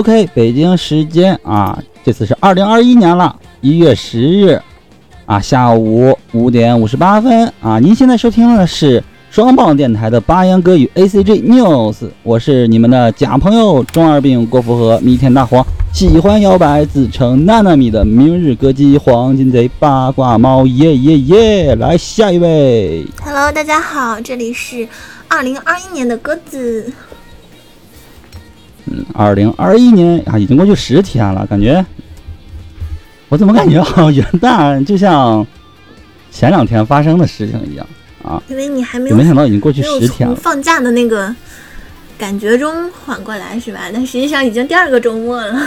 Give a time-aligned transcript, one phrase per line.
[0.00, 4.58] OK，北京时间啊，这次是二零二一年了，一月十日
[5.26, 7.78] 啊，下午五点五十八分啊。
[7.78, 21.74] 您现在收听的是双棒电台的八言歌语 ACG News，我是你们的假朋友中二病郭富和弥天大黄，喜欢摇摆自称娜娜米的明日歌姬黄金贼八卦猫，耶耶耶！
[21.74, 24.88] 来下一位，Hello，大家好，这里是
[25.28, 26.90] 二零二一年的鸽子。
[28.86, 31.84] 嗯，二零二一年啊，已经过去十天了，感觉
[33.28, 35.46] 我怎么感觉好像 元旦就像
[36.30, 37.86] 前两天发生的事情一样
[38.22, 38.42] 啊？
[38.48, 41.34] 因为你还没有没想到已经过去十天了，放假的那个
[42.18, 43.80] 感觉中缓过来是吧？
[43.92, 45.62] 但实际上已经第二个周末了。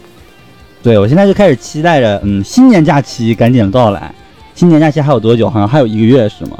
[0.82, 4.14] 对，我现在就开始期待着，嗯，新年假期赶紧到来。
[4.54, 5.48] 新年假期还有多久？
[5.50, 6.58] 好像还有一个月是吗？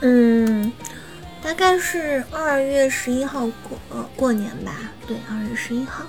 [0.00, 0.72] 嗯。
[1.42, 4.72] 大概是二月十一号过过年吧，
[5.06, 6.04] 对，二月十一号，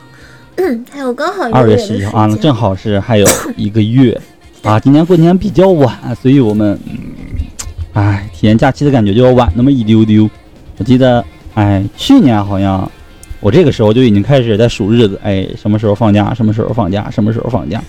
[0.92, 3.26] 还有刚好二月十一号啊，正好是还有
[3.58, 4.20] 一个月
[4.62, 4.80] 啊。
[4.80, 6.80] 今年过年比较晚，所以我们，
[7.94, 10.30] 哎，体验假期的感觉就要晚那么一丢丢。
[10.78, 11.26] 我记得，
[11.56, 12.90] 哎，去年好像
[13.40, 17.82] 我这个时候就已经开始在数日子，哎，什么时候放假，什么时候放假，什么时候放假。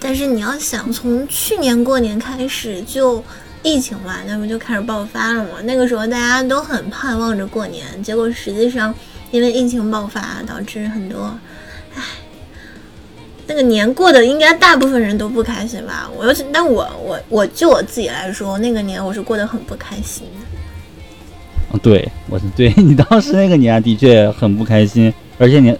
[0.00, 3.22] 但是你要想从去年过年开始就。
[3.62, 5.50] 疫情嘛，那不就开始爆发了嘛？
[5.64, 8.92] 那个时候大家都很盼望着过年，结果实际上
[9.30, 11.32] 因为疫情爆发，导致很多，
[11.94, 12.02] 唉，
[13.46, 16.10] 那个年过的应该大部分人都不开心吧？
[16.16, 21.78] 我尤其，但我我我就我自己来说，那个年我是过得很不开心的。
[21.78, 25.76] 对，我是对你当时那个年的确很不开心，而且你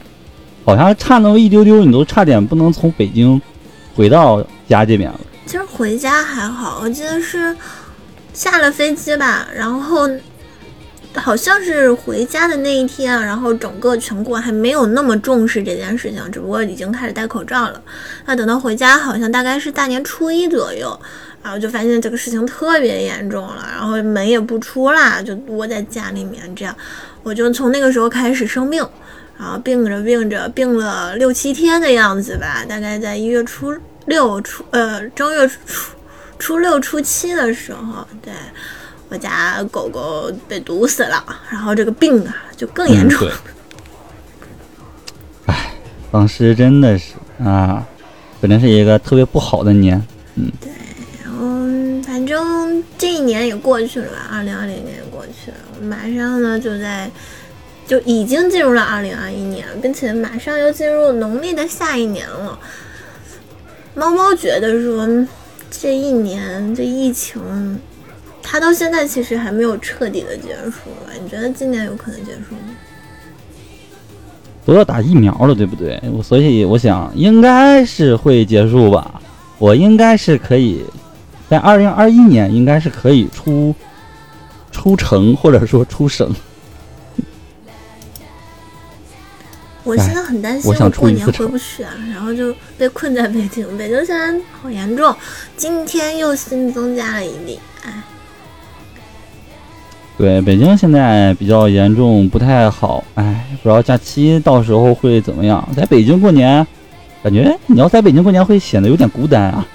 [0.65, 3.41] 好像差那么一丢丢，你都差点不能从北京
[3.95, 5.21] 回到家这边了。
[5.45, 7.55] 其实回家还好，我记得是
[8.33, 10.09] 下了飞机吧，然后
[11.15, 17.83] 好像是回家的那一天，然后整个全国还没有那么重视这件事情，只不过已经开始戴口罩了。
[18.25, 20.99] 那等到回家，好像大概是大年初一左右，
[21.43, 26.75] 然后就发现这个事情特别严重了，然后门也不出啦，就窝在家里面这样。
[27.23, 28.83] 我就从那个时候开始生病，
[29.39, 33.75] 然后病着病着，病了六七天的样子吧，大概在一月初。
[34.07, 35.93] 六初呃正月初
[36.39, 38.33] 初六初七的时候，对
[39.09, 43.29] 我家狗狗被毒死了，然后这个病啊就更严重。
[45.47, 45.73] 哎，
[46.11, 47.87] 当时真的是啊，
[48.41, 50.03] 本来是一个特别不好的年。
[50.35, 50.71] 嗯，对，
[51.23, 57.11] 然后反正这一年也过去了吧，二零二零年也过去了，马上呢就在
[57.87, 62.59] 就已经进入了二零二一年，并且马上又进入农历的下一年了。
[63.95, 65.07] 猫猫觉得说，
[65.71, 67.41] 这一年这疫情，
[68.43, 71.13] 它到现在其实还没有彻底的结束吧？
[71.23, 72.75] 你觉得今年有可能结束吗？
[74.65, 76.01] 都要打疫苗了，对不对？
[76.23, 79.21] 所以我想应该是会结束吧。
[79.59, 80.85] 我应该是可以
[81.51, 83.75] 在二零二一年应该是可以出
[84.71, 86.35] 出城或者说出省。
[89.85, 93.67] 我现在很担心，我过年回不去啊，然后就被困在北京。
[93.77, 95.15] 北京现在好严重，
[95.57, 98.03] 今天又新增加了一例，哎。
[100.17, 105.69] 对，北京现在比较严重，不太好，哎，不知道假期到时候会怎么样。
[105.77, 106.65] 在北京过年，
[107.25, 109.67] 感觉你要在北京过年会显得有点孤单啊。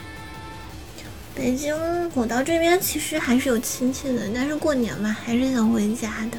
[1.35, 1.75] 北京，
[2.13, 6.37] 我到这边其实还是有亲戚的，但是过年嘛，还是想回家的。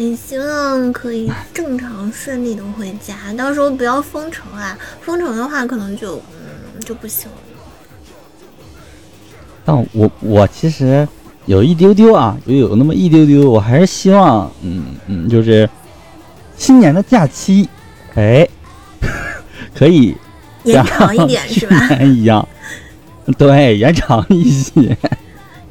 [0.00, 4.76] 也希望可以正常顺利的回家，到时候不要封城啊！
[5.02, 7.36] 封城的话，可能就嗯就不行了。
[9.62, 11.06] 但我我其实
[11.44, 15.68] 有一丢丢啊，就有那么一丢丢，我还是希望嗯嗯，就是
[16.56, 17.68] 新年的假期，
[18.14, 18.48] 哎，
[19.76, 20.16] 可以
[20.64, 21.76] 延长一点是吧？
[22.02, 22.48] 一样，
[23.36, 24.96] 对，延长一些。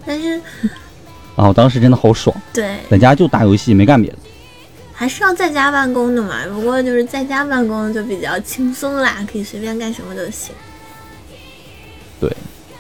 [0.06, 0.40] 但是。
[1.39, 1.47] 啊！
[1.47, 4.18] 我当时真的好爽，对，在家就打游戏，没干别的。
[4.94, 10.53] 还是要在家办公的嘛，不过就是在家办公就比较轻松啦，可以随便干什么都行。
[12.19, 12.30] 对，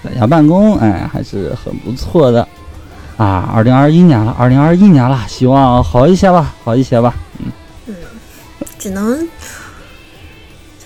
[0.03, 2.45] 在家办公，哎，还是很不错的
[3.15, 3.49] 啊！
[3.55, 7.15] 二零二一年了，二零二一年了，希望好一些吧，好一些吧。
[7.39, 7.45] 嗯
[7.87, 7.95] 嗯，
[8.77, 9.25] 只能。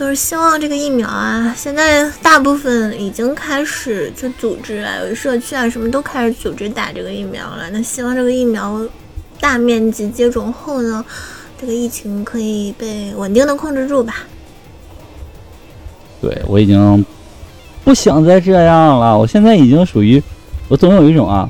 [0.03, 7.69] 就是希望这个疫苗啊，现在大部分已经开始就组织啊，有社区啊，什么都开始组织打这个疫苗了。
[7.71, 8.85] 那希望这个疫苗
[9.39, 11.05] 大面积接种后呢，
[11.57, 14.27] 这个疫情可以被稳定的控制住吧。
[16.19, 17.05] 对我已经
[17.85, 20.21] 不想再这样了，我现在已经属于
[20.67, 21.49] 我总有一种啊，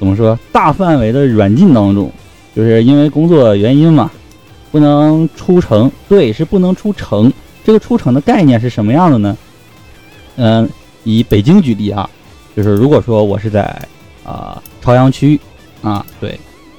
[0.00, 2.10] 怎么说大范围的软禁当中，
[2.52, 4.10] 就是因为工作原因嘛，
[4.72, 5.88] 不能出城。
[6.08, 7.32] 对，是不能出城。
[7.66, 9.36] 这个出城的概念是什么样的呢？
[10.36, 10.70] 嗯，
[11.02, 12.08] 以北京举例啊，
[12.56, 13.62] 就是如果说我是在
[14.24, 15.40] 啊朝阳区
[15.82, 16.38] 啊，对，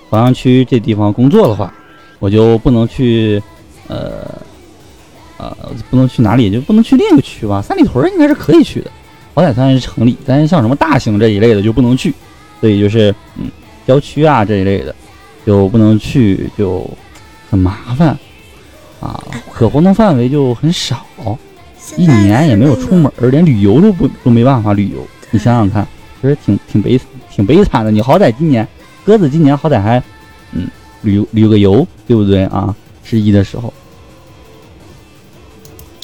[0.09, 1.73] 朝阳区这地方工作的话，
[2.19, 3.43] 我就不能去
[3.87, 4.33] 呃
[5.35, 5.53] 呃
[5.89, 7.61] 不能去哪里，就不能去另一个区吧。
[7.61, 8.89] 三里屯应该是可以去的，
[9.33, 12.13] 好歹算是城里，但是像什么大型这一类的就不能去。
[12.61, 13.51] 所以就是嗯，
[13.85, 14.95] 郊区啊这一类的
[15.45, 16.89] 就不能去，就
[17.49, 18.17] 很麻烦
[18.99, 19.23] 啊，
[19.53, 21.05] 可活动范围就很少，
[21.95, 25.05] 一年也没有出门，连旅游都不都没办法旅游。
[25.31, 25.87] 你想想看，
[26.21, 26.99] 其实挺挺悲
[27.29, 27.91] 挺悲惨的。
[27.91, 28.67] 你好歹今年
[29.05, 30.01] 鸽子今年好歹还
[30.51, 30.67] 嗯
[31.01, 32.75] 旅旅个游，对不对啊？
[33.03, 33.73] 十一的时候，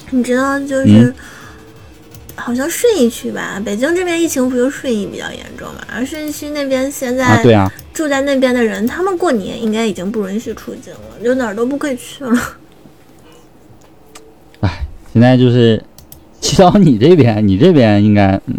[0.09, 1.13] 你知道就是。
[2.35, 5.81] 好像顺义区吧，北京这边疫情不就顺义比较严重嘛？
[5.93, 12.35] 而顺义区那边现在对啊，住在那边的人，他们过年应该已经不允许出境了，就哪儿都不可以去了。
[15.13, 15.81] 哎，现在就是
[16.41, 18.55] 祈祷你这边，你这边应该嗯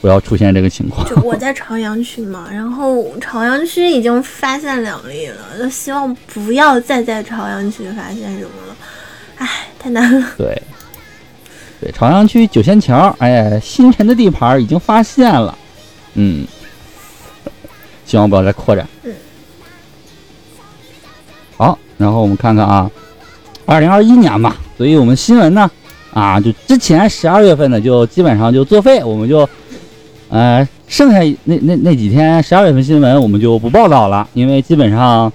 [0.00, 1.08] 不要出现这个情况。
[1.08, 8.76] 就我在朝阳区嘛，然后朝阳区已经发现两例了，就希望不要再在朝阳区发现什么了。
[9.36, 9.48] 唉，
[9.78, 10.26] 太难了。
[10.36, 10.60] 对。
[11.80, 15.56] 对，朝阳区九仙桥，哎，新城的地盘已经发现了，
[16.14, 16.44] 嗯，
[18.04, 18.84] 希望不要再扩展。
[19.04, 19.14] 嗯。
[21.56, 22.90] 好，然后我们看看啊，
[23.64, 25.70] 二零二一年吧，所以我们新闻呢，
[26.14, 29.46] 啊，就之前十二月份呢就基本上就作废，我们就，
[30.30, 35.30] 呃，剩下那那那几天十二月份新闻我们就不报道了，因为基本上，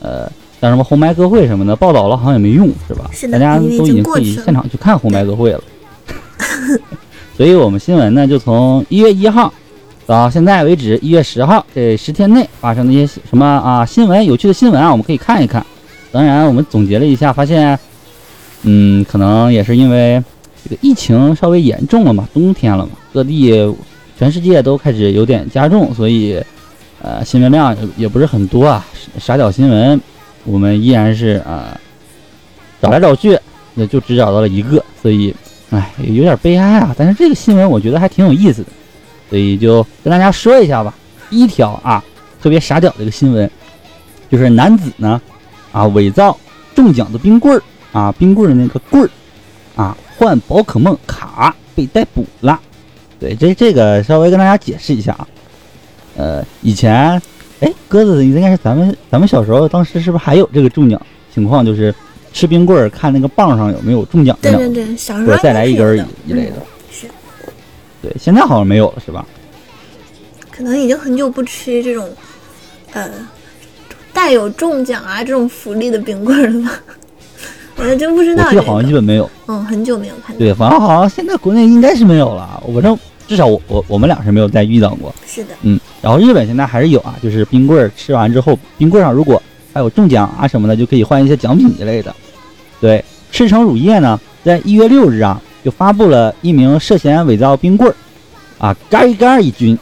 [0.00, 0.30] 呃。
[0.60, 3.08] 像什么红白歌会什么的，报道了好像也没用，是吧？
[3.12, 5.62] 是，大家都已经可以现场去看红白歌会了。
[7.36, 9.54] 所以，我们新闻呢，就从一月一号
[10.04, 15.64] 到现在为止，一月十号这十天内发生的一些什么啊新闻，有趣的新闻啊，我们可以看一看。
[16.10, 17.78] 当然，我们总结了一下，发现，
[18.62, 20.22] 嗯，可能也是因为
[20.64, 23.52] 这个疫情稍微严重了嘛，冬天了嘛，各地
[24.18, 26.42] 全世界都开始有点加重，所以，
[27.00, 28.84] 呃，新闻量也不是很多啊，
[29.18, 30.00] 傻屌新闻。
[30.44, 31.78] 我们依然是啊，
[32.80, 33.38] 找来找去，
[33.74, 35.34] 那就只找到了一个，所以，
[35.70, 36.94] 哎，有点悲哀啊。
[36.96, 38.68] 但是这个新闻我觉得还挺有意思的，
[39.28, 40.94] 所以就跟大家说一下吧。
[41.30, 42.02] 一条啊，
[42.40, 43.48] 特别傻屌的一个新闻，
[44.30, 45.20] 就是男子呢，
[45.70, 46.36] 啊，伪造
[46.74, 49.10] 中奖的冰棍儿啊，冰棍的那个棍儿
[49.76, 52.60] 啊，换宝可梦卡被逮捕了。
[53.18, 55.28] 对，这这个稍微跟大家解释一下啊，
[56.16, 57.20] 呃，以前。
[57.60, 61.00] 哎，鸽子应该是咱们咱们小时候，当时是不是还有这个中奖
[61.34, 61.66] 情况？
[61.66, 61.92] 就是
[62.32, 66.62] 吃冰棍儿，看那个棒上有没有中奖的，对对对，小时候再来一根一类的。
[66.92, 67.08] 是，
[68.00, 69.26] 对，现在好像没有了，是吧？
[70.52, 72.08] 可能已经很久不吃这种，
[72.92, 73.10] 呃，
[74.12, 76.80] 带有中奖啊这种福利的冰棍了吧？
[77.78, 78.44] 我还真不知道。
[78.44, 79.30] 我记得好像基本没有。
[79.46, 80.38] 嗯，很久没有看到。
[80.38, 82.62] 对，反正好像现在国内应该是没有了。
[82.74, 82.98] 反正。
[83.28, 92.16] 至少我我我们俩是没有再遇到过，是的，嗯，然后日本现在还是有啊，就是冰棍儿吃完之后，冰棍上如果还有中奖啊什么的，就可以换一些奖品之类的。
[92.80, 97.94] 对，赤城乳业呢，在一月六日啊，就发布了一名涉嫌伪造冰棍儿
[98.56, 99.78] 啊嘎一嘎一军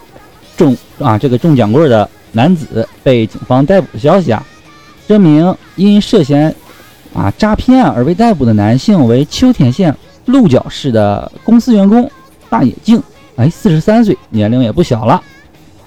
[0.57, 4.45] 中啊这个中奖棍儿的男子被警方逮捕的消息啊。
[5.07, 6.53] 这名因涉嫌
[7.17, 9.97] 啊诈骗而被逮捕的男性为秋田县
[10.27, 12.11] 鹿角市的公司员工
[12.51, 13.03] 大野静。
[13.37, 15.23] 哎，四十三岁，年龄也不小了。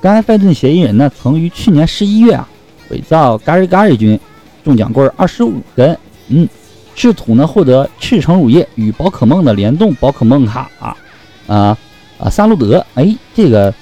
[0.01, 2.47] 该犯罪嫌疑人呢，曾于去年十一月啊，
[2.89, 4.19] 伪造嘎瑞嘎瑞君
[4.63, 5.97] 中奖棍二十五根，
[6.29, 6.47] 嗯，
[6.95, 10.95] 试图呢获得赤诚乳业与宝可梦的联动宝可梦卡啊
[11.47, 11.77] 啊
[12.19, 12.29] 啊！
[12.29, 13.73] 萨路德，哎，这个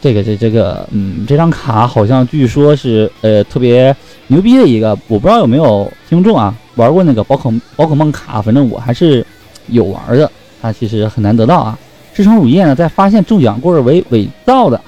[0.00, 3.94] 这个这这个，嗯，这张卡好像据说是呃特别
[4.28, 9.26] 牛逼的一个，我不知道有没有听众啊玩过那个宝可宝可梦卡，反正我还是
[9.66, 10.30] 有玩的，
[10.62, 11.78] 它其实很难得到啊。
[12.14, 14.80] 赤诚乳业呢，在发现中奖棍为伪造的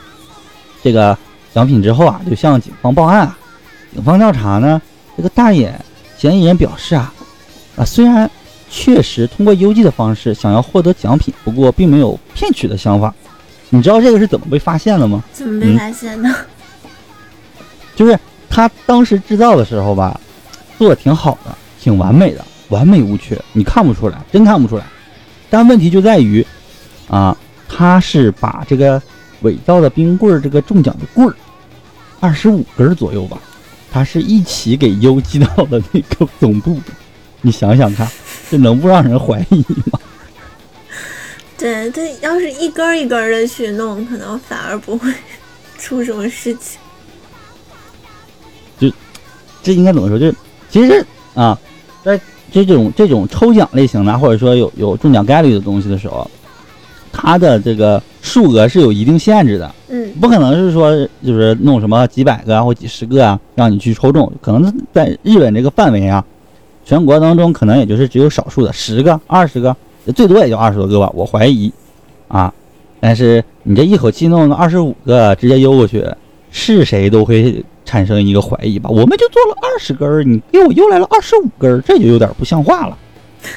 [0.83, 1.17] 这个
[1.53, 3.31] 奖品之后啊，就向警方报案。
[3.93, 4.81] 警方调查呢，
[5.17, 5.75] 这个大爷
[6.17, 7.13] 嫌疑人表示啊，
[7.77, 8.31] 啊，虽然
[8.69, 13.13] 确实通过邮寄的方式想要获得奖品，不过并没有骗取的想法。
[13.71, 15.25] 你知道这个是怎么被发现了吗？
[15.33, 16.29] 怎么被发现的？
[17.97, 20.21] 就是他当时制造的时候吧，
[20.79, 24.85] 做的挺好的，挺完美的，完美无缺，你看不出来，真看不出来。
[25.49, 26.47] 但问题就在于。
[27.09, 27.37] 啊，
[27.69, 29.03] 他是把这个
[29.41, 31.35] 伪造的冰棍儿，这个中奖的棍儿，
[32.21, 33.37] 二十五根左右吧，
[33.91, 36.81] 他是一起给邮寄到了那个总部。
[37.41, 38.09] 你想想看，
[38.49, 39.59] 这能不让人怀疑
[39.91, 39.99] 吗？
[41.61, 45.13] 对他要是一根一根的去弄，可能反而不会
[45.79, 46.81] 出什么事情。
[48.79, 48.91] 就
[49.63, 50.19] 这应该怎么说？
[50.19, 50.33] 就
[50.71, 51.59] 其实啊，
[52.03, 52.19] 在
[52.51, 56.29] 这种这种抽奖类型的，或者说有有中奖概率的东西的时候，
[57.13, 66.25] 它的这个数额是有一定限制的，嗯不可能是说就是弄什么几百个啊或几十个啊让你去抽中，可能在日本这个范围啊，
[66.87, 69.77] 全国当中可能也就是只有少数的十个、二十个，
[70.15, 71.73] 最多也就二十多个吧，我怀疑
[72.29, 72.53] 啊。
[73.01, 76.05] 但是你这一口气弄个二十五个直接邮过去，
[76.51, 78.91] 是谁都会产生一个怀疑吧？
[78.91, 82.99] 我们就做了二十根，你给我邮来了二十五根，这就有点不像话了。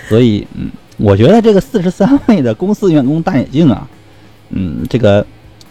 [0.08, 3.86] 所以，嗯，我觉得这个四十三位的公司员工大眼镜啊，
[4.50, 5.26] 嗯，这个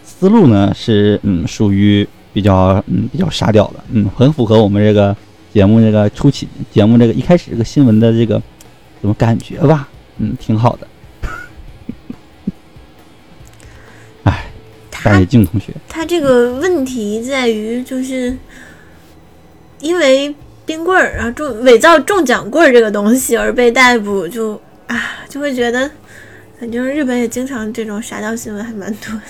[0.05, 5.17] 思路呢是嗯属于比较嗯比较沙雕的，嗯，很符合我们这个
[5.51, 8.41] 节目这个初期节目这个一开始这个新闻的这个
[9.01, 9.89] 怎么感觉吧，
[10.19, 10.87] 嗯，挺好的。
[14.25, 14.47] 哎，
[14.91, 18.37] 大他眼镜同学，他这个问题在于，就是
[19.81, 24.97] 因为冰棍儿然后中伪造中奖棍儿这个东西而被逮捕，就啊
[25.29, 25.91] 就会觉得，
[26.61, 29.21] 反正日本也经常这种傻屌新闻还蛮多的。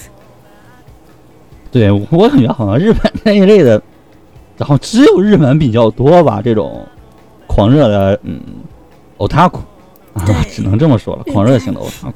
[1.71, 3.83] 对我感觉好像日本那一类的，
[4.59, 6.87] 然后只有日本比较多吧，这种
[7.47, 8.39] 狂热的嗯
[9.17, 9.61] ，otaku
[10.15, 12.13] 啊，只能这么说了，狂热型的 otaku。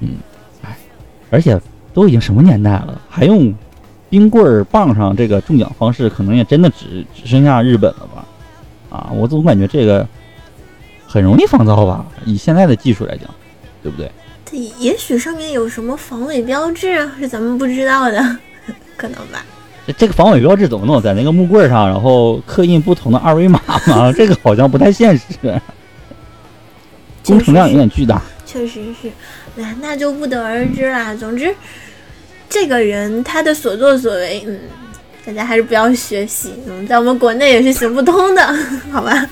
[0.00, 0.16] 嗯，
[0.62, 0.76] 哎，
[1.30, 1.60] 而且
[1.92, 3.54] 都已经什么年代了，还用
[4.10, 8.24] 冰棍儿棒上这个中奖方式，可能也真的只只剩下日本了吧？
[8.90, 10.06] 啊，我总感觉这个
[11.06, 13.28] 很容易仿造吧，以现在的技术来讲，
[13.82, 14.10] 对不对？
[14.44, 18.36] 它也许上面有什么防伪标志啊，是咱们不知道的，
[18.96, 19.44] 可能吧。
[19.86, 21.00] 这这个防伪标志怎么弄？
[21.00, 24.12] 在那个木棍上，然后刻印不同的二维码吗？
[24.16, 25.24] 这个好像不太现实，
[27.24, 28.20] 工程量有点巨大。
[28.46, 29.10] 确实是，
[29.56, 31.14] 那那就不得而知啦。
[31.14, 31.52] 总之，
[32.48, 34.60] 这个人他的所作所为，嗯，
[35.26, 38.42] 大家还是不要学习，嗯，在我们国内也是行不通的，
[38.92, 39.26] 好吧？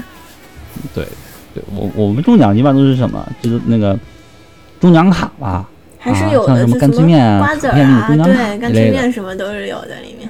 [0.95, 1.07] 对，
[1.55, 3.25] 对我我们中奖一般都是什么？
[3.41, 3.97] 就是那个
[4.81, 5.69] 中奖卡吧，
[5.99, 7.75] 还是有的，啊像什么就干脆面啊瓜子啊，
[8.25, 10.29] 对，干脆面什么都是有的里面。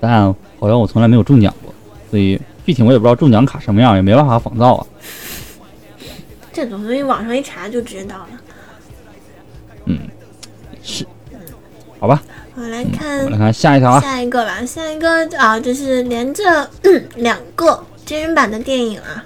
[0.00, 0.22] 但
[0.58, 1.72] 好像我从来没有中奖过，
[2.10, 4.86] 所以具体我也不知道中奖卡什么样，也没办法仿造啊。
[6.52, 8.28] 这种东西网上一查就知道了。
[9.86, 9.98] 嗯，
[10.82, 11.06] 是，
[11.98, 12.22] 好吧，
[12.54, 14.00] 我来嗯看我们来看下一条啊。
[14.00, 16.68] 下一个吧，下一个啊，就是连着
[17.16, 19.24] 两个真人版的电影啊。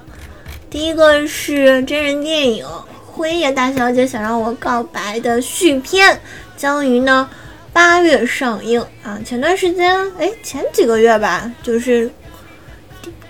[0.70, 2.64] 第一个是真人电影
[3.06, 6.20] 《辉夜大小姐想让我告白》的续篇，
[6.56, 7.30] 将于呢
[7.72, 9.20] 八月上映啊。
[9.24, 12.10] 前段时间，哎，前几个月吧，就是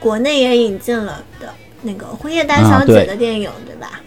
[0.00, 1.52] 国内也引进了的
[1.84, 4.00] 那个《辉夜大小姐的电影，对吧？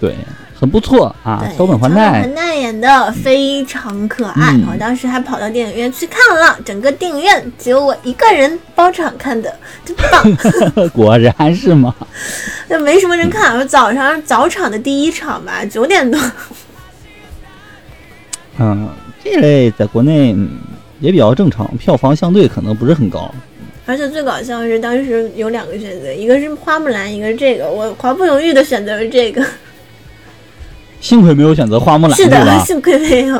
[0.00, 0.14] 对，
[0.58, 10.88] 很不错啊对，，桥本环桥奈环奈演的非常可爱，嗯我当时还跑到电影院去看了，整个电影院只有我一个人包场看的，真棒！
[10.92, 11.94] 果然是吗？
[12.68, 16.20] 那没什么人看，我早上早场的第一场吧，九点多，
[18.58, 18.88] 嗯，
[19.22, 20.58] 这类在国内嗯
[21.00, 23.32] 也比较正常，票房相对可能不是很高。
[23.86, 29.44] 而且最搞笑的是当时有两个选择，一个是花木兰，一个是这个，我毫不犹豫的选择了这个。
[31.00, 33.36] 幸亏没有选择花木兰，是的， 幸亏没有。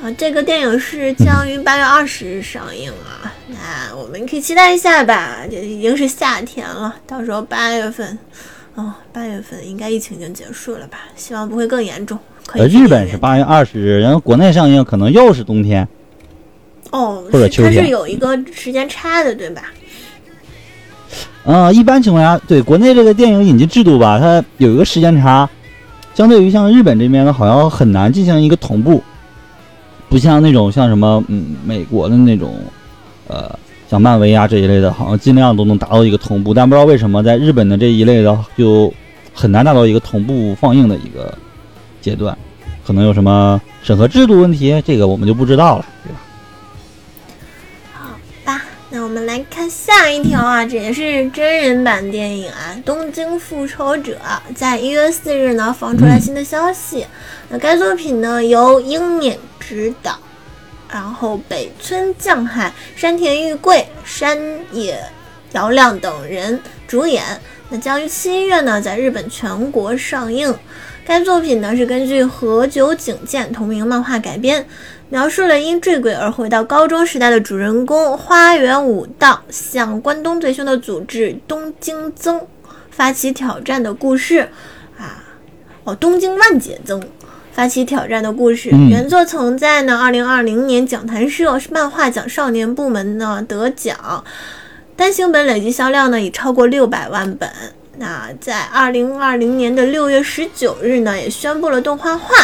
[0.00, 5.40] 啊，这个电影是将于八月二十日上映啊，那我们可以期待一下吧。
[5.50, 8.16] 这已经是夏天了，到时候八月份，
[8.76, 11.00] 哦，八月份应该疫情已经结束了吧？
[11.16, 12.16] 希望不会更严重。
[12.54, 15.86] 日本是八月二十日，然后国内上映可能又是冬天。
[16.90, 19.62] 哦，或者秋天是它是有一个时间差的，对吧？
[21.44, 25.48] 呃，一般情况下，对国内这个电影引进制度吧，它有一个时间差，
[26.14, 29.02] 相对于像日本这边呢，好像很难进行一个同步，
[30.08, 32.54] 不像那种像什么嗯美国的那种，
[33.26, 38.92] 呃，像漫威啊这一类的，好像尽量都能达到一个同步，但不知道为什么在日本的这一类的就
[39.32, 41.32] 很难达到一个同步放映的一个
[42.02, 42.36] 阶段，
[42.86, 46.20] 可能有什么审核制度问题，这个我们就不知道了，对吧？
[49.10, 54.16] 我们来看下一条啊，这也是真人版电影啊，《东京复仇者》
[54.54, 57.04] 在一月四日呢放出来新的消息。
[57.48, 60.16] 那该作品呢由英勉执导，
[60.88, 64.38] 然后北村匠海、山田裕贵、山
[64.70, 65.02] 野
[65.54, 67.24] 遥亮等人主演。
[67.68, 70.54] 那将于七月呢在日本全国上映。
[71.04, 74.64] 该作品呢是根据何久景健同名漫画改编。
[75.10, 82.40] 描述了因坠轨而回到高中时代的主人公花园武道向关东最凶的组织东京增
[82.90, 84.48] 发起挑战的故事
[84.96, 85.24] 啊，
[85.82, 87.02] 哦，东京万解增
[87.52, 88.70] 发起挑战的故事。
[88.72, 94.24] 嗯原作曾在呢二零二零年讲坛社漫画奖少年部门呢得奖，
[94.94, 97.50] 单行本累计销量呢已超过六百万本。
[97.98, 102.34] 那在二零二零年的六月十九日呢，也宣布了动画化，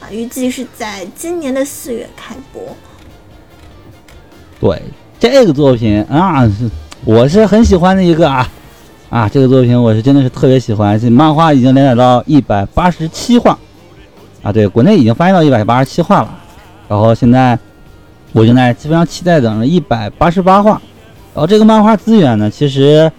[0.00, 2.62] 啊，预计是在今年的四月开播。
[4.60, 4.82] 对
[5.18, 6.70] 这个作品啊，是
[7.04, 8.48] 我是很喜欢的一个啊
[9.10, 10.98] 啊，这个作品我是真的是特别喜欢。
[10.98, 13.58] 这漫画已经连载到一百八十七话
[14.42, 16.38] 啊，对，国内已经翻译到一百八十七话了。
[16.88, 17.58] 然后现在
[18.32, 20.80] 我正在非常期待等着一百八十八话。
[21.34, 23.12] 然后这个漫画资源呢，其实，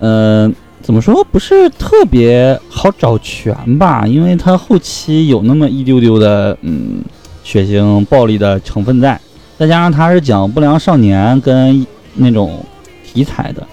[0.00, 0.50] 呃，
[0.86, 4.06] 怎么说不是特别好找全吧？
[4.06, 7.02] 因为它后期有那么一丢丢的嗯
[7.42, 9.20] 血腥暴力的成分在。
[9.58, 12.64] 再加上它是讲不良少年跟那种
[13.04, 13.66] 题材的，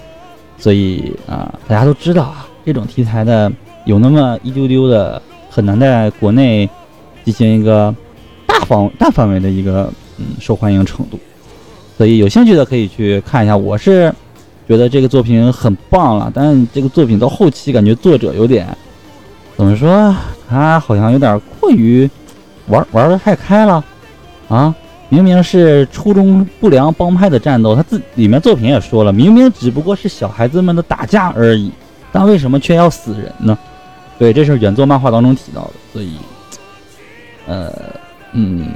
[0.58, 3.52] 所以啊、大家都知道啊，这种题材的
[3.84, 6.68] 有那么一丢丢的，很难在国内
[7.24, 7.94] 进行一个
[8.44, 11.20] 大方大范围的一个嗯受欢迎程度。
[11.96, 13.56] 所以有兴趣的可以去看一下。
[13.56, 14.12] 我是
[14.66, 18.66] 觉得这个作品很棒了，但这个作品到后期感觉作者有点
[19.56, 20.14] 怎么说，
[20.48, 22.08] 他好像有点过于
[22.68, 23.84] 玩玩的太开了
[24.48, 24.74] 啊。
[25.10, 31.70] 明明是初中不良帮派的战斗，他自里面作品也说了，明明只不过是小孩子们的打架而已，
[32.10, 33.56] 但为什么却要死人呢？
[34.18, 36.16] 对，这是原作漫画当中提到的，所以，
[37.46, 37.72] 呃，
[38.32, 38.66] 嗯，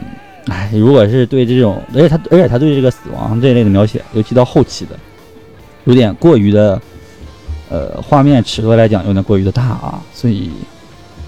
[0.46, 4.96] 哎，如果是对这种，而且他而且他对这个死亡这一类的描写，尤其到后期的，
[5.88, 6.80] 有点过于的，
[7.70, 10.52] 呃，画面尺度来讲有点过于的大啊，所以。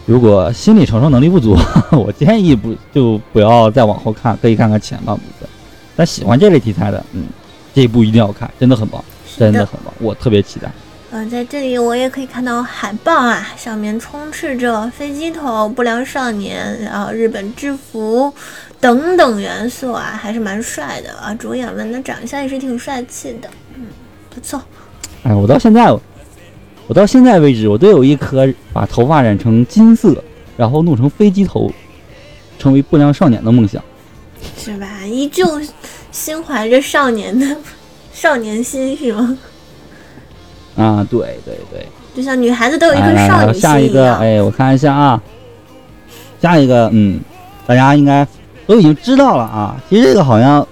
[0.07, 1.57] 如果心理承受能力不足，
[1.93, 5.49] 我建议不就不要再往后看，可以看看前半部分。
[5.95, 7.27] 但喜欢这类题材的，嗯，
[7.73, 9.05] 这一部一定要看，真的很棒，
[9.39, 10.69] 真的很棒，我特别期待。
[11.13, 18.33] 嗯、在这里我也可以看到海报啊，上面充斥着飞机头、不良少年，然后日本制服
[18.81, 21.33] 等等元素啊，还是蛮帅的啊。
[21.35, 23.49] 主演们的长相也是挺帅气的，
[24.41, 24.63] 嗯，不错。
[25.23, 25.93] 哎，我到现在，
[26.87, 30.23] 我到现在为止，我都有一颗把头发染成金色，
[30.57, 31.71] 然后弄成飞机头，
[32.59, 33.83] 成为不良少年的梦想。
[34.57, 34.87] 是吧？
[35.07, 35.61] 依旧
[36.11, 37.47] 心怀着少年的
[38.13, 39.39] 少年心，是吗？
[40.77, 41.87] 啊，对对对。
[42.17, 45.23] 就像女孩子都有一颗少女下一个，哎，我看一下啊，
[46.41, 47.21] 下一个，嗯，
[47.67, 48.27] 大家应该
[48.67, 49.77] 都已经知道了啊。
[49.89, 50.67] 其实这个好像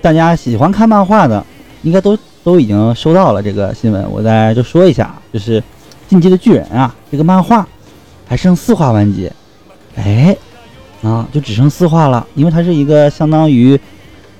[0.00, 1.44] 大家喜欢看漫画的，
[1.82, 4.04] 应该都都已经收到了这个新闻。
[4.10, 5.60] 我再就说一下，就是
[6.08, 7.66] 《进击的巨人》啊，这个漫画
[8.26, 9.32] 还剩四话完结，
[9.96, 10.36] 哎，
[11.02, 13.78] 啊，就只剩四话了，因为它是一个相当于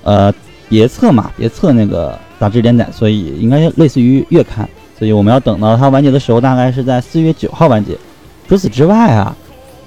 [0.03, 0.33] 呃
[0.69, 4.69] 别册嘛，别册那个杂志连载，所以应该类似于月刊。
[4.99, 7.99] 所以我们要等到它完结的时候，大概是在四月九号完结。
[8.49, 9.35] 除此之外啊，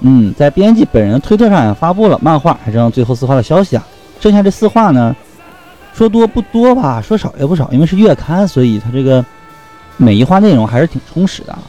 [0.00, 3.86] 嗯，在编辑本人的推特上也发布了漫画还剩最后四话的消息啊。
[4.20, 5.14] 剩下这四话呢，
[5.96, 9.24] 说多不多吧，说少也不少，因为是月刊，所以它这个
[9.96, 11.62] 每一话内容还是挺充实的啊。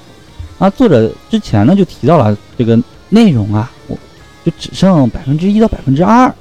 [0.60, 3.98] 啊，作者之前呢就提到了这个内容啊，我
[4.44, 6.34] 就只剩百分之一到百分之二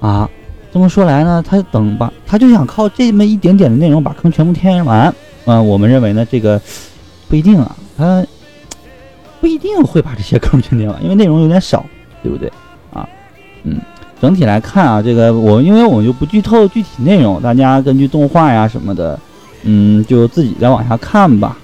[0.00, 0.28] 啊。
[0.72, 5.14] 这么说来呢，他等把他就想靠这么一点点的内容把坑全部填完。
[5.44, 6.60] 嗯、我们认为呢，这个
[7.28, 8.26] 不一定啊，他
[9.40, 11.84] 不一定会把这些坑全填完，因为内容有点少，
[12.22, 12.50] 对不对
[12.92, 13.08] 啊？
[13.62, 13.78] 嗯，
[14.22, 19.18] 整体来看啊，这个我因为我就不剧透具体内容，大家根据动画呀什么的，
[19.64, 21.58] 嗯，就自己再往下看吧。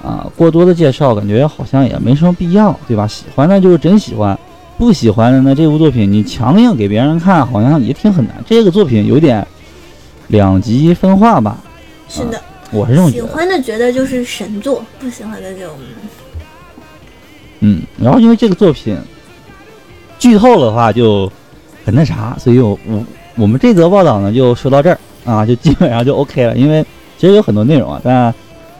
[0.00, 3.04] 啊，过多的介绍感觉好像也没什么必要，对吧？
[3.08, 4.38] 喜欢的就是真喜欢，
[4.76, 8.36] 不喜欢的呢，这部作品你强硬给别人看，好像也挺很难。
[8.46, 9.44] 这个作品有点
[10.28, 11.58] 两极分化吧，
[12.08, 13.26] 是的，我是这么觉得。
[13.26, 15.82] 喜欢的觉得就是神作，不喜欢的就嗯
[17.58, 18.96] 嗯，然后因为这个作品
[20.16, 21.28] 剧透的话就
[21.88, 23.02] 很那啥，所以我我
[23.34, 26.54] 我们这则报道呢就说到这儿啊，就基本上就 OK 了。
[26.54, 26.84] 因为
[27.16, 28.34] 其实有很多内容啊，但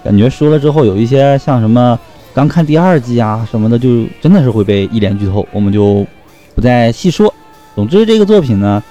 [0.04, 1.98] 感觉说了之后有一些像什么
[2.34, 6.06] 刚看第二季啊什么的，就真的是会被一连剧透，我们就
[6.54, 7.32] 不再细说。
[7.74, 8.82] 总之这个作品呢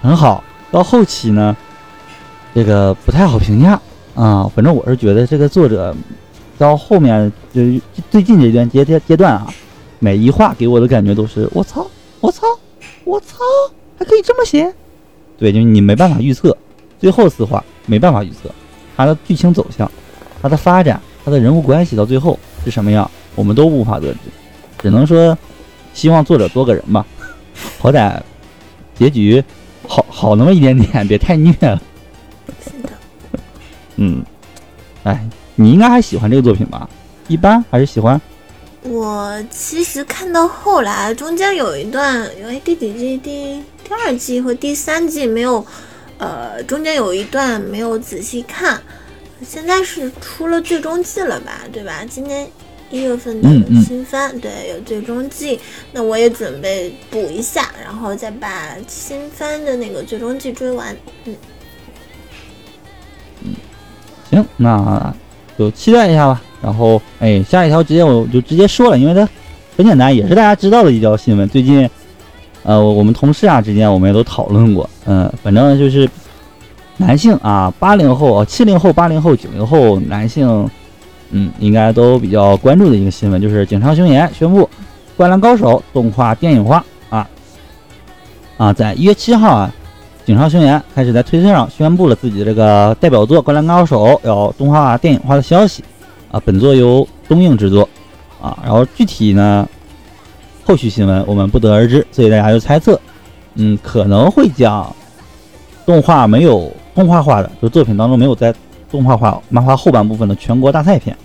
[0.00, 1.56] 很好，到后期呢
[2.54, 3.72] 这个不太好评价
[4.14, 5.92] 啊，反正我是觉得这个作者。
[6.58, 7.60] 到后面就
[8.08, 9.52] 最近这段阶阶阶段啊，
[9.98, 11.84] 每一话给我的感觉都是我操，
[12.20, 12.46] 我操，
[13.06, 13.36] 我操，
[13.98, 14.70] 还可以这么写？
[15.38, 16.54] 对，就是你没办法预测，
[16.98, 18.50] 最后四话没办法预测
[18.96, 19.90] 它的剧情走向、
[20.42, 24.18] 它的发展、它的人物关系到最后是什么样，我们都无法得知，
[24.78, 25.38] 只能说
[25.94, 27.06] 希望作者多个人吧，
[27.78, 28.20] 好歹
[28.94, 29.42] 结局
[29.86, 31.80] 好好那么一点点，别太虐了。
[32.64, 32.90] 是的，
[33.96, 34.22] 嗯，
[35.04, 35.26] 哎。
[35.58, 36.86] 你应该还喜欢这个作品吧？
[37.28, 38.20] 一般还是喜欢？
[38.88, 43.16] 我其实看到后来，中间有一段，因为，第几季？
[43.16, 45.64] 第第二季和第三季没有，
[46.18, 48.80] 呃，中间有一段没有仔细看。
[49.46, 51.62] 现在是出了最终季了吧？
[51.72, 52.04] 对吧？
[52.08, 52.48] 今年
[52.90, 53.48] 一月份的
[53.82, 55.60] 新番，对，有最终季。
[55.92, 60.96] 那我也准备补一下，然后再把新番的那个最终季追完。
[61.24, 61.36] 嗯，
[63.42, 63.54] 嗯，
[64.30, 65.14] 行，那
[65.58, 66.42] 就期待一下吧。
[66.62, 69.28] 然后，哎，下一条直接我就直接说了，因为它
[69.76, 71.48] 很简单，也是大家知道的一条新闻。
[71.48, 71.88] 最近，
[72.64, 76.08] 呃，我们同事啊之间我们也都讨论过，嗯，反正就是
[76.96, 80.68] 男性啊，八零后、七零后、八零后、九零后男性，
[81.30, 84.62] 嗯，应该都比较关注的一个新闻，就是井上雄彦宣布
[85.16, 87.28] 《灌篮高手》动画电影化啊
[88.56, 89.72] 啊，在一月七号啊，
[90.26, 95.84] 井上雄彦开始在推特上宣布了自己的这个代表作《灌篮高手》要动画电影化的消息。
[96.32, 97.88] 啊，本作由东映制作，
[98.42, 99.66] 啊，然后具体呢，
[100.64, 103.00] 后续新闻我们不得而知，所以大家就猜测，
[103.54, 104.92] 嗯，可能会将
[105.86, 108.52] 动画没有动画化的，就作品当中没有在
[108.90, 111.16] 动画化漫画后半部分的全国大赛篇，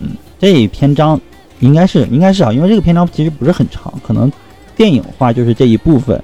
[0.00, 0.08] 嗯，
[0.40, 1.18] 这一篇章
[1.60, 4.30] 应该是应该是啊，因为这个篇章其实不是很长，可能
[4.74, 6.20] 电影化就是这一部分，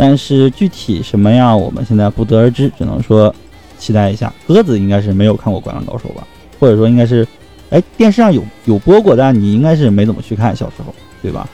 [0.00, 3.34] 但是具体什么样我们现在不得而知，只能说
[3.78, 4.32] 期待一下。
[4.48, 6.26] 鸽子应该是没有看过《灌篮高手》吧？
[6.58, 7.28] 或者说应该是，
[7.68, 11.46] 哎，电视上有有播过，但你应该是没怎么去看，小时候，对吧？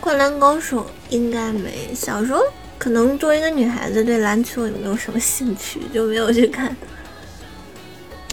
[0.00, 2.38] 灌篮高手应该没，小时候
[2.78, 6.76] 可能作为一个女孩子，对篮球也没有什么兴趣，就没有去看。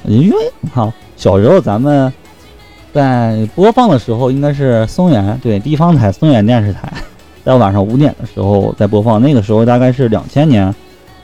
[0.03, 0.37] 因为
[0.71, 2.13] 好，小时候咱们
[2.93, 6.93] 在播放的时候，应该是松原对地方台松原电视台，
[7.49, 10.71] 在晚上五点的时候在播放，那个时候大概是两千年，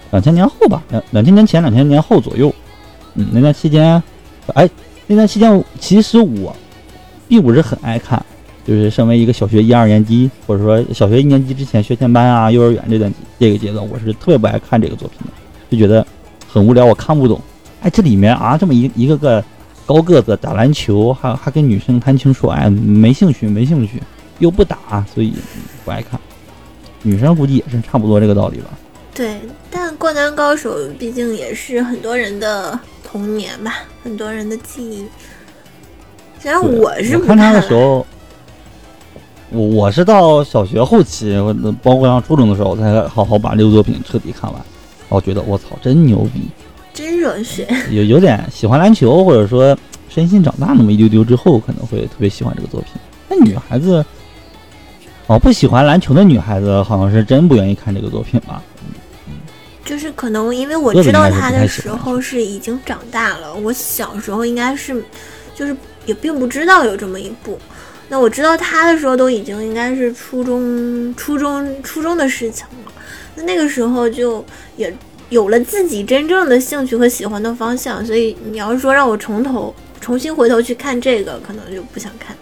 [0.09, 2.51] 两千年后吧，两两千年前两千年后左右，
[3.13, 4.01] 嗯，那段期间。
[4.55, 4.67] 哎，
[5.05, 6.55] 那段期间，其实我
[7.27, 8.19] 并不是很爱看，
[8.65, 15.31] 就是身为一个小学一二年级，或者说小学一年级之前学前班啊、幼儿园这段这个阶段，我是特别不爱看这个作品的，
[15.69, 16.03] 就觉得
[16.51, 17.39] 很无聊，我看不懂。
[17.83, 19.43] 哎，这里面啊，这么一一个个
[19.85, 24.01] 高个子打篮球，还还跟女生谈情说爱，没兴趣，没兴趣，
[24.39, 25.33] 又不打，所以
[25.83, 26.19] 不爱看。
[27.03, 28.69] 女生估计也是差不多这个道理吧。
[29.13, 32.79] 对，但《灌篮高手》毕竟也是很多人的。
[33.07, 35.05] 童年吧，很多人的记忆。
[36.37, 38.05] 虽然我是看他的时候，
[39.51, 41.33] 我我是到小学后期，
[41.81, 44.61] 包括上初中的时候，才好好把这部作品彻底看完。
[45.07, 46.49] 我觉得我操，真牛逼，
[46.93, 47.65] 真热血。
[47.89, 49.77] 有有点喜欢篮球，或者说
[50.09, 52.89] 身心长大那么一丢丢之后，可能会特别喜欢这个作品。
[53.29, 54.03] 那女孩子，
[55.27, 58.61] 哦，不喜欢篮球的女孩子，好像是真不愿意看这个作品吧？
[59.83, 65.03] 就是可能因为我知道他的时候是已经长大了，我小时候应该是，
[65.53, 67.59] 就是也并不知道有这么一部。
[68.07, 72.91] 那我知道他的时候都已经应该是初中、初中、初中的事情了。
[73.35, 74.45] 那那个时候就
[74.77, 74.95] 也
[75.29, 82.35] 有了自己真正的兴趣和喜欢的方向，所以你要是说让我从头重新回头去看这个，可能就不想看。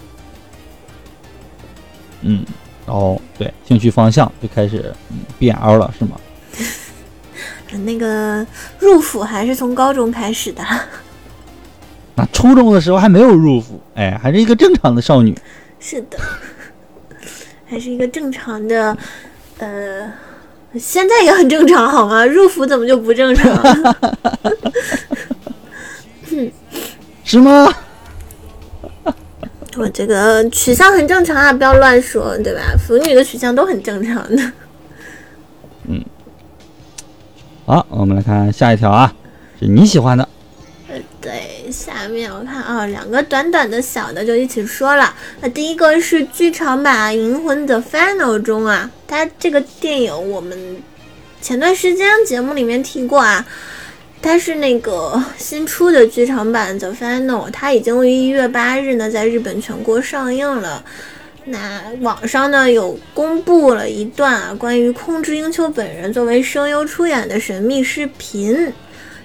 [2.22, 2.46] 嗯，
[2.86, 6.12] 哦，对，兴趣方向就开始嗯变 L 了，是吗？
[7.86, 8.46] 那个
[8.80, 10.63] 入府还是从高中开始的，
[12.15, 15.36] 那初中的时候还没有入府，哎，还是一个正常的少女。
[15.80, 16.17] 是的，
[17.65, 18.96] 还是一个正常的，
[19.58, 20.12] 呃，
[20.78, 22.24] 现在也很正常，好吗？
[22.26, 23.96] 入府怎么就不正常？
[27.24, 27.67] 是吗？
[29.77, 32.75] 我这个取向很正常啊，不要乱说，对吧？
[32.77, 34.51] 腐女的取向都很正常的。
[35.88, 36.03] 嗯。
[37.65, 39.13] 好，我们来看下一条啊，
[39.59, 40.27] 是你喜欢的。
[40.89, 45.13] 呃，对，下面我看啊，两个短短的小的就一起说了。
[45.41, 50.77] 那第一个是剧场版《银魂的 Final》中啊，它这个电影我们
[51.41, 53.45] 前段时间节目里面提过啊，
[54.23, 60.81] 它是那个新出的剧场版《The Final》，它已经于一月八日呢在日本全国上映了。
[61.45, 68.71] 那网上呢有公布了一段啊关于控制英秋本人作为声优出演的神秘视频。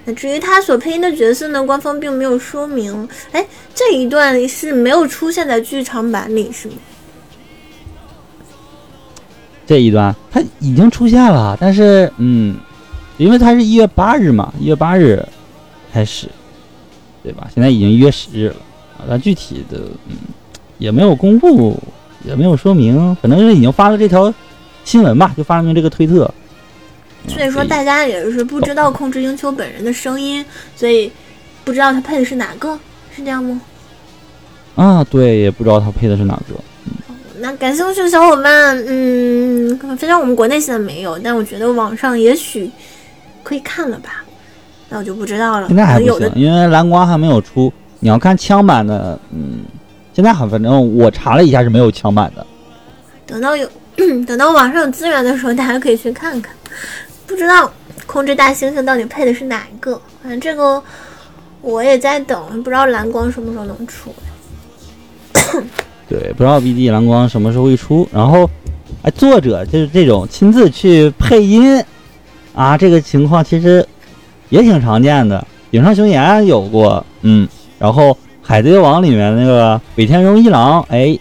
[0.05, 3.09] 那至于他所配音的角色呢，官方并没有说明。
[3.31, 6.75] 哎，这一段是没有出现在剧场版里是吗？
[9.65, 12.57] 这一段他已经出现了，但是嗯，
[13.19, 15.23] 因为他是一月八日嘛，一月八日
[15.93, 16.27] 开始，
[17.23, 17.47] 对吧？
[17.55, 18.57] 现在已经一月十日了
[18.99, 19.79] 啊，但具体的
[20.09, 20.17] 嗯
[20.79, 21.79] 也没有公布。
[22.25, 24.35] 也没有说明，可能是已经发了这条
[24.85, 26.29] 新闻吧，就发明这个推特。
[27.29, 31.11] 所以说大家也是不知道控制英秋本人的声音，所以
[31.65, 32.77] 不知道他配的是哪个，
[33.15, 33.61] 是这样吗？
[34.75, 36.61] 啊，对，也不知道他配的是哪个。
[37.39, 42.69] 那感兴趣的小伙伴，嗯，虽然我们国内现在没有，但我觉得网上也许
[43.49, 44.23] 可以看了吧。
[44.91, 45.69] 那我就不知道了。
[45.69, 47.73] 现在还不有因为蓝光还没有出。
[48.01, 49.61] 你要看枪版的，嗯，
[50.13, 52.47] 现在好，反正我查了一下是没有枪版的。
[53.27, 53.67] 等到有
[54.27, 56.55] 等到网上有资源的时候，大家可以去看看。
[57.27, 57.73] 不知道
[58.07, 59.99] 控制大猩猩到底配的是哪一个？
[60.23, 60.83] 反正这个
[61.63, 64.15] 我也在等，不知道蓝光什么时候能出。
[66.07, 68.07] 对，不知道 BD 蓝光什么时候会出。
[68.13, 68.49] 然后，
[69.03, 71.83] 哎，作者就是这种亲自去配音
[72.59, 73.87] 啊，这个情况其实
[74.49, 75.47] 也挺常见的。
[75.71, 77.47] 影上雄彦有过，嗯，
[77.79, 81.17] 然后海贼王里面那个尾田荣一郎，哎，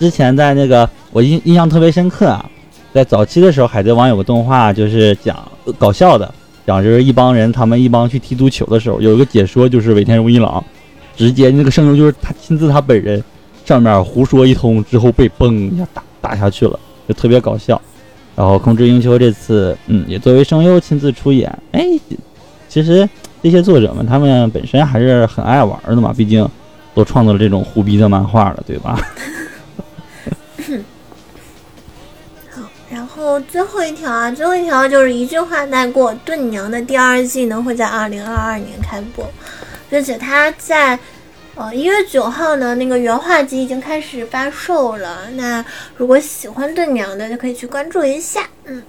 [0.00, 2.44] 之前在那个我印印象特别深刻啊，
[2.92, 5.36] 在早期的时候，海贼王有个动画就是讲
[5.78, 6.34] 搞笑的，
[6.66, 10.64] 讲就是一帮人他们一帮去踢足球的时候，有一个解说就是尾田荣一郎，
[11.16, 13.22] 直接那个声优就是他亲自他本人。
[13.64, 16.76] 上面胡说一通之后被嘣一下打打下去了，
[17.06, 17.80] 就特别搞笑。
[18.36, 21.50] 然后空之英秋这次，嗯，也作为声优亲自出演。
[21.72, 21.86] 哎，
[22.68, 23.08] 其实
[23.42, 26.48] 这些作者们他们本身还是很爱玩的嘛，毕竟
[26.94, 28.98] 都创作了这种胡逼的漫画了，对吧？
[32.90, 39.30] 然后最后一条啊，最后一条就是一句话带过，《盾娘》的第二季呢会在二零二二年开播，
[39.88, 40.98] 并且它在。
[41.56, 45.28] 呃，一月九号呢，那个原画集已经开始发售了。
[45.34, 45.62] 那
[45.96, 48.40] 如果喜欢盾娘的，就可以去关注一下。
[48.64, 48.82] 嗯，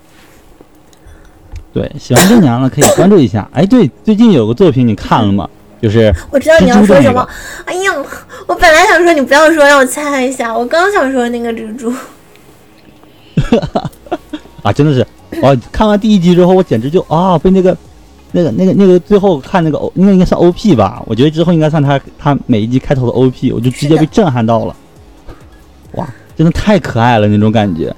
[1.73, 3.49] 对，喜欢盾娘的可以关注一下。
[3.51, 5.49] 哎，对，最近有个作品你看了吗？
[5.81, 7.27] 就是我知道你要说什么。
[7.65, 7.91] 哎呀，
[8.45, 10.55] 我本来想说你不要说，让我猜一下。
[10.55, 11.91] 我刚想说那个蜘蛛。
[14.61, 15.05] 啊，真的是，
[15.41, 17.75] 哦，看完第一集之后，我简直就啊，被那个。
[18.31, 21.03] 那个、那个、那个，最后看那个 O，应该应该算 O P 吧？
[21.05, 24.75] 我觉得之后应该算他他每一集开头的 O P，我就直接被震撼到了。
[25.93, 27.93] 哇，真的太可爱了那种感觉。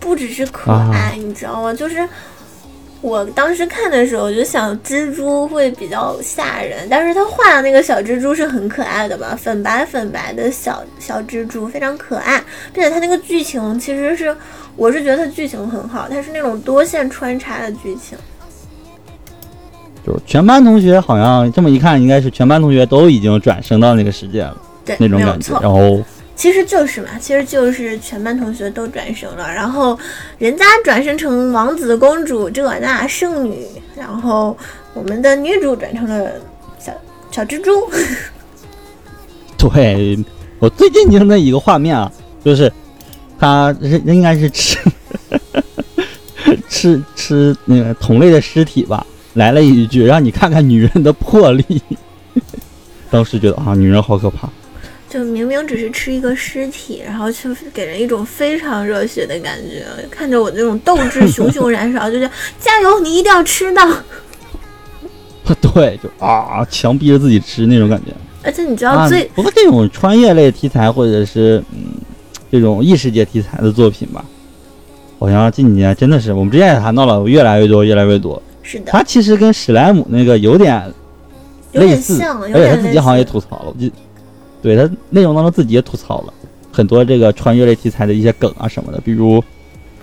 [0.00, 1.74] 不只是可爱，你知道吗？
[1.74, 2.08] 就是
[3.02, 9.36] 我当时看的时候，我就想蜘蛛会比较吓人，但是他画的那个小蜘蛛是很可爱的吧？
[9.38, 14.34] 粉白粉白的小小蜘蛛，非常可爱，并且他那个剧情其实是，
[14.76, 18.16] 我是觉得他剧情很好，它是那种多线穿插的剧情。
[20.06, 25.58] 就是全班同学好像这么一看，应该是全班同学都已经转生到那个世界了，对，那种感觉。
[25.60, 26.00] 然后
[26.36, 29.98] 其实就是嘛，其实就是全班同学都转生了，然后
[30.38, 33.66] 人家转生成王子公主这那圣女，
[33.96, 34.56] 然后
[34.94, 36.30] 我们的女主转成了
[36.78, 36.92] 小
[37.32, 37.72] 小蜘蛛。
[39.58, 40.16] 对
[40.60, 42.12] 我最震惊的一个画面啊，
[42.44, 42.72] 就是
[43.40, 44.78] 他是应该是吃
[46.68, 49.04] 吃吃那个同类的尸体吧。
[49.36, 51.64] 来了一句，让你看看女人的魄力。
[53.08, 54.48] 当时觉得啊，女人好可怕。
[55.08, 63.88] 就明明只是吃一个尸体，然后却给人一种非常热血的感觉，看着我那种斗志熊熊燃烧，就是加油，你一定要吃到。
[65.62, 68.12] 对，就啊，强逼着自己吃那种感觉。
[68.42, 71.94] 而且你知道最不过这种穿越类题材或者是嗯
[72.50, 74.24] 这种异世界题材的作品吧，
[75.18, 78.42] 好像近几年真的是我们之前也谈到了，越来越多，越来越多。
[78.66, 80.82] 是的，他其实跟史莱姆那个有点
[81.72, 83.88] 类似，而且他自己好像也吐槽了，就
[84.60, 86.34] 对他内容当中自己也吐槽了
[86.72, 89.42] 很多这个穿越类题材的一些梗啊什么的，比如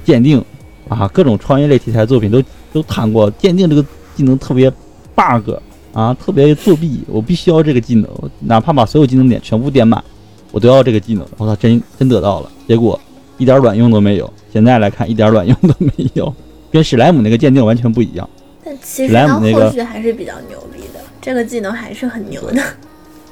[0.06, 0.41] 鉴定
[0.88, 4.71] 啊，各种穿越类题材作品都都谈过鉴定这个技能特别
[5.13, 5.56] bug
[5.93, 10.04] 啊，特别作弊，我必须要这个技能，哪怕把所有技能点全部点满，
[10.52, 11.26] 我都要这个技能。
[11.38, 12.99] 我操，真真得到了，结果
[13.38, 14.32] 一点卵用都没有。
[14.52, 16.34] 现在来看，一点卵用都没有，
[16.71, 18.28] 跟史莱姆那个鉴定完全不一样。
[18.65, 22.62] 但其实他后续还是比较牛逼的，这个技能还是很牛的。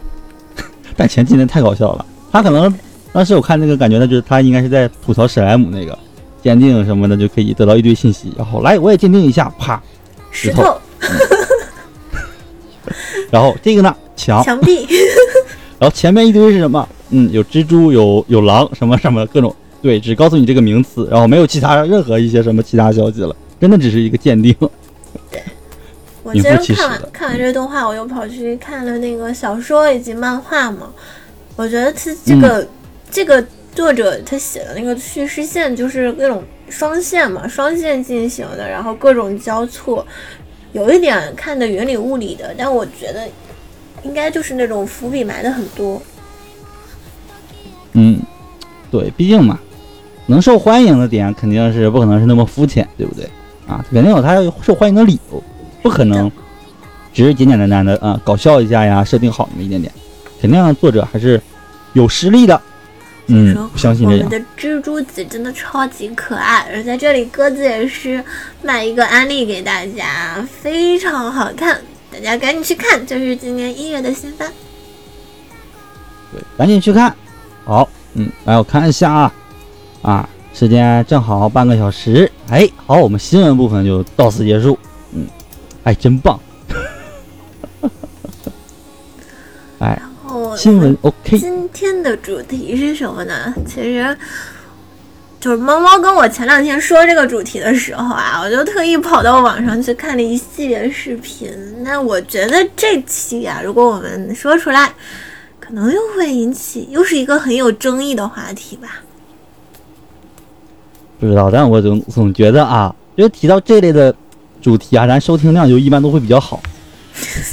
[0.97, 2.73] 但前技能太搞笑了，他可能
[3.13, 5.97] 当时我看那个感觉，呢就是他应该是在吐槽史莱姆那个
[6.43, 9.81] 鉴定什么的，就可以得到一堆信息，然后来我也鉴定一下，啪，
[10.31, 10.63] 石头。
[13.31, 14.85] 然后这个呢，墙墙壁。
[15.79, 16.87] 然后前面一堆是什么？
[17.09, 24.53] 嗯，有蜘蛛，有有狼，什么什么各种，对，只告诉你这个名词，然后没有其他任何一些什么其他消息了，真的只是一个鉴定。
[26.23, 30.91] 对，我今天看完看完这个动画，我又跑去看了那个小说以及漫画嘛。
[31.55, 32.67] 我觉得他这个
[33.09, 40.05] 这个作者他写的那个叙事线就是那种双线嘛，双线进行的，然后各种交错，
[40.71, 42.53] 有一点看的云里雾里的。
[42.57, 43.27] 但我觉得
[44.03, 46.01] 应该就是那种伏笔埋的很多。
[47.93, 48.21] 嗯，
[48.89, 49.59] 对，毕竟嘛，
[50.27, 53.29] 能受欢迎的点肯定是不可能是那么肤浅，对不对？
[53.67, 55.43] 啊，肯定有他受欢迎的理由，
[55.81, 56.31] 不可能
[57.13, 59.91] 只是简简单单的啊搞笑一下呀，设定好那么一点点，
[60.39, 61.41] 肯定作者还是
[61.93, 62.61] 有实力的。
[63.27, 64.25] 嗯，相信这样。
[64.25, 68.21] 我们的蜘蛛子真的超级可爱，而在这里鸽子也是
[68.61, 71.79] 卖一个安利给大家，非常好看，
[72.11, 74.51] 大家赶紧去看，就是今年一月的新番。
[76.33, 77.15] 对，赶紧去看。
[77.63, 79.33] 好，嗯，来我看一下啊，
[80.01, 82.29] 啊，时间正好半个小时。
[82.49, 84.77] 哎，好，我们新闻部分就到此结束。
[85.81, 86.39] 嗯，哎，真棒。
[89.79, 91.37] 哎，然后新闻 OK。
[91.39, 93.53] 今天的主题是什么呢？
[93.65, 94.15] 其实
[95.39, 101.51] 就是猫猫跟我前两天说这个主题的时候啊，我就特意跑到网上去看了一系列视频。
[101.83, 104.93] 那我觉得这期啊，如果我们说出来，
[105.59, 109.01] 可能又会引起又是一个很有争议的话题吧。
[111.19, 114.15] 不知道，但我总总觉得啊，就提到这类的
[114.61, 116.61] 主题啊，咱收听量就一般都会比较好。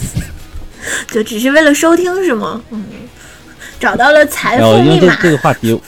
[1.11, 2.61] 就只是为了收听是吗？
[2.71, 2.85] 嗯，
[3.81, 5.17] 找到了财富密码。
[5.21, 5.81] 这个话题，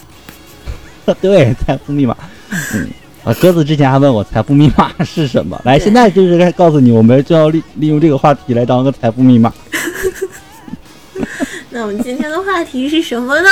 [1.20, 2.16] 对财富密码。
[2.74, 2.88] 嗯
[3.22, 9.52] 啊，鸽子之前还问我财富密码 是什么，来，现在就是该告诉你，我们就要利利用这个话题来当个财富密码。
[11.68, 13.48] 那我们今天的话题是什么呢？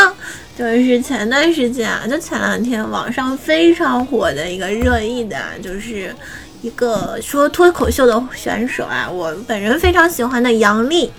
[0.59, 6.14] 就是前段时间啊，就前两天网上非常火的一个热议的，就是
[6.62, 11.10] 一个说脱口秀的选手啊，我本人非常喜欢的杨笠。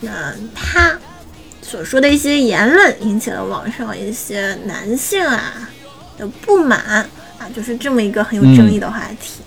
[0.00, 0.98] 那他
[1.62, 5.70] 所说的一些言论引起了网上一些男性啊
[6.18, 6.78] 的不满
[7.38, 9.40] 啊，就是这么一个很有争议的话题。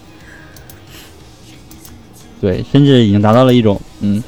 [2.41, 4.23] 对，甚至已经达到了一种嗯，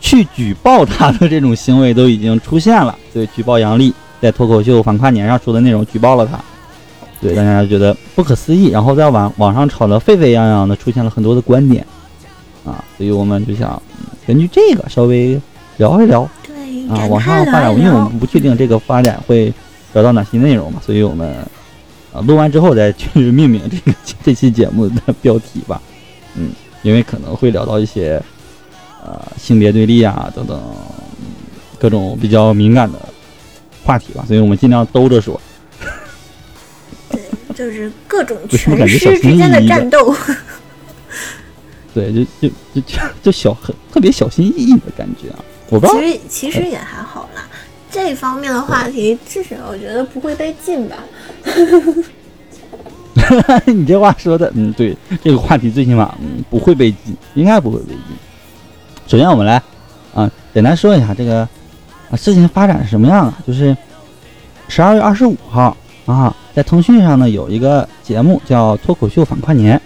[0.00, 2.96] 去举报他的这种行为都已经出现了。
[3.14, 6.38] 对，举报杨笠在脱口秀反跨年上说的内容，举报了他。
[7.20, 11.86] 对，大家觉得不可思议，然后在网网上吵得沸沸扬扬的，出现了很多的观点
[12.64, 13.80] 啊，所以我们就想。
[14.26, 15.40] 根据这个稍微
[15.78, 19.52] 聊一聊，对啊，网上发展，因为我们不确定这个发展会
[19.92, 21.34] 聊到哪些内容嘛，所以我们
[22.12, 25.82] 啊录完之后再去命名这个 这期节目的标题吧。
[26.36, 26.50] 嗯，
[26.82, 28.22] 因为可能会聊到一些
[29.04, 30.60] 呃性别对立啊等等
[31.76, 32.98] 各种比较敏感的
[33.82, 35.40] 话题吧，所以我们尽量兜着说。
[37.54, 40.14] 对，就是各种权师之间的战斗。
[41.92, 45.44] 对，就就就就就小很特别小心翼翼的感觉啊！
[45.68, 47.42] 我不知道，其实其实也还好啦。
[47.90, 50.96] 这方面的话题，至少我觉得不会被禁吧。
[53.66, 57.98] 你这话说的，嗯，对，这个话题最起码嗯不会被禁，应该不会被禁。
[59.08, 59.60] 首先，我们来
[60.14, 61.40] 啊简单说一下这个
[62.08, 63.36] 啊事情发展是什么样啊？
[63.44, 63.76] 就是
[64.68, 65.76] 十二月二十五号
[66.10, 69.76] 啊，在腾讯上呢有一个节目叫《脱口秀反跨年》。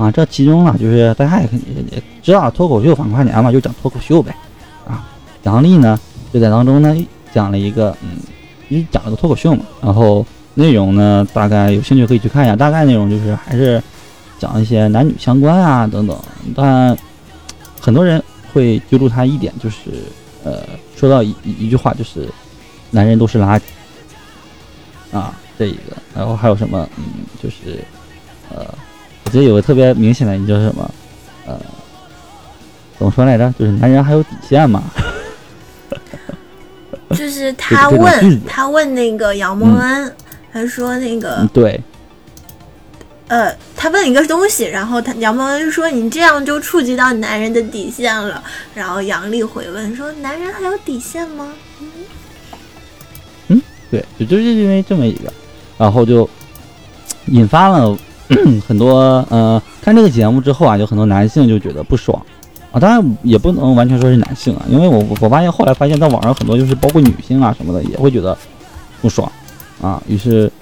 [0.00, 1.48] 啊，这其中呢，就是大家也
[1.90, 4.32] 也知道，脱口秀反跨年嘛，就讲脱口秀呗。
[4.86, 5.04] 啊，
[5.42, 5.98] 杨笠呢
[6.32, 6.96] 就在当中呢
[7.34, 8.10] 讲了一个，嗯，
[8.68, 9.64] 因为讲了个脱口秀嘛。
[9.82, 12.54] 然后内容呢，大概有兴趣可以去看一下。
[12.54, 13.82] 大概内容就是还是
[14.38, 16.16] 讲一些男女相关啊等等。
[16.54, 16.96] 但
[17.80, 19.76] 很多人会揪住他一点，就是
[20.44, 20.60] 呃，
[20.94, 22.28] 说到一一句话，就是
[22.92, 23.62] 男人都是垃圾。
[25.12, 27.04] 啊，这一个，然后还有什么，嗯，
[27.42, 27.82] 就是
[28.50, 28.66] 呃。
[29.24, 30.90] 我觉得有个特别明显的，你叫什么？
[31.44, 31.60] 呃，
[32.98, 33.52] 怎么说来着？
[33.58, 34.82] 就是男人还有底线嘛。
[37.14, 40.14] 就是他问他问那个杨蒙恩，
[40.50, 41.78] 他说那个对，
[43.26, 48.42] 呃，他问一个东西，然后他杨蒙恩说你这样就触及到男人的底线了。
[48.74, 51.52] 然后杨丽回问说男人还有底线吗？
[53.90, 55.32] 嗯，对，就就是因为这么一个，
[55.76, 56.28] 然后就
[57.26, 57.96] 引发了。
[58.68, 62.22] 很多呃，看这个节目之后啊，有很多男性就觉得不爽
[62.70, 62.78] 啊。
[62.78, 68.36] 当然也不能完全说是男性啊，因为我我发现后来发现，在网上很多就是包括女性啊什么的也会觉得
[69.00, 69.32] 不爽
[69.80, 70.02] 啊。
[70.06, 70.52] 于是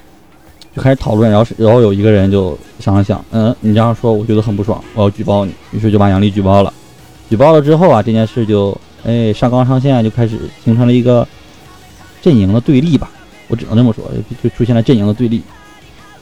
[0.77, 5.53] 就开始讨论，然后然后有一个人就想了想，嗯，你这样说我觉得很不爽，我要举报你。
[5.73, 6.73] 于是就把杨丽举报了。
[7.29, 11.27] 举报了之后啊，这件事就哎上纲上线，就开始形成了一个
[12.23, 13.11] 阵营的对立吧。
[13.49, 14.05] 我只能这么说，
[14.43, 15.43] 就出现了阵营的对立。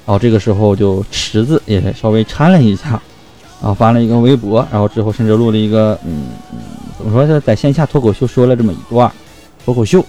[0.07, 3.01] 然后这个时候就池子也稍微掺了一下，
[3.61, 6.25] 然后发了一个微博，然后之后甚至录了一个，嗯，
[6.99, 9.11] 怎么说是在线下脱口秀说了这么一段
[9.65, 10.05] 脱口秀，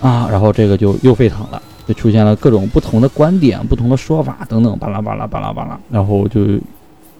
[0.00, 6.40] 啊，然后这个就又沸腾了，就出现了各种不同的观点、不同的说法等等，巴拉巴拉巴拉巴拉，然后就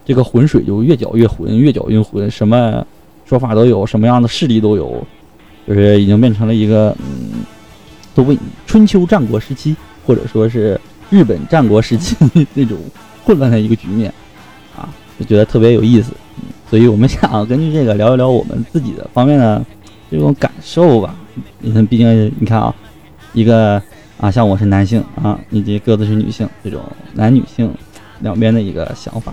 [0.04, 2.84] 这个浑水就越搅越浑，越搅越浑，什么
[3.24, 5.06] 说法都有，什么样的势力都有，
[5.68, 7.44] 就是已经变成了一个，嗯，
[8.18, 10.78] 都问春秋战国时期，或者说是。
[11.10, 12.14] 日本战国时期
[12.52, 12.76] 那种
[13.24, 14.12] 混乱的一个局面，
[14.76, 14.86] 啊，
[15.18, 16.12] 就觉得特别有意思，
[16.68, 19.64] 所以我们想根据这个聊一聊我们自己的方面的
[20.10, 21.14] 这种感受吧，
[21.62, 22.74] 嗯，毕竟你看啊，
[23.32, 23.82] 一个
[24.20, 26.78] 啊，像我是男性啊，以及鸽子是女性，这种
[27.14, 27.74] 男女性
[28.20, 29.32] 两边的一个想法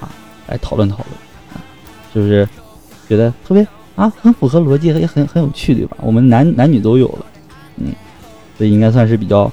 [0.00, 0.08] 啊，
[0.46, 1.08] 来讨论讨论
[1.54, 1.58] 啊，
[2.14, 2.48] 是不是
[3.08, 3.66] 觉得特别
[3.96, 5.96] 啊，很符合逻辑，也很很有趣，对吧？
[6.02, 7.26] 我们男男女都有了，
[7.78, 7.92] 嗯，
[8.56, 9.50] 所以应该算是比较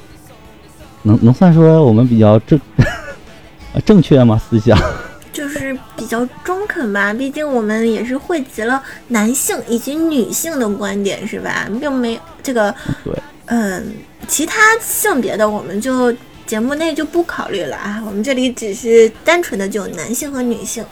[1.03, 2.59] 能能算说我们比较正
[3.85, 4.41] 正确吗？
[4.49, 4.77] 思想？
[5.33, 11.67] 就是比较中肯吧，毕竟我们也是汇集了男性以及女性的观点，是吧？
[11.79, 12.73] 并没这个，
[13.03, 13.13] 对，
[13.45, 13.93] 嗯，
[14.27, 16.13] 其他性别的我们就
[16.45, 20.85] 节目内就不考虑了啊，我们这里只是单纯的就男性和女性。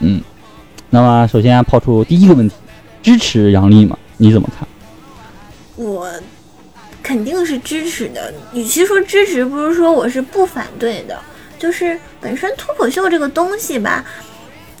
[0.00, 0.20] 嗯，
[0.90, 2.56] 那么首先抛出第一个问题，
[3.00, 3.96] 支持杨笠吗？
[4.16, 4.66] 你怎么看？
[5.80, 6.12] 我
[7.02, 11.18] 肯定是支持的，与其说支持，不如说我是不反对的。
[11.58, 14.04] 就是本身脱口秀这个东西吧，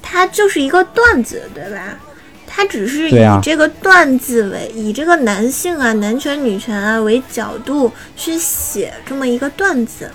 [0.02, 1.98] 它就是一个段子，对吧？
[2.46, 10.10] 它只是以这个段子为以这个男性啊、男权女权啊为角度去写这么一个段子。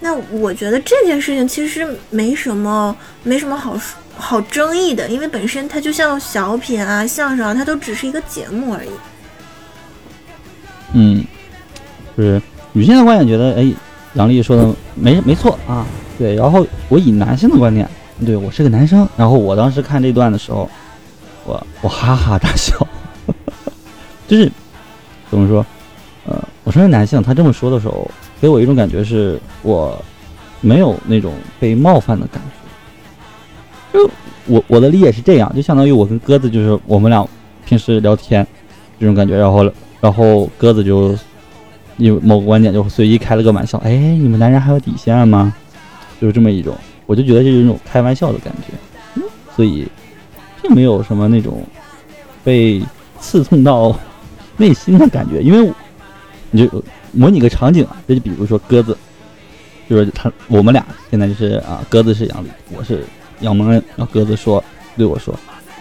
[0.00, 8.90] 那我觉得这件事情其实没什么没什么好说好争议的，因为本身它就像小品啊、相声啊，它都只是一个节目而已。
[10.94, 11.22] 嗯，
[12.16, 12.40] 就是
[12.72, 13.72] 女性的观点觉得，哎。
[14.14, 15.84] 杨丽说的没没错啊，
[16.16, 16.36] 对。
[16.36, 17.90] 然后我以男性的观点，
[18.24, 19.04] 对我是个男生。
[19.16, 20.70] 然后我当时看这段的时候，
[21.44, 22.86] 我我哈哈大笑，
[24.28, 24.48] 就是
[25.28, 25.66] 怎么说？
[26.28, 28.08] 呃，我身为男性，他这么说的时候，
[28.40, 30.00] 给我一种感觉是我
[30.60, 32.40] 没有那种被冒犯的感
[33.92, 33.98] 觉。
[33.98, 34.10] 就
[34.46, 37.28] 我我的理解是这样，就相当于我跟鸽子就是我们俩
[37.66, 38.46] 平时聊天
[39.00, 39.68] 这种感觉，然后
[40.04, 41.16] 然后鸽子就。
[41.98, 45.54] 有某个观点就随意开了个玩笑，哎，你们男人还有底线吗？
[46.20, 46.76] 就是这么一种，
[47.06, 49.22] 我就觉得这是一种开玩笑的感觉，
[49.54, 49.86] 所以
[50.60, 51.62] 并没有什么那种
[52.42, 52.82] 被
[53.20, 53.96] 刺痛到
[54.58, 55.40] 内心的感觉。
[55.40, 55.72] 因为
[56.50, 58.98] 你就模拟个场景啊，这就比如说鸽子，
[59.88, 63.04] 就是他我们俩现在就是啊，鸽子是杨丽，我是
[63.38, 64.60] 杨蒙恩，然后鸽子说
[64.96, 65.32] 对我说，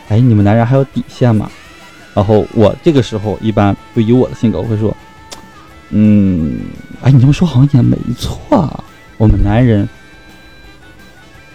[0.09, 1.49] 哎，你们男人还有底线吗？
[2.14, 4.95] 然后我这个时候一般就以我的性格我会说。
[5.95, 6.59] 嗯，
[7.03, 8.84] 哎，你这么说好像也没错啊。
[9.18, 9.88] 我们男人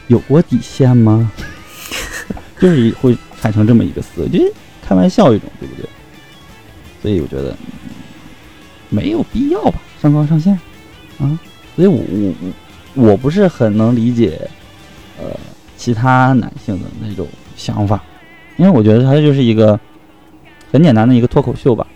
[0.06, 1.28] 有过底线吗？
[2.60, 5.88] 就是会产生这么一个思维，就是开玩笑一种，对不对？
[7.02, 7.56] 所以我觉得
[8.90, 10.52] 没有必要吧，上纲上线
[11.18, 11.38] 啊。
[11.74, 12.00] 所以我
[12.94, 14.40] 我我不是很能理解
[15.18, 15.24] 呃
[15.76, 18.00] 其他男性的那种想法，
[18.56, 19.78] 因为我觉得他就是一个
[20.70, 21.86] 很简单的一个脱口秀吧，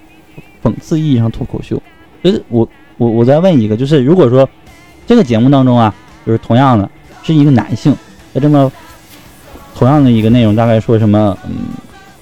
[0.62, 1.80] 讽刺意义上脱口秀。
[2.22, 2.68] 就是我
[2.98, 4.48] 我我再问一个，就是如果说
[5.06, 5.94] 这个节目当中啊，
[6.24, 6.88] 就是同样的
[7.22, 7.94] 是一个男性，
[8.32, 8.70] 在这么
[9.74, 11.66] 同样的一个内容，大概说什么嗯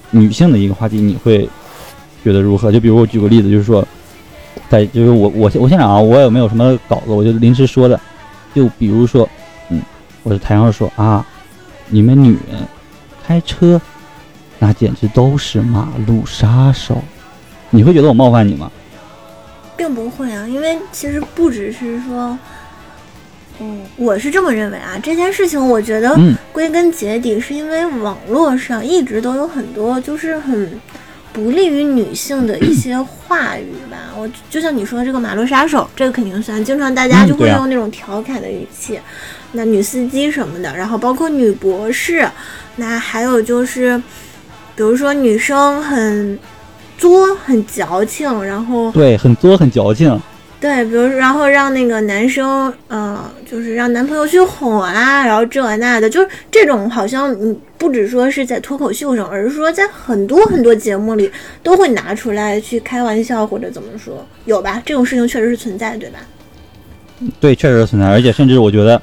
[0.09, 1.47] 女性的一个话题，你会
[2.23, 2.71] 觉得如何？
[2.71, 3.87] 就比如我举个例子，就是说
[4.69, 7.99] 在就是我我我现场啊，我也没有什么稿子，我就临时说的，
[8.55, 9.27] 就比如说
[9.69, 9.81] 嗯，
[10.23, 11.25] 我在台上说啊，
[11.89, 12.61] 你们女人
[13.23, 13.79] 开车
[14.63, 17.01] 那简直都是马路杀手，
[17.71, 18.71] 你会觉得我冒犯你吗？
[19.75, 22.37] 并不会啊，因为其实不只是说，
[23.59, 24.99] 嗯，我是这么认为啊。
[25.01, 26.15] 这件事情，我觉得
[26.51, 30.79] 归根结底是因为网络上一直都有很多就是很
[31.33, 33.97] 不利于女性的一些话语吧。
[34.15, 38.99] 我就像你说的这个马路杀手，这个肯定算，经常大家就会用那种调侃的语气。
[39.53, 42.29] 那女司机什么的，然后包括女博士，
[42.75, 43.99] 那还有就是，
[44.75, 46.37] 比如说女生很。
[46.97, 50.21] 作很矫情，然后对，很作很矫情，
[50.59, 61.27] 对，比如然后让那个男生，呃，就是让男朋友去哄啊，然后这那的，就是这种好像嗯，不只说是在脱口秀上，而是说在很多很多节目里
[61.63, 64.79] 都会拿出来去开玩笑或者怎么说，有吧？
[64.85, 66.19] 这种事情确实是存在，对吧？
[67.39, 69.01] 对，确实是存在，而且甚至我觉得，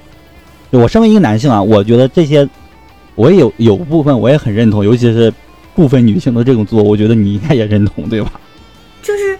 [0.70, 2.48] 我身为一个男性啊，我觉得这些
[3.16, 5.34] 我也有有部分我也很认同，尤其是。
[5.79, 8.33] 部分女性的这种做，我觉得你应该也认同，对吧？
[9.01, 9.39] 就是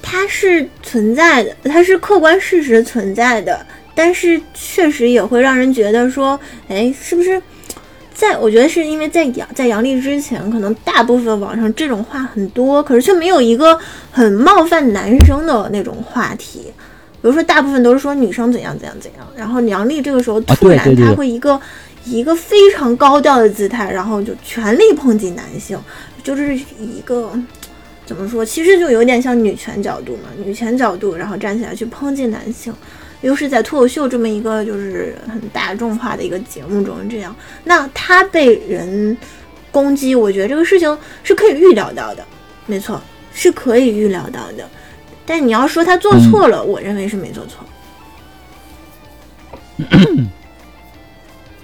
[0.00, 6.38] 它是存在的，它是客观事实存在的，但是确实也会让人觉得说，
[6.68, 7.42] 哎，是不是？
[8.14, 13.76] 在我觉得是因为在杨在杨笠之前，可能大部分网上这种话很多，可是却没有一个
[14.12, 16.72] 很冒犯男生的那种话题。
[17.20, 21.60] 比如说，大部分都是说女生怎样怎样怎样，然后杨笠这个时候突然他会一个。
[22.04, 25.78] 以一个非常高调的姿态，然后就全力抨击男性，
[26.22, 27.32] 就是一个
[28.06, 28.44] 怎么说？
[28.44, 32.72] 其实就有点像女权角度嘛，女权角度，然后站起来去抨击男性，
[33.20, 37.34] 又是在脱口秀这么一个就是很大众化的一个节目中这样，
[37.64, 39.16] 那他被人
[39.70, 42.24] 攻击，我觉得这个事情是可以预料到的。
[42.66, 43.00] 没错，
[43.32, 44.68] 是可以预料到的。
[45.26, 47.64] 但你要说他做错了，我认为是没做错。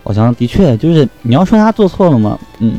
[0.07, 2.38] 好像的确就是你要说他做错了吗？
[2.61, 2.74] 嗯，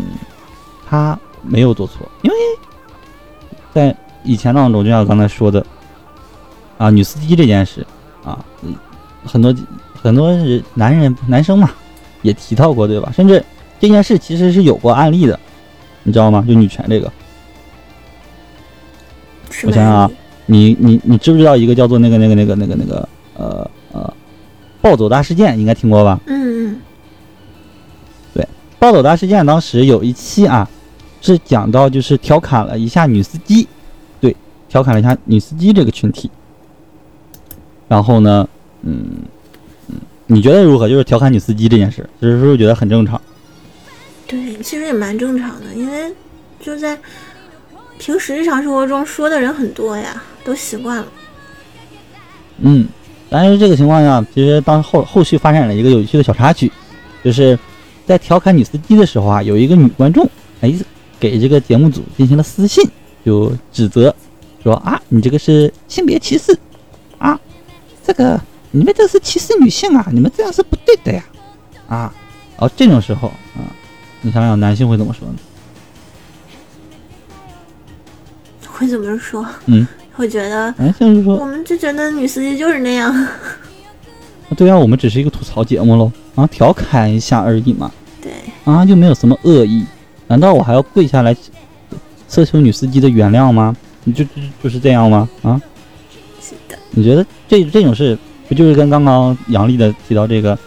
[0.88, 2.38] 他没有做错，因为
[3.74, 5.66] 在以前当中，就像刚才说的
[6.78, 7.86] 啊，女司机这件事
[8.24, 8.40] 啊，
[9.26, 9.54] 很多
[10.02, 11.70] 很多人男人男生嘛
[12.22, 13.12] 也提到过，对吧？
[13.14, 13.44] 甚至
[13.78, 15.38] 这件事其实是有过案例的，
[16.04, 16.46] 你知道吗？
[16.48, 17.12] 就女权这个，
[19.66, 20.10] 我想想啊，
[20.46, 24.14] 你你你知不知道一个叫做那个那个那个那个那个呃呃
[24.82, 25.60] 暴走大事件？
[25.60, 26.18] 应该听过吧？
[26.28, 26.82] 嗯嗯。
[28.88, 30.66] 暴走大事件当时有一期啊，
[31.20, 33.68] 是讲到就是调侃了一下女司机，
[34.22, 34.34] 对，
[34.70, 36.32] 调侃了一下女司机这个群体。
[37.90, 38.48] 然后呢，
[38.84, 39.06] 嗯
[39.90, 39.96] 嗯，
[40.28, 40.88] 你觉得如何？
[40.88, 43.22] 就是调侃女司机这件事，就是不是觉得很正常？
[44.26, 46.10] 对，其实也蛮正常的，因为
[46.62, 46.98] 就在
[48.00, 51.08] 平时日常生活中说的人很多呀，都习惯了。
[52.60, 52.88] 嗯，
[53.30, 56.72] 但是这个情况下，其实当后后续发展了一个有趣的小插曲，
[57.22, 57.60] 就是。
[58.08, 60.28] 在调侃女司机的时候啊，有一个女观众
[60.62, 60.74] 哎，
[61.20, 62.90] 给这个节目组进行了私信，
[63.26, 64.16] 就指责
[64.64, 66.58] 说啊，你这个是性别歧视
[67.18, 67.40] 啊，
[68.04, 68.40] 这个
[68.72, 71.24] 你们这是歧视女性啊，你们这样是不对的呀
[71.88, 72.14] 啊！
[72.58, 73.62] 哦，这种时候啊，
[74.22, 75.36] 你想想男性会怎么说呢？
[78.68, 79.46] 会怎么说？
[79.66, 83.28] 嗯，会觉得男性就说，我们就觉得女司机就是那样。
[84.56, 87.92] 对啊，我们只是一个吐槽节目喽，啊，调侃一下而已嘛。
[88.22, 88.32] 对。
[88.64, 89.84] 啊，又没有什么恶意？
[90.28, 91.36] 难道我还要跪下来
[92.30, 93.76] 奢求女司机的原谅吗？
[94.04, 94.30] 你就就
[94.64, 95.28] 就是这样吗？
[95.42, 95.60] 啊？
[96.42, 96.78] 是的。
[96.92, 98.18] 你觉得这这种事
[98.48, 100.58] 不就是跟刚刚杨丽的提到这个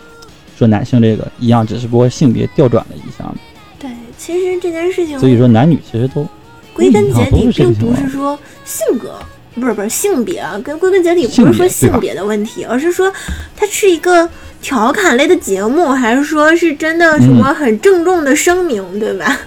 [0.58, 3.34] 说男性这个一样，只是不过性别调转了一下吗？
[3.78, 5.18] 对，其实这件事情。
[5.18, 6.26] 所以说男女其实都
[6.74, 9.14] 归根结底并不是说性格。
[9.52, 13.12] 不是不是性别啊，跟归根结底不是说性别的问题，而是说
[13.56, 14.26] 它是一个
[14.60, 19.38] 调侃类的节目，还是说是真的什么很郑重的声明，对吧？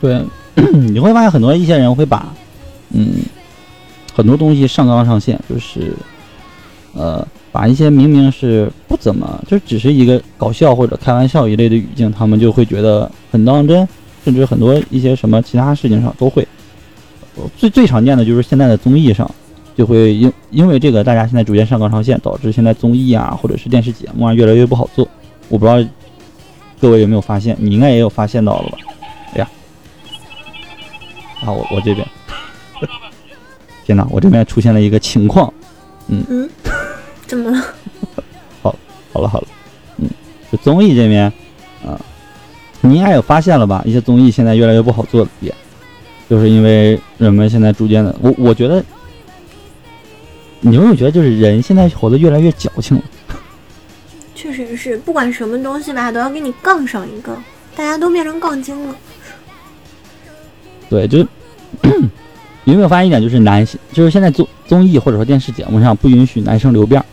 [0.00, 0.22] 对，
[0.72, 2.32] 你会发现很多一些人会把
[2.90, 3.22] 嗯
[4.14, 5.92] 很多东西上纲上线，就是
[6.94, 13.86] 呃把一些明明是不怎么就只是一个搞笑或者开玩笑一类的语境，他们就会觉得很当真，
[14.24, 16.46] 甚至很多一些什么其他事情上都会。
[17.56, 19.30] 最最常见的就是现在的综艺上，
[19.76, 25.06] 就会因因为这个，大家现在逐渐上纲上线，导致现在综艺啊或者是电视节目啊越来越不好做。
[25.48, 25.90] 我不知道
[26.80, 28.78] 各位有没有发现，你应该也有发现到了吧？
[29.34, 29.48] 哎 呀，
[31.44, 32.06] 啊我我这边，
[33.86, 35.52] 天哪，我这边出现了一个情况，
[36.08, 36.48] 嗯嗯，
[37.26, 37.64] 怎么了？
[38.62, 38.74] 好，
[39.12, 39.48] 好了好了，
[39.98, 40.08] 嗯，
[40.52, 41.24] 就综艺这边
[41.86, 41.98] 啊，
[42.82, 43.82] 你应该有发现了吧？
[43.86, 45.54] 一些综艺现在越来越不好做的点。
[46.28, 48.84] 就是因为人们现在逐渐的，我我觉得，
[50.60, 53.02] 你有没有觉得，就是人现在活得越来越矫情了？
[54.34, 57.36] 确实是，不管什么东西吧，都要给你杠上一个，
[57.74, 58.96] 大家都变成杠精了。
[60.88, 61.26] 对，就是
[62.64, 67.04] 有没有发现一点，就是男性，就是现在综综艺或者说电视节目上不允许男生留辫儿，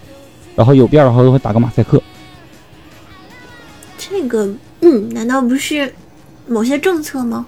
[0.55, 2.01] 然后有辫儿的话都会打个马赛克。
[3.97, 4.49] 这个，
[4.81, 5.93] 嗯，难道不是
[6.47, 7.45] 某些政策吗？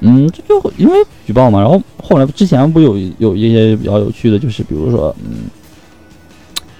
[0.00, 0.94] 嗯，这就因为
[1.26, 5.48] 举报嘛，然后后来之前不有有一些比较有趣的，就是比如说，嗯，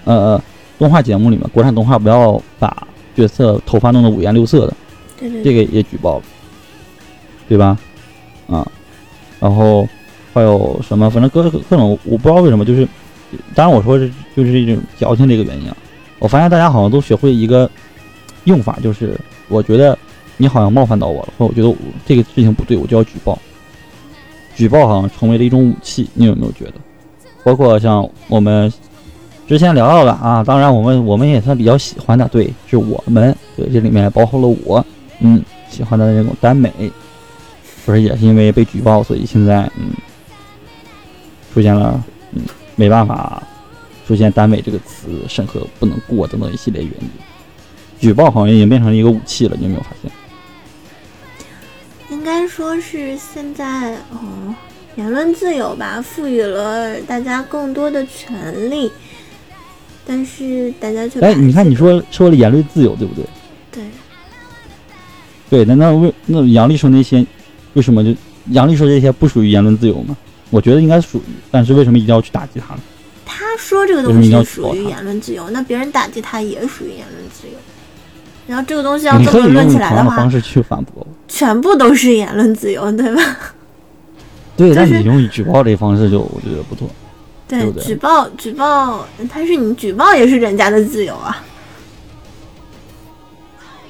[0.04, 0.42] 呃，
[0.78, 4.74] 动画节目里面，国产动画不要把角色头发弄得五颜六色的，
[5.18, 6.24] 对对，这个也举报了，
[7.48, 7.78] 对吧？
[8.48, 8.66] 啊，
[9.40, 9.88] 然后
[10.34, 12.86] 还有什么，反正各各种，我不知道为什么，就是
[13.54, 15.76] 当然我说是就是一种矫情的一个原因啊。
[16.18, 17.70] 我发现大家好像都学会一个
[18.44, 19.98] 用法，就是我觉得。
[20.36, 23.38] 你好像冒犯到我了，或我觉得我这个事情不对，我就要举报。
[24.54, 26.74] 举报好像成为了一种武器，你有没有觉得？
[27.44, 28.72] 包括像我们
[29.46, 34.84] 之前聊到的啊，当然我们我们也算比较喜欢的，对，是我们，对，这里面包括了我，
[35.20, 36.72] 嗯，喜欢的那种耽美，
[37.84, 39.90] 不是也是因为被举报，所以现在嗯
[41.54, 42.42] 出现了嗯
[42.74, 43.42] 没办法
[44.06, 47.08] 出现耽美这个词审核不能过等等一系列原因。
[47.98, 50.10] 举报好像已经变成了一个武器了，你有没有发现？
[52.10, 54.54] 应该说是现在哦，
[54.96, 58.90] 言论自由吧，赋予了大家更多的权利，
[60.06, 61.20] 但是大家却……
[61.20, 63.24] 哎，你看你说说了言论自由，对不对？
[63.72, 63.84] 对。
[65.48, 67.24] 对，那那为那杨丽说那些，
[67.74, 68.14] 为什么就
[68.50, 70.16] 杨丽说这些不属于言论自由吗？
[70.50, 72.80] 我觉得应该属于，但是为什么一定要去打击他呢？
[73.24, 77.54] 他说这个东西属于言论自由，那别人打击他也属于言论自由。
[78.46, 81.06] 然后这个东西要这么论起来的话，方式去反驳。
[81.28, 83.22] 全部都是言论自由，对吧？
[84.56, 86.88] 对，但就是你用举报这方式就我觉得不错。
[87.48, 91.44] 对对，不对举报举报，但是你举报也是人家的自由啊。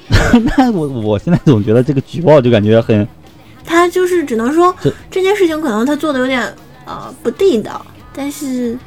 [0.57, 3.07] 那我我现在总觉得这个举报就感觉很
[3.65, 6.41] 他就是只能说这这件事情可能他做的有点
[6.85, 8.77] 呃不地道，但是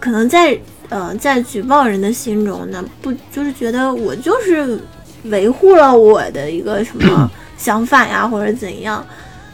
[0.00, 0.58] 可能在
[0.94, 4.78] 呃在举报人的心中呢，不就是觉得我就是
[5.24, 7.28] 维护了我的一个什么
[7.58, 9.04] 想法呀，或者怎样？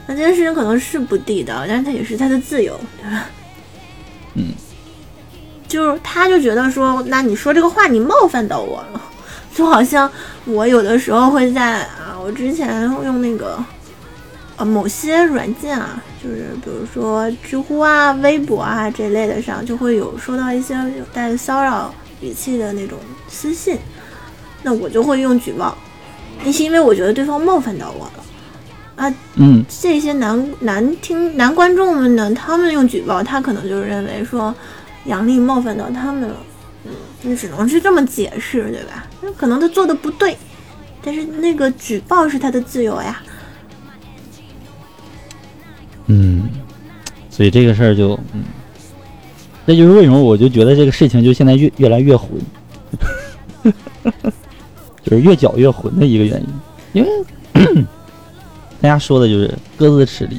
[0.07, 3.25] 那这件事情可能是不地道，但是他也是他的自由，对吧？
[4.35, 4.53] 嗯，
[5.67, 9.01] 就是他就觉得说，那你说这个话你冒犯到我了，
[9.55, 10.11] 就好像
[10.45, 13.59] 我有的时候会在啊，我之前用那个
[14.57, 22.99] 呃某些软件啊，就是比如说知乎啊、微博啊这类的上，就会有收到一些有带骚扰语气的那种
[23.29, 23.79] 私信，
[24.63, 25.77] 那我就会用举报，
[26.45, 28.25] 那是因为我觉得对方冒犯到我了。
[28.97, 34.55] 啊嗯这些男男听男观众们呢，他们用举报，他可能就认为说
[35.07, 36.37] 杨笠冒犯到他们了，
[36.85, 36.93] 嗯，
[37.23, 39.07] 你只能是这么解释，对吧？
[39.23, 40.37] 那可能他做的不对，
[41.03, 43.23] 但是那个举报是他的自由呀。
[46.13, 46.43] 嗯，
[47.31, 48.43] 所以这个事儿就嗯，
[49.65, 52.31] 这就是为什么我就觉得这个事情就现在越越来越混，
[55.05, 57.09] 就是越搅越混的一个原因，因为
[58.83, 60.39] 大家说的就是各自吃力，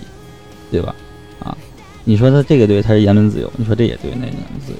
[0.69, 0.93] 对吧？
[1.39, 1.57] 啊，
[2.03, 4.77] 你说他这个对，他是言论自由；你说这也对，那个言论自由。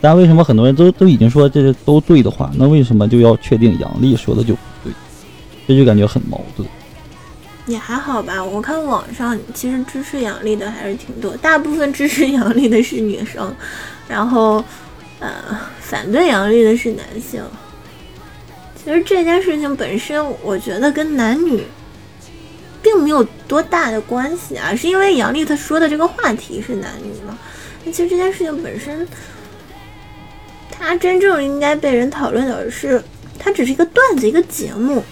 [0.00, 4.92] 但为什么很多人都都已经说这是都对的话，那为什么就要确定杨笠说的就不对？
[5.66, 6.68] 这就感觉很矛盾。
[7.70, 13.54] 也还好吧，我看网上其实支持杨笠的还是挺多，大部分支持杨笠的是女生，
[14.08, 14.62] 然后
[15.20, 15.32] 呃
[15.80, 17.42] 反对杨笠的是男性。
[18.82, 21.62] 其实这件事情本身，我觉得跟男女
[22.82, 27.38] 并没有多大的关系啊，是因为杨笠她说的这个话题是男女嘛。
[27.84, 29.06] 那其实这件事情本身，
[30.70, 33.02] 它真正应该被人讨论的是，
[33.38, 35.04] 它只是一个段子，一个节目，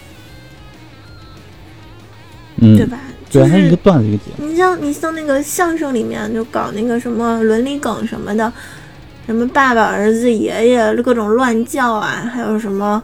[2.61, 2.99] 嗯，对吧？
[3.31, 4.47] 对，就是它一个段子一个节目。
[4.47, 8.53] 你像你像那个相声里面就搞那个什么伦理梗什么的，
[9.27, 13.03] 什么爸爸、儿子、爷爷各种乱叫啊，还有什么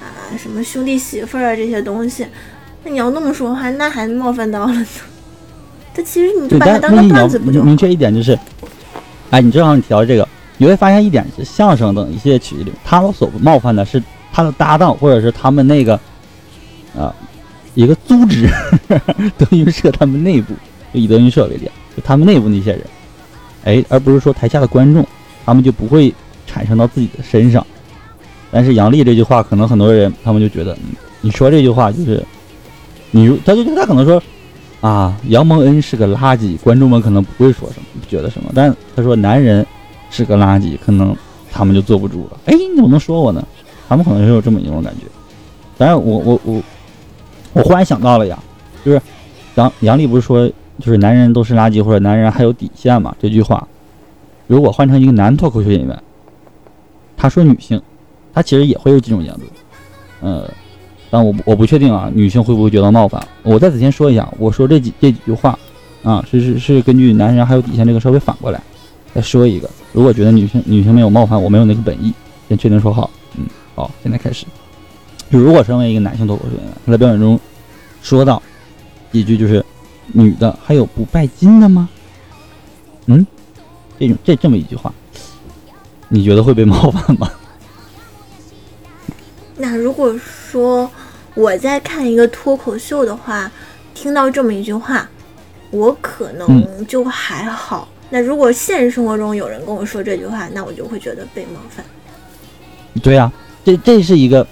[0.00, 0.06] 啊
[0.38, 2.26] 什么兄弟媳妇儿啊这些东西，
[2.84, 4.86] 那你要那么说的话，那还冒犯到了呢。
[5.92, 7.76] 他其实你就，把它当个段子不就好明明？
[7.76, 8.38] 确一点就是，
[9.30, 14.02] 哎，你正好你提到这个，你会发现一点是相声等一些曲里，他们所冒犯的是
[14.32, 15.94] 他的搭档或者是他们那个
[16.96, 17.14] 啊
[17.74, 18.48] 一个组织
[19.36, 20.54] 德云社他们内部，
[20.92, 22.82] 就以德云社为例，就他们内部那些人，
[23.64, 25.06] 哎，而不是说台下的观众，
[25.44, 26.12] 他们就不会
[26.46, 27.64] 产生到自己的身上。
[28.50, 30.76] 但是杨笠这句话，可能很多人他们就觉得，
[31.20, 32.24] 你说这句话就是，
[33.10, 34.22] 你他就他可能说。
[34.80, 38.50] 啊，杨蒙恩是个垃圾，观众们可能不会说什么，不觉得什么。
[38.54, 39.66] 但他说男人
[40.10, 41.16] 是个垃圾，可能
[41.50, 42.38] 他们就坐不住了。
[42.44, 43.42] 哎，你怎么能说我呢？
[43.88, 45.06] 他们可能是有这么一种感觉。
[45.78, 46.62] 当然，我我我
[47.54, 48.38] 我忽然想到了呀，
[48.84, 49.00] 就是
[49.54, 50.46] 杨杨笠不是说
[50.78, 53.16] 就是男人都是垃圾，或者男人还有底线嘛？
[53.18, 53.66] 这句话，
[54.46, 56.02] 如果换成一个男脱口秀演员，
[57.16, 57.80] 他说女性，
[58.34, 60.50] 他其实也会有这种言论，呃。
[61.10, 63.24] 但我我不确定啊，女性会不会觉得冒犯？
[63.44, 65.56] 我在此先说一下，我说这几这几句话，
[66.02, 68.60] 啊，是是是根据男人还有底线这个稍微反过来
[69.14, 69.70] 再说一个。
[69.92, 72.12] 如果觉得女性女性没有冒犯，我没有那个本意，
[72.48, 73.08] 先确定说好。
[73.36, 73.46] 嗯，
[73.76, 74.44] 好，现在开始。
[75.34, 77.40] 就如果身为一个男性脱口秀演员，他在表演中
[78.00, 78.40] 说到
[79.10, 79.64] 一句就是
[80.14, 81.88] “女的还有不拜金的吗？”
[83.06, 83.26] 嗯，
[83.98, 84.94] 这种这这么一句话，
[86.08, 87.28] 你觉得会被冒犯吗？
[89.58, 90.88] 那如果说
[91.34, 93.50] 我在看一个脱口秀的话，
[93.92, 95.10] 听到这么一句话，
[95.72, 97.88] 我可能就还好。
[98.08, 101.84] 那如果现实生活中有人跟我说这句话，那我就会觉得被冒犯。
[103.02, 103.32] 对呀、
[103.64, 104.46] 这这是一个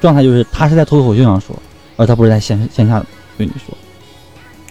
[0.00, 1.54] 状态，就是他是在脱口秀上说，
[1.96, 3.04] 而他不是在线线下
[3.36, 3.76] 对你说，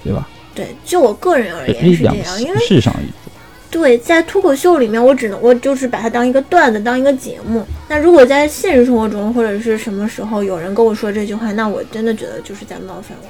[0.03, 0.27] 对吧？
[0.55, 3.31] 对，就我个人而言是这样，因为形式上一说。
[3.69, 7.65] 对，在脱口秀里面，我只能我就是把它当一个段子，当一个节目。
[7.89, 13.27] 那如果在现实生活中或者是什么时候有人跟我说这句话，那我真的觉得就是在冒犯我。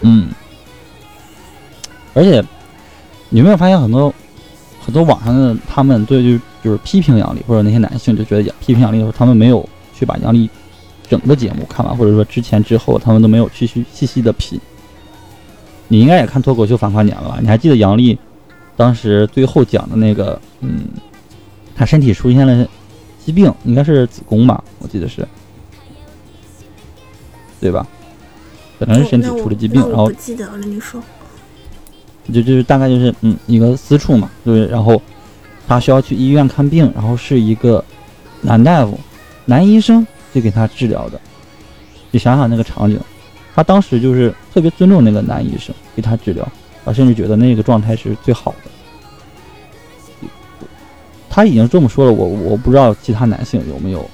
[0.00, 0.28] 嗯，
[2.12, 2.44] 而且
[3.30, 4.12] 你有没有发现很多
[4.84, 9.66] 很多网上的他们对就就是批评杨笠或者那些男性就觉得杨批评杨笠的时候，他们没有
[9.98, 10.48] 去把杨笠
[11.08, 14.60] 整个节目看完，或者说之前之后他们都没有去去细细的品。
[15.88, 17.38] 你应该也看脱口秀反跨年了吧？
[17.40, 18.18] 你还记得杨笠
[18.76, 20.84] 当时最后讲的那个，嗯，
[21.74, 22.68] 他身体出现了
[23.24, 24.62] 疾病，应该是子宫吧？
[24.78, 25.26] 我记得是。
[27.60, 27.84] 对吧？
[28.78, 31.02] 可能是身体出了疾病，然后不记得了，你说，
[32.32, 35.02] 就就是大概就是嗯一个私处嘛，对，然后
[35.66, 37.84] 他需要去医院看病，然后是一个
[38.42, 38.96] 男大夫、
[39.48, 41.18] 男医生去给他治疗的，
[42.10, 43.00] 你想想那个场景，
[43.54, 46.46] 他当时就是特别尊重那个男医生给他治疗，
[46.84, 48.70] 他甚至觉得那个状态是最好的。
[51.30, 54.06] 他已经这么说了，我我不知道其他男性有没有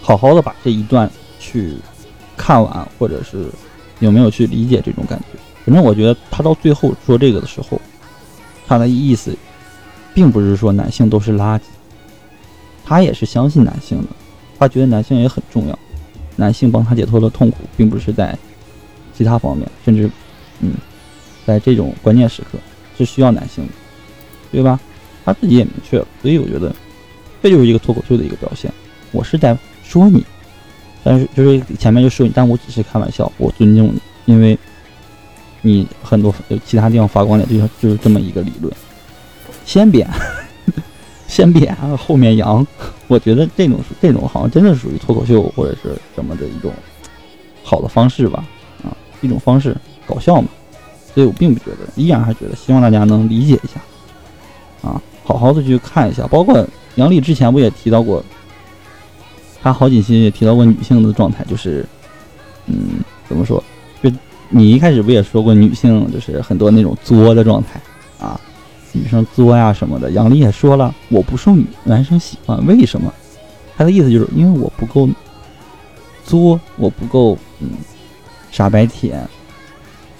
[0.00, 1.76] 好好的把这一段去
[2.34, 3.50] 看完，或者是
[3.98, 5.38] 有没有去理解这种感觉。
[5.66, 7.78] 反正我觉得他到最后说这个的时候，
[8.66, 9.36] 他的意思
[10.14, 11.62] 并不是说男性都是垃圾，
[12.84, 14.08] 他也是相信男性的，
[14.58, 15.78] 他觉得男性也很重要，
[16.36, 18.36] 男性帮他解脱了痛苦，并不是在
[19.16, 20.10] 其他方面，甚至
[20.60, 20.74] 嗯，
[21.46, 22.58] 在这种关键时刻
[22.96, 23.72] 是需要男性的，
[24.52, 24.78] 对吧？
[25.24, 26.74] 他自己也明确了，所以我觉得
[27.42, 28.70] 这就是一个脱口秀的一个表现。
[29.10, 30.22] 我是在说你，
[31.02, 34.58] 但是就是前面就说你，但我只是开玩笑，我尊重你，因为
[35.62, 36.34] 你很多
[36.66, 38.70] 其他地方发光点，就就是这么一个理论。
[39.64, 40.06] 先贬，
[41.26, 42.66] 先贬，后面扬。
[43.06, 46.72] 我觉得这种这种好像真的属于脱口秀或者是什么的一种
[47.62, 48.44] 好的方式吧，
[48.82, 50.48] 啊，一种方式，搞笑嘛。
[51.14, 53.80] 所以我并不觉得，依然还觉得，希望大家能理解一下，
[54.88, 55.00] 啊。
[55.26, 56.66] 好好的去看一下，包括
[56.96, 58.22] 杨笠之前不也提到过，
[59.62, 61.86] 他好几期也提到过女性的状态，就是，
[62.66, 63.62] 嗯，怎么说？
[64.02, 64.10] 就
[64.50, 67.80] 你一开始不也说过女性就是很多那种作的状态
[68.18, 68.38] 啊，
[68.94, 70.10] 女生作呀什么的。
[70.12, 73.12] 杨笠也说了，我不受女男生喜欢，为什么？
[73.76, 75.08] 他的意思就是因为我不够
[76.24, 77.68] 作，我不够嗯
[78.50, 79.22] 傻白甜，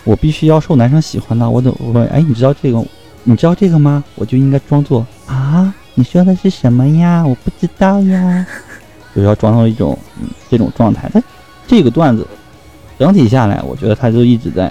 [0.02, 1.48] 我必须要受男生喜欢的。
[1.48, 2.84] 我怎我说，哎，你知道这个？
[3.26, 4.04] 你知道这个吗？
[4.16, 7.24] 我就应该装作啊，你说的是什么呀？
[7.26, 8.46] 我不知道呀，
[9.16, 11.08] 就要装到一种嗯这种状态。
[11.14, 11.22] 他
[11.66, 12.26] 这个段子
[12.98, 14.70] 整体下来，我觉得他就一直在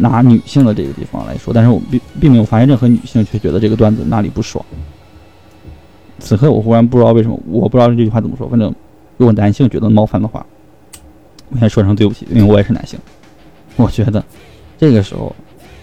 [0.00, 4.64] 拿女性的这个地方来说，但是我并并没有发现任何女性却觉得这个段子哪里不爽。
[6.18, 8.48] 此刻我忽然不知道为什么，我不知道这句话怎么说。
[8.48, 8.74] 反正
[9.16, 10.44] 如果男性觉得冒犯的话，
[11.50, 12.98] 我先说声对不起，因为我也是男性。
[13.76, 14.24] 我觉得
[14.78, 15.34] 这个时候。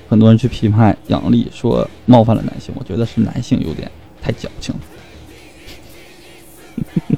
[0.09, 3.91] 很多人去批判杨笠，说冒犯了男性，我觉得是男性有点
[4.21, 4.81] 太矫情了。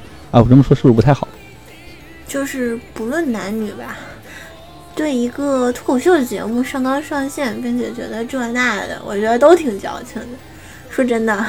[0.32, 1.28] 啊，我这么说是不是不太好？
[2.26, 3.96] 就是不论男女吧，
[5.00, 10.28] 对一个脱口秀节目上纲上线，并且觉得这那的，我觉得都挺矫情的。
[10.90, 11.42] 说真的，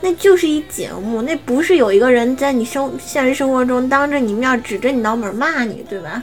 [0.00, 6.20] 那就是一节目，那不是有一个人在你生现实生活中当着你面指着你脑门骂你，对吧？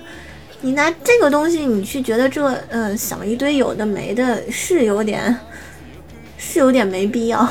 [0.60, 5.34] 你拿这个东西，你去觉得这呃想一堆有的没的，是有点，
[6.38, 7.48] 是有点没必要。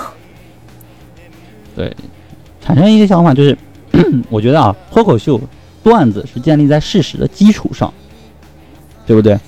[1.75, 1.91] 对，
[2.61, 3.57] 产生一个想法就是，
[4.29, 5.41] 我觉得啊，脱口秀
[5.83, 7.91] 段子是建立在事实的基础上，
[9.07, 9.39] 对不对？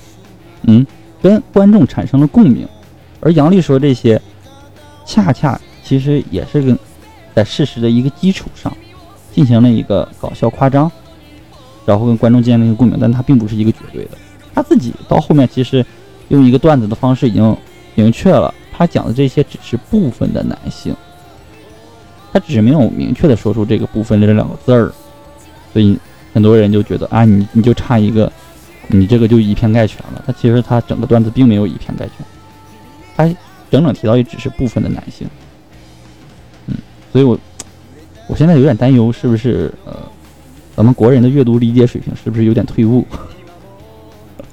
[0.63, 0.85] 嗯，
[1.21, 2.67] 跟观众产生了共鸣，
[3.19, 4.21] 而杨笠说这些，
[5.05, 6.77] 恰恰其实也是跟
[7.35, 8.75] 在事实的一个基础上
[9.33, 10.91] 进行了一个搞笑夸张。
[11.85, 14.11] 然后跟观众建立一个共鸣，但他并不是一个绝对的。
[14.53, 15.85] 他自己到后面其实
[16.27, 17.55] 用一个段子的方式已经
[17.95, 20.93] 明确了，他讲的这些只是部分的男性，
[22.33, 24.91] 他只是没有明确的说出这个部分的这两个字儿，
[25.71, 25.97] 所以
[26.33, 28.29] 很多人就觉得啊，你你就差一个，
[28.87, 30.23] 你这个就以偏概全了。
[30.25, 32.25] 他其实他整个段子并没有以偏概全，
[33.15, 33.25] 他
[33.69, 35.27] 整整提到也只是部分的男性。
[36.67, 36.75] 嗯，
[37.11, 37.39] 所以我
[38.27, 39.95] 我现在有点担忧，是不是呃？
[40.75, 43.03] 咱们国人的阅读理解水平是不是有点退步？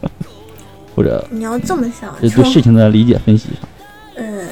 [0.96, 3.68] 或者你要这么想，就对事情的理解分析上，
[4.14, 4.48] 呃，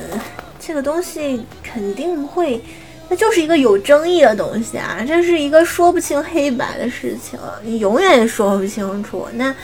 [0.61, 2.61] 这个东西肯定会，
[3.13, 9.29] 那就是一个有争议的东西啊，这是一个说不清黑白的事情，你永远也说不清楚。
[9.35, 9.55] 那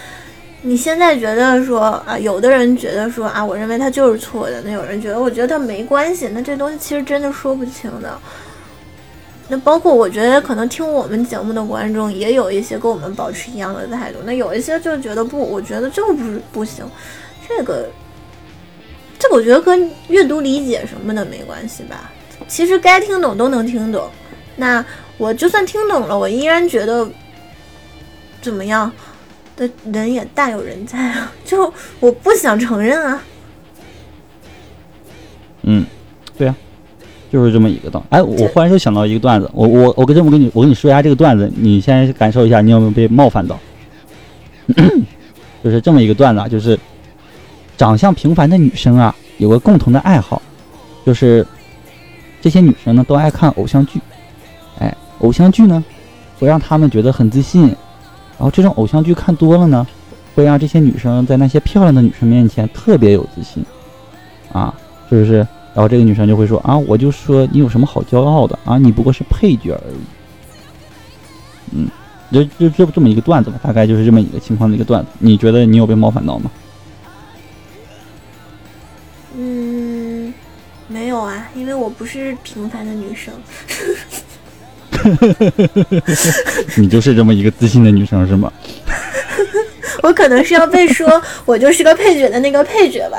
[0.60, 8.18] 你现在觉得说啊，有的人觉得说啊，我认为他就是错的，那有人觉得我觉得他没关系，那这东西其实真的说不清的。
[9.48, 16.84] 那包括我觉得可能听我们节目的观众也有一些跟我们保持一样的态度，那有一些就觉得不，我觉得就不是不行，
[17.48, 17.88] 这个，
[19.18, 22.12] 这个我觉得跟阅读理解什么的没关系吧。
[22.48, 24.08] 其实该听懂都能听懂，
[24.56, 24.84] 那
[25.18, 27.08] 我就算听懂了，我依然觉得
[28.42, 28.90] 怎么样
[29.56, 33.22] 的人也大有人在啊， 就我不想承认啊。
[35.62, 35.86] 嗯，
[36.36, 36.56] 对啊。
[37.30, 38.06] 就是这么一个道理。
[38.08, 43.60] 哎，我忽然就想到一个段子，我我我跟这么跟你我跟你说一下这个段子，你先感受一下，你有没有被冒犯到？
[45.62, 46.78] 就是这么一个段子，就是
[47.76, 50.40] 长相平凡的女生啊，有个共同的爱好，
[51.04, 51.46] 就是
[52.48, 54.00] 这些女生呢都爱看偶像剧。
[54.78, 55.84] 哎，偶像剧呢
[56.38, 57.76] 会让她们觉得很自信，然
[58.38, 59.86] 后这种偶像剧看多了呢，
[60.34, 63.62] 会让这些女生在那些漂亮的女生面前特别有自信，
[64.50, 64.72] 啊，
[65.10, 65.46] 是不是？
[65.74, 68.78] 然后这个女生就会说啊，我就说你有什么好骄傲的啊？
[68.78, 69.96] 你不过是配角而已。
[71.72, 71.86] 嗯，
[72.32, 75.10] 就就这么这么一个段子吧，大概就是这么一个情况的一个段子。
[75.18, 76.50] 你觉得你有被冒犯到吗？
[80.88, 83.32] 没有啊，因为我不是平凡的女生。
[86.76, 88.52] 你就是这么一个自信的女生是吗？
[90.02, 93.18] 我可能是要被说 我就是个配角的那个配角吧。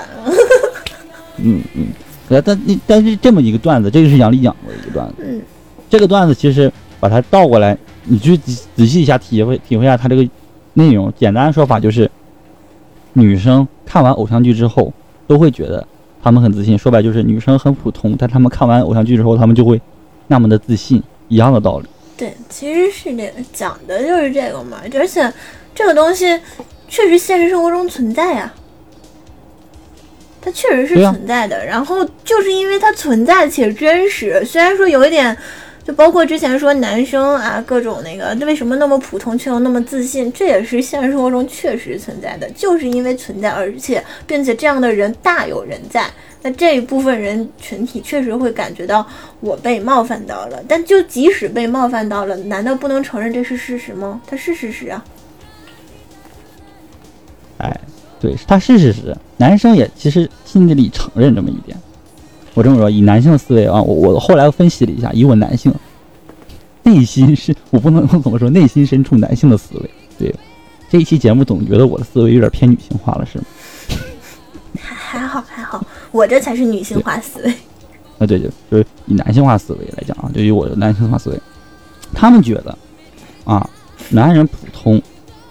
[1.37, 1.87] 嗯嗯，
[2.27, 5.15] 但但但是这么一个段子，这个是杨丽讲过的一个段子。
[5.19, 5.41] 嗯，
[5.89, 10.27] 这个段子其实把它倒过来，你去仔仔细一下体会体会一下它这个
[10.73, 11.13] 内容。
[11.17, 12.09] 简单的说法就是，
[13.13, 14.91] 女生看完偶像剧之后
[15.27, 15.87] 都会觉得
[16.21, 16.77] 她们很自信。
[16.77, 19.79] 说白就是女生很普通，但他们看完偶像剧之后，他们就会
[20.27, 21.01] 那么的自信。
[21.31, 21.85] 一样的道理。
[22.17, 25.31] 对，其实是这个讲的就是这个嘛，而且
[25.75, 26.25] 这个东西
[26.87, 28.51] 确实现实生活中存在呀，
[30.41, 31.63] 它确实是存在的。
[31.63, 35.37] 然后就是因为它存在且真实，虽然说有一点，
[35.89, 46.05] 就包括之前说男生啊各种那个，为什么那么普通却又那么自信，这也是现实生活中确实存在的，就是因为存在，而且并且这样的人大有人在。
[46.43, 49.03] 那这一部分人群体确实会感觉到
[49.39, 54.21] 我被冒犯到了，但就即使被冒犯到了，难道不能承认这是事实吗？
[54.27, 55.03] 它是事实啊。
[57.57, 57.81] 哎，
[58.19, 59.17] 对，它是事实。
[59.37, 61.75] 男生也其实心底里承认这么一点。
[62.59, 65.73] 我这么说，以男性思维啊，我我后来分析了一下，以我男性
[66.83, 69.89] 内心是，我不能怎么说，内心深处男性的思维。
[70.17, 70.35] 对，
[70.89, 73.45] 这一期节目总觉得我的思维有点偏女性化了，是吗？
[74.83, 75.81] 还好还好。
[76.11, 77.49] 我这才是女性化思维，
[78.19, 81.39] 啊对对，就是以男性化思维来讲啊，就以我的男性化思维，
[82.13, 82.77] 他们觉得，
[83.45, 83.69] 啊，
[84.09, 85.01] 男人普通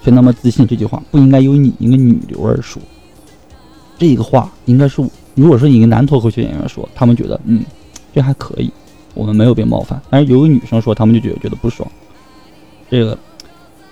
[0.05, 2.83] 却那么自信，这句话不应该由你一个女流而说，
[3.97, 5.03] 这个话应该是
[5.39, 7.63] 如果说一个男脱口秀演员说，他们觉得嗯，
[8.15, 8.71] 这还可以，
[9.15, 11.89] 我们没有被冒犯，但是有个女生说，他们就觉得觉得不爽，
[12.91, 13.19] 这个，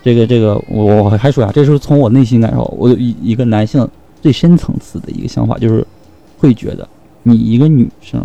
[0.03, 3.88] 这个这个我我还说呀，这是从我内心感受，我一一个男性
[4.20, 5.86] 最深层次的一个想法就是。
[6.38, 6.86] 会觉得
[7.22, 8.22] 你一个女生，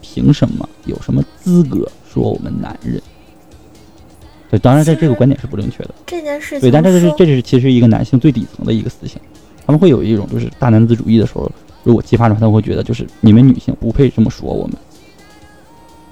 [0.00, 3.02] 凭什么有什么资格说我们男人？
[4.48, 5.90] 对，当然在这个观点是不正确的。
[6.06, 9.20] 这件事情对，但这个是这是其实一个男性最底层的一个思想，
[9.66, 11.50] 他们会有一种就是大男子主义的时候，
[11.84, 14.76] 如果激发出来，他会觉得就是你们女性不配这么说我们。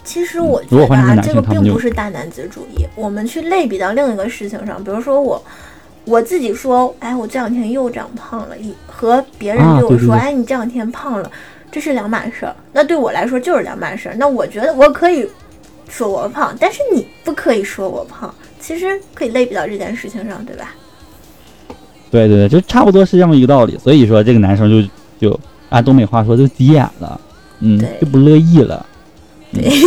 [0.04, 2.86] 其实我觉得啊，这个并不是大男子主义。
[2.96, 5.42] 我们去类比到另一个事情上，比如说我。
[6.06, 11.30] 我自己说，哎，我这两天又长胖了，一和别人对我说，哎，你这两天胖了，
[11.70, 12.56] 这是两码事儿。
[12.72, 14.14] 那对我来说就是两码事儿。
[14.18, 15.28] 那我觉得我可以
[15.90, 18.34] 说我胖，但是你不可以说我胖。
[18.58, 20.74] 其实可以类比到这件事情上，对吧？
[22.10, 23.76] 对对对，就差不多是这么一个道理。
[23.78, 24.88] 所以说，这个男生就
[25.20, 25.38] 就
[25.70, 27.20] 按东北话说，就急眼了，
[27.60, 28.84] 嗯，就不乐意了。
[29.52, 29.70] 对。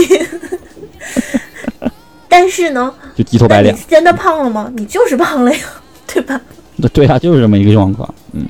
[2.27, 3.77] 但是呢，就急头白脸。
[3.87, 4.71] 真的胖了吗？
[4.75, 5.59] 你就是胖了呀。
[6.07, 6.39] 对吧？
[6.75, 8.45] 那 对啊，就是这么一个状况，嗯，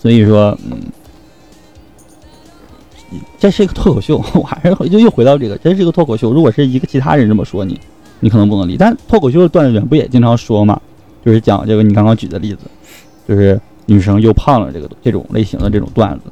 [0.00, 0.80] 所以说，嗯，
[3.38, 6.32] 这是一个脱口秀，我还是就又回到这个，这是一个脱口秀。
[6.32, 7.78] 如果是一个其他人这么说你，
[8.20, 8.76] 你可能不能理。
[8.76, 10.80] 但脱口秀的段子人不也经常说嘛？
[11.24, 12.60] 就是讲这个你刚刚举的例子，
[13.28, 16.24] 就是女生又胖了这个这种类型的这种段子，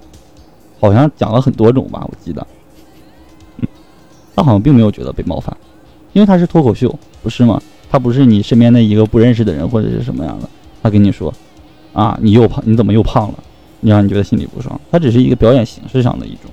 [0.78, 2.04] 好像讲了很多种吧？
[2.04, 2.46] 我记得，
[3.56, 3.66] 嗯，
[4.36, 5.56] 他好像并没有觉得被冒犯，
[6.12, 7.60] 因为他是脱口秀，不是吗？
[7.90, 10.48] 他不是你身边的一个不认识的人或者是什么样的，
[10.82, 11.32] 他跟你说，
[11.94, 13.42] 啊，你又胖，你怎么又胖了？
[13.80, 14.78] 你让你觉得心里不爽。
[14.90, 16.50] 他只是一个表演形式上的一种，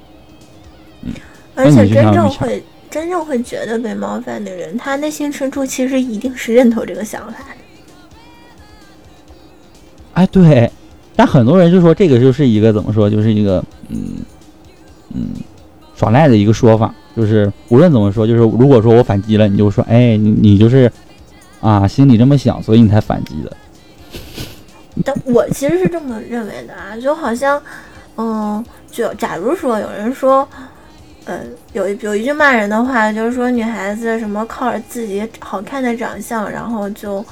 [1.01, 1.13] 嗯。
[1.55, 7.55] 而且真正会真正会觉得被冒犯的人，他内心深处其实一定是认同这个想法的。
[10.13, 10.71] 哎，对，
[11.16, 13.97] 但很多人就说这个就是一个怎么说，就是一个嗯
[15.14, 15.28] 嗯
[15.95, 20.91] 耍赖的一个说法，就是无论怎么说，就是如果说我反击了，你就说，哎，你你就是。
[21.61, 23.55] 啊，心里这么想，所以你才反击的。
[25.05, 27.57] 但我其实是这么认为的啊， 就好像，
[28.18, 28.61] 嗯，
[28.91, 30.45] 就假如说有人说，
[31.24, 31.39] 呃，
[31.72, 37.26] 有一有一句骂人的话，就是说女孩子什么靠着自己好看的长相，然后就，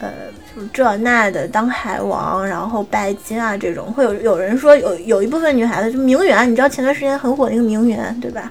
[0.00, 0.12] 呃，
[0.56, 8.50] 就这那的当海王，然后拜金啊这种，会有有人说有有一部分女孩子就名媛，你知道前段时间很火那个名媛对吧？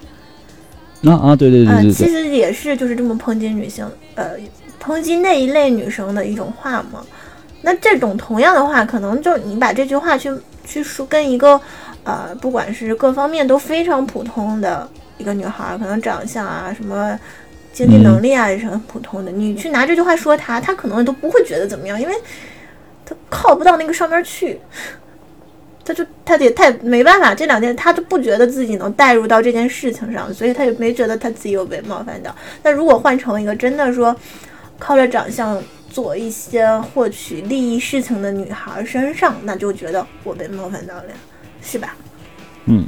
[1.05, 3.85] 啊啊，对对对对对，其实也是就是这么抨击女性，
[4.15, 4.31] 呃。
[4.85, 7.01] 抨击那一类女生的一种话嘛？
[7.61, 10.29] 那这种同样的话，可能就你把这句话去
[10.65, 11.57] 去说跟一个，
[12.03, 14.85] 呃，不管是各方面都非常普通的
[15.17, 17.17] 一个女孩，可能长相啊什么，
[17.74, 19.32] 经济能力啊也是很普通的。
[19.32, 22.13] 你去拿这句话说他，他可能都不会觉得怎么样，因为
[23.05, 24.61] 他靠不到那个上面去。
[25.86, 32.34] 他就他得他也没办法，这两天他就不觉得自己能带入到这件事情上，所以他也没觉得他自己有被冒犯到。
[32.63, 34.15] 那如果换成一个真的说
[34.80, 41.03] 靠着长相做一些获取利益事情的女孩身上，那就觉得我被冒犯到了，
[41.61, 41.97] 是吧？
[42.67, 42.88] 嗯，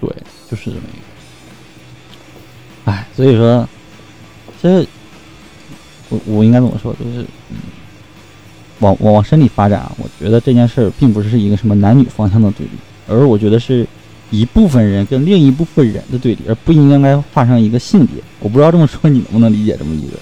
[0.00, 0.10] 对，
[0.50, 1.05] 就是这么一个。
[2.86, 3.68] 哎，所以说，
[4.60, 4.84] 其实
[6.08, 7.20] 我我应该怎么说，就是
[7.50, 7.56] 嗯。
[8.80, 12.72] 往往往深里发展啊，我觉得这件事儿并不是一个什么男女方向的对立，
[13.08, 13.86] 而我觉得是
[14.30, 18.22] 一部分人跟另一部分人的对立，而不应该画上一个性别。
[18.38, 20.18] 我不知道这么说你能不能理解这么一个？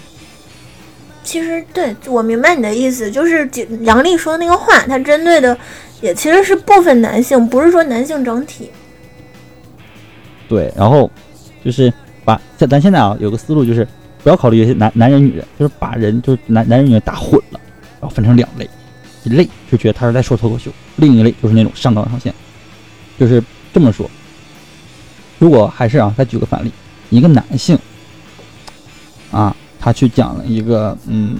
[1.24, 3.50] 其实对我明白你的意思，就是
[3.80, 5.58] 杨丽说那个话，他针对的
[6.00, 8.70] 也其实是部分男性，不是说男性整体。
[10.48, 11.10] 对，然后
[11.64, 11.92] 就是
[12.24, 13.86] 把咱咱现在啊有个思路，就是
[14.22, 17.60] 不要考虑男男人女人，就是把人就是男男人女人打混了。
[18.00, 18.68] 然后分成两类，
[19.22, 22.34] 一类就觉得他是在说脱口秀，另一类就是那种上纲上线，
[23.18, 24.10] 就是这么说。
[25.38, 26.70] 如果还是啊，再举个反例，
[27.08, 27.78] 一个男性
[29.30, 31.34] 啊，他去讲了一个，嗯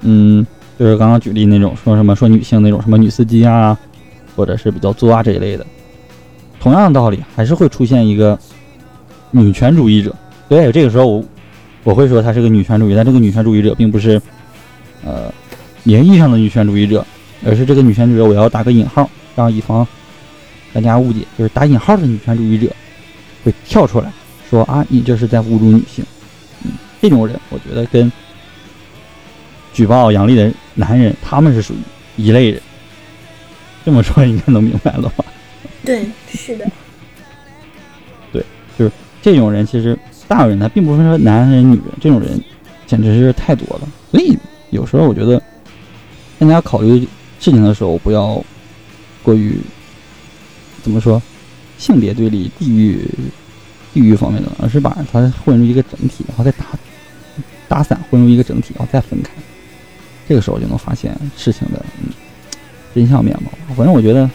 [0.00, 0.46] 嗯，
[0.76, 3.78] 就是刚刚举例那种说什么说女性那种什么女司机啊，
[4.34, 5.64] 或者是比较作啊这一类的，
[6.58, 8.36] 同样的道理，还是会出现一个
[9.30, 10.14] 女权主义者。
[10.48, 11.24] 对，这个时候我
[11.84, 14.20] 我会说她是个女权主义，但这个女权主义者并不是。
[15.04, 15.32] 呃，
[15.84, 17.06] 名义上的女权主义者，
[17.44, 19.86] 而是这个女权主义者，我要打个引号，让以防
[20.72, 22.66] 大家误解，就是打引号的女权主义者
[23.44, 24.10] 会跳出来
[24.50, 26.04] 说啊，你这是在侮辱女性。
[26.64, 28.10] 嗯，这种人，我觉得跟
[29.72, 31.76] 举报杨丽的男人，他们是属于
[32.20, 32.60] 一类人。
[33.84, 35.24] 这么说应该能明白了吧？
[35.84, 36.66] 对，是的。
[38.32, 38.44] 对，
[38.76, 38.90] 就是
[39.26, 39.98] 这种人，其实
[40.28, 42.40] 大部分人他并不是说男人、女人，这种人
[42.86, 44.38] 简直是太多了，所以。
[44.70, 45.42] 有时候我觉得，
[46.38, 47.00] 大家考虑
[47.40, 48.40] 事情的时候，不要
[49.22, 49.58] 过于
[50.80, 51.20] 怎么说
[51.76, 53.00] 性别对立、地域
[53.92, 56.66] 地域方面的，而是把它混入一个整体，然后再打
[57.68, 59.30] 打散，混入一个整体，然后再分开。
[60.28, 62.10] 这个时候就能发现事情的嗯
[62.94, 63.50] 真相面貌。
[63.74, 64.28] 反正我觉得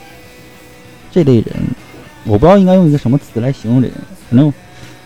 [1.11, 1.47] 这类人，
[2.23, 3.97] 我不知道应该用一个什么词来形容这人，
[4.29, 4.51] 反正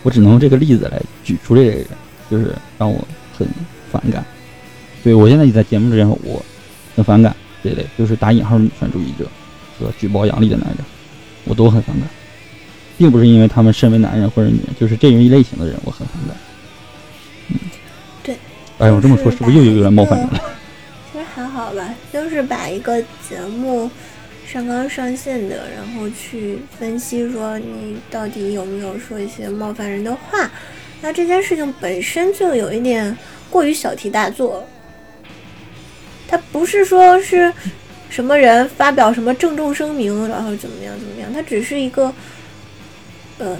[0.06, 1.86] 我只能用这个例子来举出这类人，
[2.30, 2.96] 就是让我
[3.36, 3.44] 很
[3.90, 4.24] 反感。
[5.02, 6.40] 对我现在也在节目之前，我
[6.94, 9.28] 很反感这类，就是打引号女权主义者
[9.76, 10.76] 和举报杨丽的男人，
[11.42, 12.08] 我都很反感，
[12.96, 16.36] 并不是因为他们身为男人或者女人，就是这一类型的人，我很反感。
[17.48, 17.56] 嗯，
[18.22, 18.36] 对。
[18.78, 20.40] 哎，我这么说是不是又有点冒犯人了？
[21.12, 23.90] 其实还好吧，就是把一个节目
[24.46, 30.50] 上纲上线的，然后去分析说你到底有没有说一些冒犯人的话，
[31.02, 33.16] 那这件事情本身就有一点
[33.50, 34.64] 过于小题大做。
[36.28, 37.52] 他不是说是
[38.08, 42.12] 什么人发表什么郑重声明，然后怎么样怎么样，他只是一个，
[43.38, 43.58] 呃，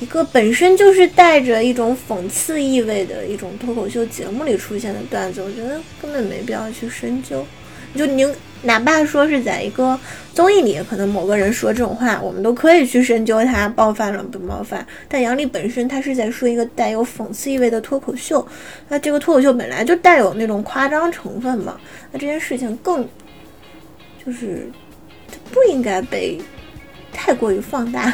[0.00, 7.46] 一个本身就是带着一种讽刺意味的一种脱口秀节目里出现的段子，我觉得根本没必要去深究，
[7.92, 8.34] 你就宁。
[8.62, 9.98] 哪怕说是在一个
[10.32, 14.86] 综艺里，可能某个人说这种话，我们都可以去深究他冒犯了不冒犯。
[15.08, 18.46] 但杨笠本身他是在说一个带有讽刺意味的脱口秀，
[18.88, 21.76] 那这个脱口秀本来就带有那种夸张成分嘛，
[22.12, 23.06] 那这件事情更
[24.24, 24.70] 就是
[25.50, 26.40] 不应该被
[27.12, 28.12] 太过于放大。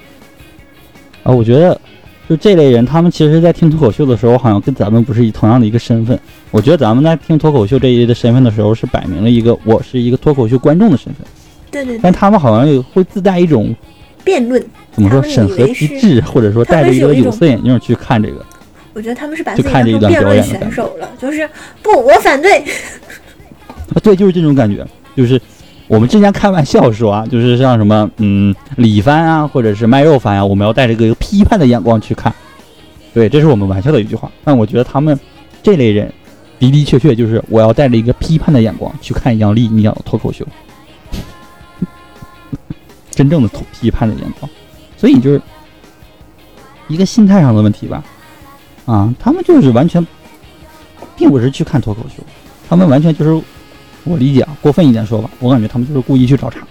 [1.22, 1.80] 啊，我觉得。
[2.28, 6.16] 就这类人，他们其实，在听脱口秀的时候，好像跟咱们不是一同样的一个身份。
[6.50, 11.26] 我觉得咱们在听脱口秀这一类的身份的时候，是摆明了一个我是一个脱口秀观众的身份。
[11.70, 11.98] 对对。
[12.02, 13.74] 但他们好像会自带一种
[14.24, 18.44] 辩论，怎么说审核机制，或者说戴着一个有色眼镜去看这个。
[18.92, 21.48] 我觉得他们是把就看这一段表演选手了，就是
[21.82, 22.58] 不，我反对。
[23.94, 24.86] 啊，对，就是这种感觉，
[25.16, 25.40] 就是。
[25.86, 32.32] 我们之前开玩笑说啊， 就是像什么，嗯，李帆啊，或者是卖肉帆啊，我们要带着一个批判的眼光去看。
[33.12, 34.30] 对，这是我们玩笑的一句话。
[34.44, 35.18] 但我觉得他们
[35.64, 36.08] 这类人
[36.60, 40.46] 的的确确就是我要带着一个批判的眼光去看杨笠你讲的脱口秀，
[43.10, 44.48] 真正的批判的眼光。
[44.96, 45.42] 所以就是
[46.86, 48.04] 一个心态上的问题吧。
[48.86, 50.06] 啊，他们就是完全
[51.16, 52.22] 并不是去看脱口秀，
[52.68, 53.44] 他们完全就是。
[54.04, 56.58] 我理解啊，过分一点说吧，我感觉他们就是故意去找茬，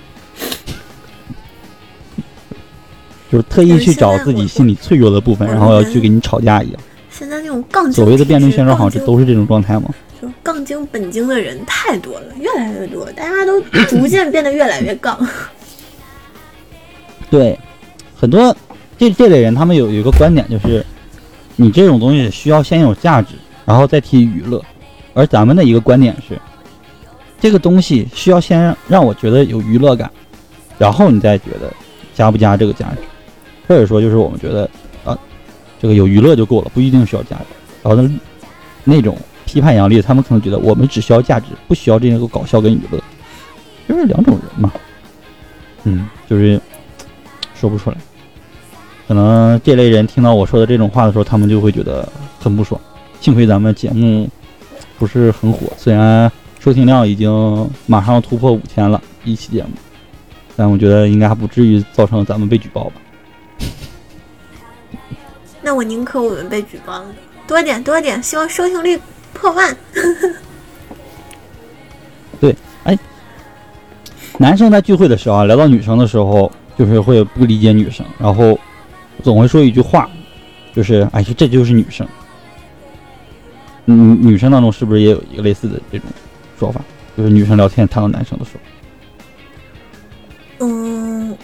[3.31, 6.81] 就是特意去找自己心里脆弱的部分，然后要去跟你吵架一样。
[7.19, 9.93] 现在那种杠精，所谓的辩论选手，好像这都是这种状态吗？
[10.21, 13.59] 就杠精本精的人太多了，越来越多，大家都
[13.89, 15.19] 逐渐变得越来越杠。
[17.29, 17.59] 对，
[18.17, 18.55] 很多
[18.97, 20.85] 这这类人，他们有有一个观点，就是
[21.57, 24.63] 你这种东西需要先有价值，然后再提娱乐。
[25.13, 26.39] 而咱们的一个观点是，
[27.37, 30.09] 这个东西需要先让我觉得有娱乐感，
[30.77, 31.69] 然后你再觉得
[32.15, 32.97] 加不加这个价值，
[33.67, 34.69] 或者说就是我们觉得啊，
[35.81, 37.45] 这个有娱乐就够了，不一定需要价值。
[37.81, 38.19] 然后呢，
[38.83, 43.01] 那种批判杨笠，他们可能觉得我们只需要价值，不需要这个搞笑跟娱乐，
[43.87, 44.71] 就是两种人嘛。
[45.85, 46.59] 嗯，就是
[47.55, 47.97] 说不出来。
[49.07, 52.07] 可能这类人听到我说的这种话的时候，他们就会觉得
[52.39, 52.79] 很不爽。
[53.21, 54.29] 幸亏咱们节目
[54.97, 59.69] 不是很火，虽然收听量已经马上突破五千了，一期节目，
[60.55, 62.93] 但我觉得应该还不至于造成咱们被举报吧。
[65.61, 67.05] 那我宁可我们被举报了，
[67.47, 68.99] 多点多点，希望收听率
[69.33, 69.77] 破万。
[72.39, 72.97] 对，哎，
[74.37, 78.59] 男生在聚会的时候啊，聊到女生的时候，就是会不理解女生，然后。
[79.21, 80.09] 总会说一句话，
[80.73, 82.07] 就是“哎，这就是女生。”
[83.85, 86.07] 嗯，女生当中是不是也有一个类似的这种
[86.57, 86.79] 说法？
[87.17, 88.51] 就是女生聊天谈到男生的时
[90.59, 91.37] 候，嗯，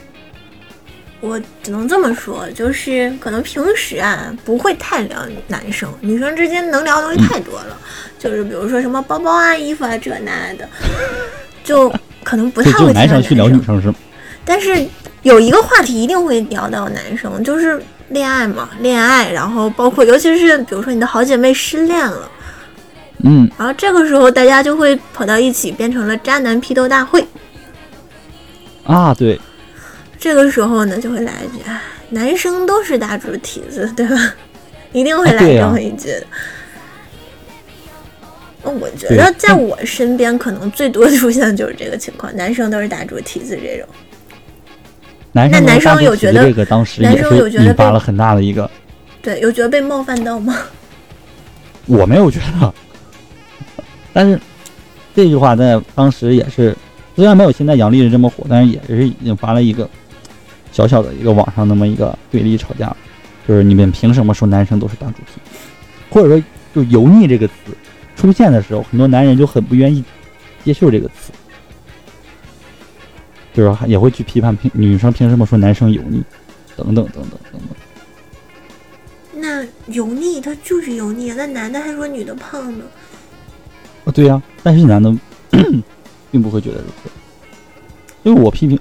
[1.28, 7.78] 我只能这么说，就是可能平时啊不会太聊男生，女生之间能聊的东西太多了，
[8.20, 10.70] 就是比如说什么包包啊、衣服啊这那的，
[11.64, 12.94] 就可能不太会。
[12.94, 13.96] 男生去聊女生是吗？
[14.46, 14.86] 但是。
[15.26, 22.30] 有一个话题一定会聊到男生，就是恋爱嘛，恋爱，然后包括尤其是比如说你的好姐妹失恋了，
[23.24, 27.26] 嗯，然后这个时候大家就会跑到一起，变成了渣男批斗大会。
[28.84, 29.42] 啊，对，
[30.26, 31.64] 这个时候呢就会来一句，
[32.10, 34.34] 男生都是大猪蹄子， 对吧？
[34.92, 36.16] 一定会来这么一句。
[38.64, 43.88] 那我觉得在我身边可能最多出现的就是这个情况，男生都是大猪蹄子这种。
[45.32, 48.68] 那男生有觉得这个当时也是引发了很大的一个，
[49.22, 50.58] 对，有觉得被冒犯到吗？
[51.86, 52.74] 我没有觉得，
[54.12, 54.40] 但是
[55.16, 56.76] 这句话在当时也是，
[57.16, 59.88] 虽然没有现在杨丽这么火，但是也是引发了一个
[60.76, 62.94] 小小的一个网上那么一个对立吵架，
[63.48, 65.40] 就是你们凭什么说男生都是大猪蹄？
[66.10, 67.54] 或者说，就油腻这个词
[68.18, 70.04] 出现的时候，很多男人就很不愿意
[70.66, 71.32] 接受这个词。
[73.54, 76.22] 就是也会去批判凭女生凭什么说男生油腻，
[76.76, 79.42] 等等等等等等。
[79.42, 82.84] 那油腻他就是油腻，那男的还说女的胖呢？
[84.04, 85.16] 啊，对呀，但是男的
[86.32, 87.10] 并不会觉得如此，
[88.24, 88.78] 因为我批评，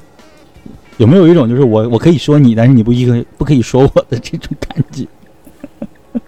[0.97, 5.07] 有没有一种就是我我可以说你，但是你不一个不可以说我的这种感觉？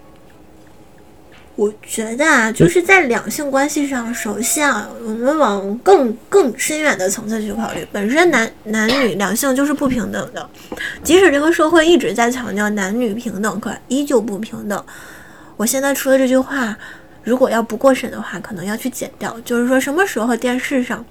[1.57, 10.47] 我觉得啊，就是在两性关系上，首先啊，我们往更更深远的层次去考虑，本身男男女两性就是不平等的，
[11.03, 14.85] 即使这个社会一直在强调男女平等，可依旧不平等。
[15.57, 16.77] 我现在说的这句话，
[17.23, 19.35] 如果要不过审的话，可能要去剪掉。
[19.43, 21.03] 就是说什么时候电视上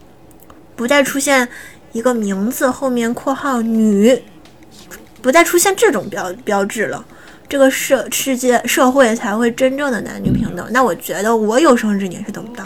[0.75, 1.47] 不再出现
[1.95, 4.21] 一个名字后面括号女，
[5.21, 7.05] 不再出现这种标标志了。
[7.47, 10.67] 这个社世界社会才会真正的男女平等。
[10.71, 12.65] 那我觉得我有生之年是等不到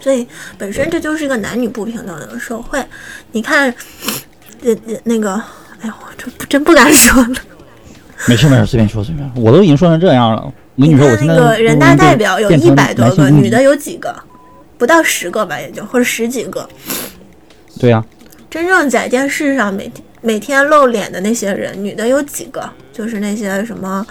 [0.00, 0.26] 所以
[0.56, 2.82] 本身这就是一个男女不平等的社会。
[3.32, 3.74] 你看，
[4.62, 5.34] 那那那个，
[5.82, 7.34] 哎呦，我真真不敢说了。
[8.26, 9.42] 没事没事，随便说随便说。
[9.42, 10.50] 我都已经说成这样了。
[10.76, 14.16] 我跟你说，我那个人大代表有一百多个，女的有几个？
[14.78, 16.66] 不到十个吧，也就或者十几个。
[17.78, 18.04] 对呀。
[18.50, 20.04] 真正在电视上每天。
[20.20, 22.68] 每天露脸的那些人，女的有几个？
[22.92, 24.04] 就是那些什么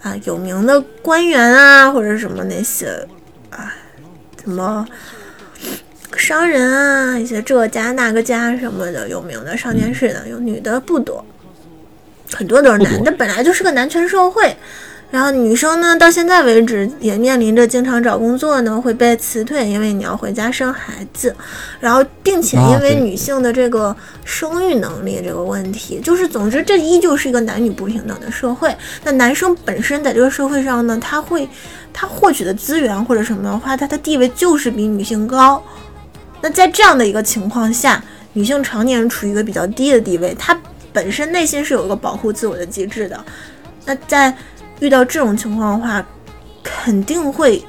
[0.00, 3.06] 啊，有名的官员啊，或者什么那些
[3.50, 3.70] 啊，
[4.42, 4.88] 什么
[6.16, 11.22] 商人啊，一些这家那个家什么的有名的上电视的，有女的不多，
[12.32, 13.12] 很多都是男的。
[13.12, 14.56] 本来就是个男权社会。
[15.16, 21.34] 然后女生呢，到现在为止也面临着经常找工作呢会被辞退，因为你要回家生孩子，
[21.80, 28.76] 然后并且因为女性的这个生育能力这个问题，就是总之这依旧是一个男女不平等的社会。
[29.04, 31.48] 那男生本身在这个社会上呢，他会
[31.94, 35.64] 他获取的资源或者什么的话，他的地位就是比女性高。
[36.42, 40.60] 那在这样的一个情况下，女性常年处于一个比较低的地位，她
[40.92, 43.18] 本身内心是有一个保护自我的机制的。
[43.86, 44.36] 那在
[44.80, 46.04] 遇到这种情况的话，
[46.62, 47.64] 肯定会，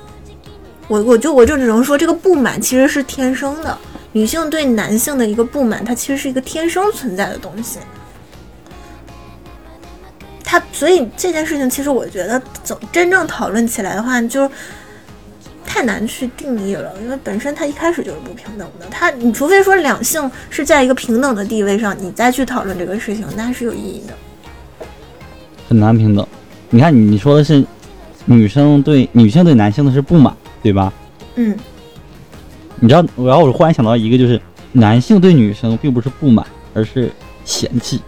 [0.88, 3.77] 我我就我就只能说，这个不满其实是天生的。
[4.13, 7.79] 女性对男性的一个不满，它其实是一个天生存在的东西。
[10.43, 14.49] 它所以这件事情，其实我觉得总真正讨论起来的话，就
[15.65, 18.88] 太难去定义了，因为本身它一开始就是不平等的。
[18.89, 24.13] 它你除非说两性是在一个平等的地位上，你再去讨论这个事情，那是有意义的。
[25.67, 26.25] 很难平等。
[26.69, 27.64] 你看你说的是
[28.26, 30.91] 女生对女性对男性的是不满，对吧？
[31.35, 31.57] 嗯，
[32.80, 34.39] 你知道，然后我忽然想到一个，就是
[34.73, 37.11] 男性对女生并不是不满，而是
[37.45, 38.02] 嫌弃。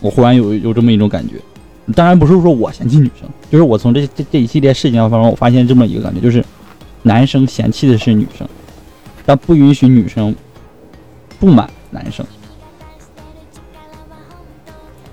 [0.00, 1.34] 我忽然有有这么一种感觉，
[1.94, 6.44] 当然不是说我嫌弃女生，就是我从这这这一系列事情当中，我发现这么一个感觉，就是
[7.02, 8.48] 男生嫌弃的是女生，
[9.24, 10.34] 但不允许女生
[11.38, 12.26] 不满男生。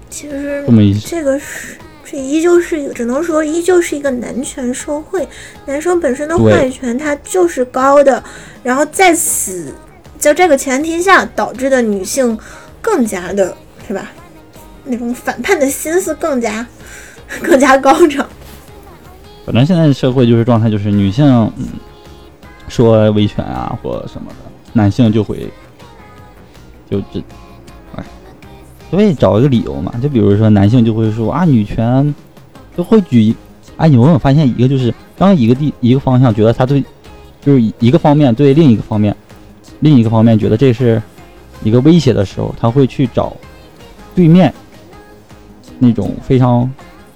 [0.09, 1.77] 其实这么一这个是
[2.09, 5.27] 这依旧是一个，只能说依旧是一个男权社会，
[5.67, 8.23] 男生本身的话语权它就是高的，
[8.63, 9.71] 然后在此
[10.17, 12.35] 在这个前提下导致的女性
[12.81, 13.55] 更加的
[13.87, 14.11] 是吧？
[14.85, 16.65] 那种反叛的心思更加
[17.43, 18.27] 更加高涨。
[19.45, 21.27] 反正现在的社会就是状态，就是女性
[21.57, 21.67] 嗯
[22.67, 25.47] 说维权啊或什么的，男性就会
[26.89, 26.99] 就
[28.89, 29.93] 所以找一个理由嘛。
[30.01, 32.13] 就比如说男性就会说啊女权，
[32.75, 33.35] 就会举一，
[33.77, 36.83] 哎，你有没有发现一个就是当一个地一个方向觉得他对，
[37.41, 39.15] 就是一个方面对另一个方面，
[39.79, 41.01] 另一个方面觉得这是
[41.63, 43.35] 一个威胁的时候，他会去找
[44.15, 44.53] 对面
[45.77, 46.69] 那种非常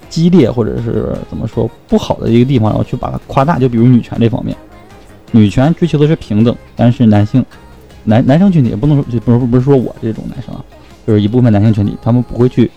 [0.08, 3.58] 激烈或者是怎么说不好的一个地方，然后去把它夸大。
[3.58, 4.56] 就比如女权这方面，
[5.32, 7.44] 女权追求的是平等，但是男性
[8.04, 10.64] 男男生群体也不能说就不是不是说我这种男生啊，
[11.06, 12.70] 就是一部分男性群体，他们不会去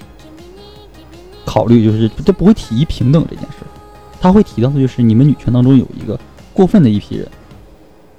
[1.45, 3.65] 考虑，就是他不会提平等这件事，
[4.19, 6.19] 他会提到的就是你们女权当中有一个
[6.53, 7.27] 过分的一批人，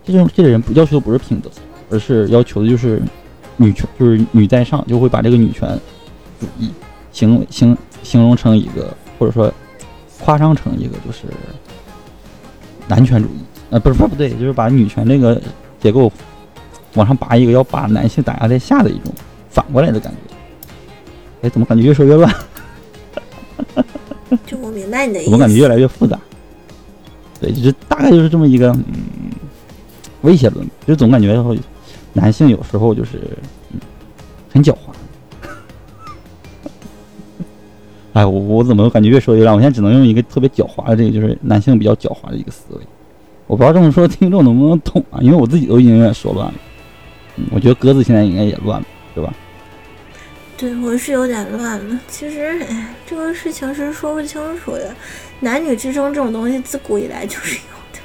[0.05, 1.53] 这种这类人不要求的不是平等，
[1.91, 3.03] 而是要求的就是
[3.57, 5.69] 女权，就是女在上，就会把这个女权
[6.41, 6.71] 主义
[7.13, 9.53] 形形形容成一个，或者说
[10.21, 11.25] 夸张成一个就是
[12.87, 13.41] 男权主义，
[13.71, 15.41] 呃，不是不是不对，就是把女权这个
[15.81, 16.11] 结构
[16.95, 19.13] 往上拔一个，要把男性打压在下的一种
[19.51, 20.19] 反过来的感觉。
[21.43, 22.31] 哎，怎么感觉越说越乱？
[24.47, 25.31] 就我明白你的意思。
[25.31, 26.19] 怎么感觉越来越复杂？
[27.41, 28.85] 对，就是大概就是这么一个嗯
[30.23, 31.43] 威胁论，就总感觉
[32.13, 33.21] 男性有时候就是
[33.73, 33.79] 嗯
[34.53, 34.77] 很狡猾。
[38.15, 39.55] 哎，我我怎么感觉越说越乱？
[39.55, 42.81] 我现在只能用一个特别狡猾的这个，就是男性比较狡猾的一个思维。
[43.47, 45.21] 我不知道这么说听众能不能懂啊？
[45.21, 46.55] 因为我自己都已经有点说乱了。
[47.37, 48.87] 嗯，我觉得鸽子现在应该也乱了，
[49.19, 49.35] 对吧？
[50.57, 52.01] 对，我是有点乱了。
[52.07, 54.95] 其实，哎，这个事情是说不清楚的。
[55.41, 57.61] 男女之争这种东西自古以来就是有
[57.93, 57.99] 的，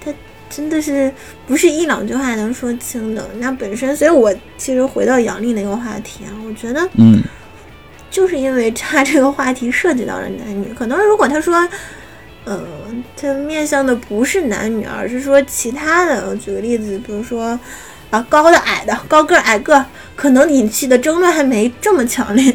[0.00, 0.12] 它
[0.50, 1.12] 真的是
[1.46, 3.24] 不是一两句话能说清的。
[3.38, 7.22] 那本身，所以我其实回到杨笠那个话题啊，我觉得嗯，
[8.10, 11.68] 就是因为他这个话题涉及到了男女，可能如果他说，
[12.44, 12.64] 呃，
[13.16, 17.58] 他面向的不是男女，而是说其他的，我举个例子，比如说
[18.12, 19.84] 啊高的矮的，高个矮个，
[20.14, 22.54] 可能引起的争论还没这么强烈。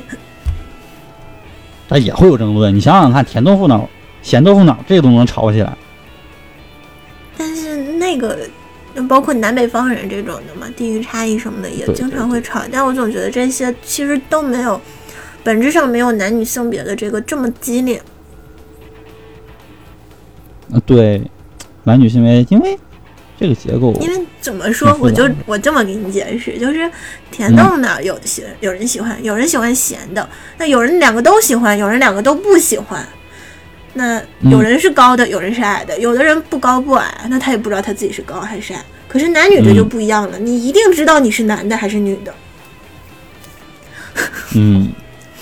[1.89, 2.73] 但也会有争论。
[2.73, 3.89] 你想想看，甜豆腐脑、
[4.21, 5.75] 咸豆腐脑，这都能吵起来。
[7.35, 8.37] 但是那个
[9.09, 12.61] 包括南北方人这种的嘛，地域差异什么的也经常会吵。
[12.71, 14.79] 但我总觉得这些其实都没有，
[15.43, 17.99] 本质上没有男女性别的这个这么激烈。
[20.69, 21.21] 嗯，对，
[21.83, 22.77] 男女性别，因为
[23.39, 26.89] 这个结构，因为怎么说，我就我这么给你解释，就是
[27.31, 30.27] 甜豆腐脑有喜有人喜欢，有人喜欢咸的，
[30.57, 33.05] 那有人两个都喜欢，有人两个都不喜欢。
[33.93, 38.83] 那有人是高的，有人是矮的，有的人不高不矮，那他也不知道他自己是高还是矮。
[39.07, 42.33] 可是男女这就不一样了，你一定知道你是男的还是女的。
[44.55, 44.91] 嗯，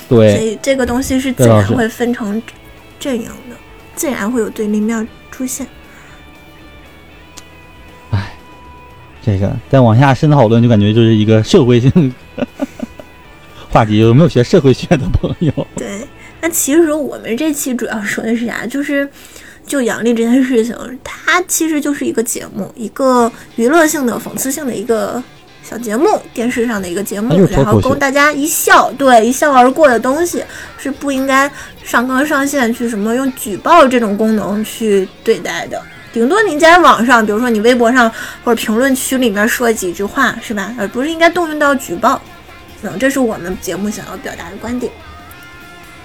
[0.08, 2.42] 对所，以这个东西是自然会分成
[3.00, 3.56] 阵营的，
[3.96, 5.66] 自然会有对立面出现。
[9.26, 12.14] 这个再往下深讨论，就感觉就是一个社会性
[13.72, 13.98] 话题。
[13.98, 15.52] 有没有学社会学的朋友？
[15.76, 16.08] 对，
[16.42, 18.68] 那其实我们这期主要说的是啥？
[18.68, 19.10] 就是
[19.66, 25.22] 就杨笠这件事情，它其实就是一个节目，一个娱乐性的、讽刺性的一个
[25.64, 30.44] 小节目，电视上的一个节目然后供大家一笑，对，一笑而过的东西
[30.78, 31.52] 是不应该
[31.84, 35.82] 上纲上线去什么用举报这种功能去对待的。
[36.16, 38.10] 顶多你在网上，比如说你微博上
[38.42, 40.74] 或者评论区里面说几句话，是吧？
[40.80, 42.22] 而不是应该动用到举报。
[42.84, 44.90] 嗯，这是我们节目想要表达的观点。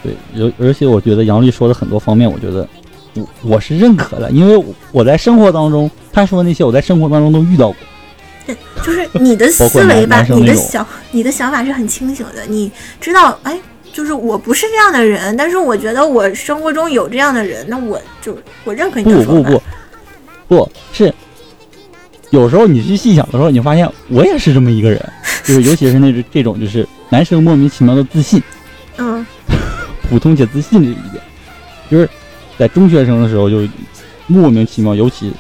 [0.02, 2.66] 对，而而且我觉得杨丽说的很多方面，我觉得
[3.14, 7.76] 我我是认可的，因为我我在生活当中，他说的那些我在生活当中都遇到过。
[8.46, 12.68] 对，就是你的 思维吧你的想你的想法是很清醒的，你
[13.00, 13.56] 知道，哎，
[13.92, 19.42] 就是我不是这样的人，但是我觉得我生活中有这样的人，那我就我认可你的说法。
[19.42, 19.62] 不不，不
[20.92, 21.14] 是，
[22.30, 25.12] 有时候你去细想的时候，你发现我也是这么一个人，
[25.44, 28.42] 就是尤其是那种这种就是男生莫名其妙的自信，
[28.96, 29.24] 嗯，
[30.08, 31.22] 普通且自信这一点，
[31.90, 32.08] 就是
[32.58, 33.66] 在中学生的时候就
[34.26, 35.32] 莫名其妙，尤其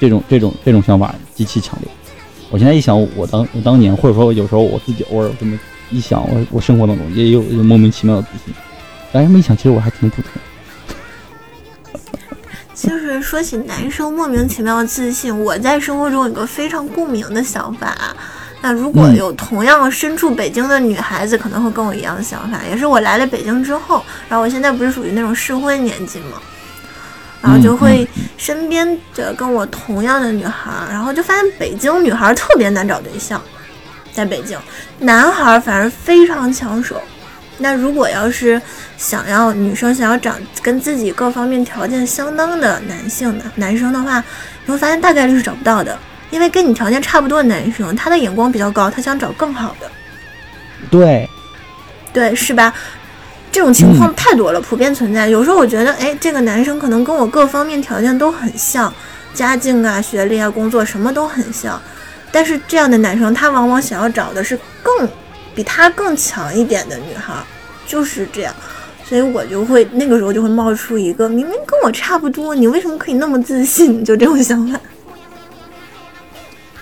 [0.00, 1.88] 这种这种这种想法极其强烈。
[2.50, 5.58] 我现在一想，我当我当年，或者说有时候我自己偶尔这么
[5.90, 8.54] 一想，我我生活当中也有莫名其妙的自信，
[9.12, 10.32] 但是这么一想，其实我还挺普通。
[12.80, 17.92] 就是说起男生莫名其妙的自信，我在生活中有个非常共鸣的想法。
[18.60, 26.40] 那如果有同样身处北京的女孩子，可能会跟我一样的想法，也是我来了北京之后，然后我现在不是属于那种适婚年纪嘛，
[27.42, 33.42] 然后就会身边的跟我同样的女孩，然后就发现北京女孩特别难找对象，
[34.12, 34.56] 在北京，
[35.00, 37.00] 男孩反而非常抢手。
[37.58, 38.60] 那如果要是
[38.96, 40.32] 想要女生想要找
[40.62, 44.22] 跟自己各方面条件相当的男性的男生的话，
[44.64, 45.98] 你会发现大概率是找不到的，
[46.30, 49.90] 因为跟你条件差不多的男生，他的眼光比较高，他想找更好的。
[50.88, 51.28] 对，
[52.12, 52.72] 对，是吧？
[53.50, 55.28] 这种情况太多了，普遍存在。
[55.28, 58.92] 有时候我觉得，哎，这个男生可能跟我各方面条件都很像，
[59.34, 61.80] 家境啊、学历啊、工作什么都很像，
[62.30, 65.08] 但是这样的男生，他往往想要找的是更。
[65.58, 67.34] 比他更强一点的女孩，
[67.84, 68.54] 就是这样，
[69.04, 74.04] 所以我就会那个时候就会冒出一个明明跟我差不多，你为什么可以那么自信？
[74.04, 74.78] 就这种想法。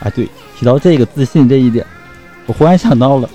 [0.01, 0.29] 啊，对，
[0.59, 1.87] 提到这个自信这一点，
[2.45, 3.27] 我忽然想到了，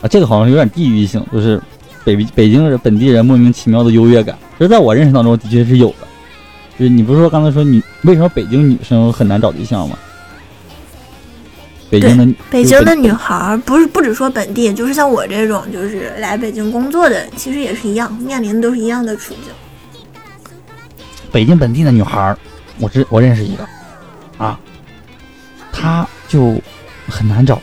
[0.00, 1.60] 啊，这个好像有点地域性，就是
[2.02, 6.08] 北北京人本地人莫名其妙的优越感，就是在我认识当中的确是有的。
[6.78, 9.98] 就是你不是说刚才说你为什么北京女生很难找对象吗？
[11.94, 19.52] 北京的北京的女孩不是不止说本地，就是像我这种就是来北京工作的，其实也是一样，面临的都是一样的处境。
[21.30, 22.36] 北京本地的女孩，
[22.80, 23.64] 我知我认识一个，
[24.38, 24.58] 啊，
[25.72, 26.60] 她就
[27.08, 27.62] 很难找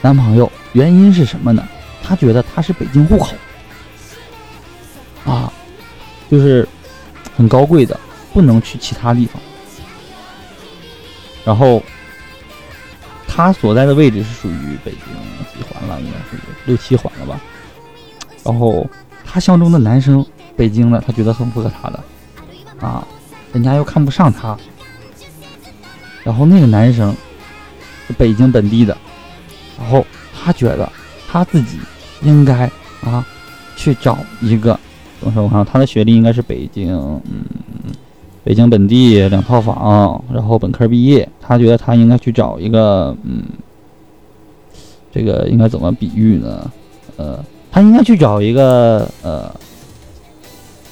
[0.00, 1.62] 男朋友，原因是什么呢？
[2.02, 3.34] 她觉得她是北京户口，
[5.30, 5.52] 啊，
[6.30, 6.66] 就是
[7.36, 8.00] 很高贵的，
[8.32, 9.42] 不能去其他地方，
[11.44, 11.82] 然后。
[13.34, 15.00] 他所在的位置是属于北京
[15.54, 15.98] 几环了？
[16.02, 17.40] 应该是六七环了吧。
[18.44, 18.86] 然后
[19.24, 22.04] 他相中的男生，北京的，他觉得很符合他的，
[22.78, 23.06] 啊，
[23.54, 24.54] 人家又看不上他。
[26.22, 27.16] 然后那个男生
[28.06, 28.94] 是北京本地的，
[29.78, 30.04] 然后
[30.34, 30.92] 他觉得
[31.26, 31.78] 他自己
[32.20, 33.26] 应该啊
[33.76, 34.78] 去找一个，
[35.20, 35.42] 怎么说？
[35.44, 36.94] 我看他的学历应该是北京，
[37.24, 37.42] 嗯。
[38.44, 43.44] 北京本地两套房，然后本科毕业，他觉得他应该去找一个，嗯，
[45.12, 46.70] 这个应该怎么比喻呢？
[47.16, 49.48] 呃，他应该去找一个，呃，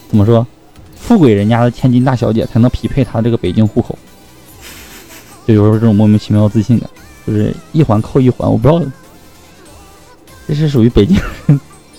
[0.09, 0.47] 怎么说，
[0.94, 3.98] 富贵人家的千金大小姐才能匹配他这个北京户口。
[5.44, 6.89] 就有时候这种莫名其妙的自信感，
[7.27, 8.81] 就是一环扣一环，我不知道，
[10.47, 11.18] 这是属于北京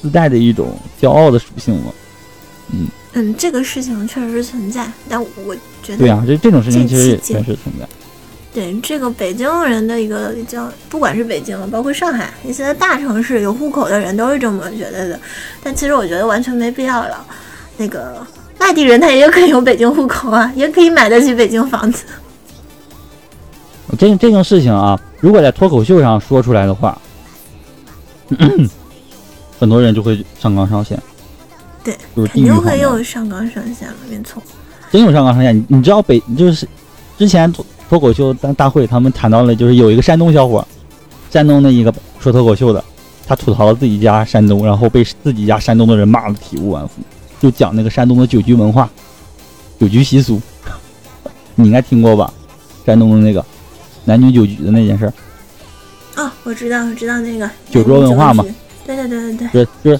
[0.01, 1.91] 自带的一种骄傲的属性吗？
[2.69, 2.87] 嗯。
[3.13, 7.87] 嗯，这个事情确实存在，但我觉得对啊，这这种事情其实也确实存在。
[8.53, 15.19] 对这个北京人的一个叫，不管是北京，包括上海一些大城市有户口的人都是这么觉得的。
[15.63, 17.25] 但其实我觉得完全没必要了。
[17.77, 18.25] 那个
[18.59, 22.03] 外地人他也可以有北京户口啊，也可以买得起北京房子。
[23.97, 26.97] 这这种事情啊，如果在脱口秀上说出来的话，
[29.59, 31.01] 很多人就会上纲上线。
[31.83, 31.97] 对，
[32.27, 34.41] 肯定会有上纲上线了，没错。
[34.91, 36.67] 真有上纲上线，你你知道北就是
[37.17, 40.65] 之前脱脱口秀大大会，他们谈到了，就是有一个山东小伙，
[41.29, 42.83] 山东的一个说脱口秀的，
[43.25, 47.01] 他吐槽了自己家山东，然后被自己家山东的人骂的体无完肤，
[47.39, 48.89] 就讲那个山东的酒局文化、
[49.79, 50.41] 酒局习俗，
[51.55, 52.33] 你应该听过吧？
[52.85, 53.45] 山东的那个
[54.05, 55.13] 男女酒局的那件事儿。
[56.17, 58.43] 哦，我知道，我知道那个酒桌文化嘛。
[58.85, 59.65] 对对对对对。
[59.83, 59.99] 是是。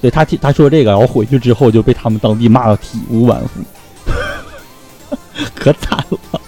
[0.00, 3.60] 对他提他说这个，然后回去之后就被他们当地骂的体无完肤，
[5.54, 6.40] 可惨了。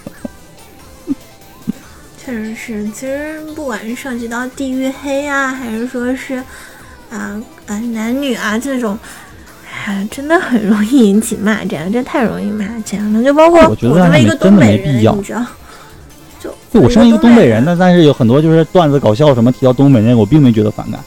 [2.22, 6.36] 确实是，其实不管是涉及到地域黑啊，还是说是
[7.10, 8.96] 啊啊男女啊这种，
[9.84, 13.24] 哎，真的很容易引起骂战，这太容易骂战了。
[13.24, 15.44] 就包括我作为一个东北人，你知道，
[16.40, 21.00] 就我身为一个东北人，但但是有很多就是段子搞笑什么提到东北人，我并没觉得反感，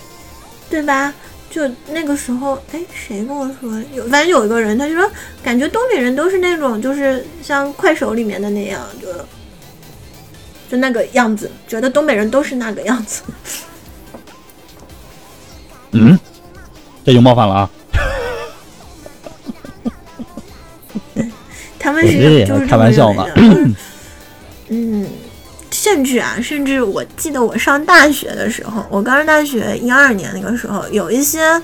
[0.69, 1.13] 对吧？
[1.53, 4.03] 就那个时候，哎，谁跟我说有？
[4.07, 5.07] 反正有一个人，他就说，
[5.43, 9.07] 感觉东北人都是那种，就是像快手里面的那样，就
[10.67, 13.21] 就那个样子，觉得东北人都是那个样子。
[15.91, 16.17] 嗯，
[17.05, 17.69] 这就冒犯了啊！
[21.77, 23.27] 他们是就是开玩笑嘛。
[24.69, 25.07] 嗯。
[25.83, 31.61] 甚至啊，甚至我记得我上大学的时候，我刚上大学一二年那个时候，有一些，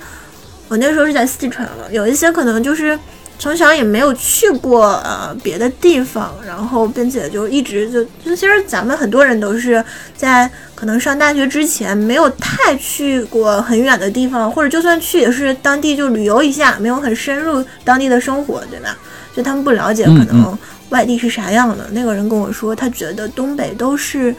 [0.67, 2.99] 我那时候是在四川了，有一些可能就是
[3.37, 9.81] 从小也没有去过呃别的地方，然后并且就一直就就其实咱们很多人都是
[10.17, 18.97] 在可能上大学之前没有太去过很远的地方，或者就算去也是当地就旅游一下，没有很深入当地的生活，对吧？
[19.33, 20.57] 就他们不了解可能
[20.89, 21.89] 外地是啥样的。
[21.91, 24.35] 那个人跟我说，他觉得东北都是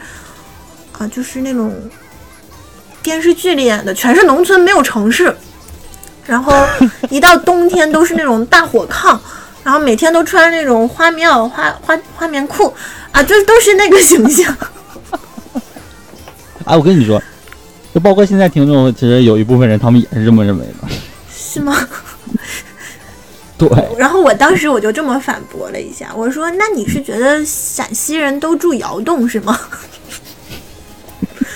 [0.97, 1.73] 啊，就是那种
[3.01, 5.35] 电视剧里演的，全是农村，没有城市。
[6.25, 6.53] 然后
[7.09, 9.17] 一到冬天都是那种大火炕，
[9.63, 12.73] 然后每天都穿那种花棉袄、花花花棉裤，
[13.11, 14.55] 啊，就都是那个形象。
[16.65, 17.21] 哎， 我跟你说，
[17.93, 20.87] 就包括现在听众，其实有一部分人他们也是这么认为的。
[21.35, 21.75] 是吗？
[23.67, 23.83] 对。
[23.97, 29.57] 然后我当时我就这么反驳了一下，我说：“那你是觉得陕西人都住窑洞是吗？”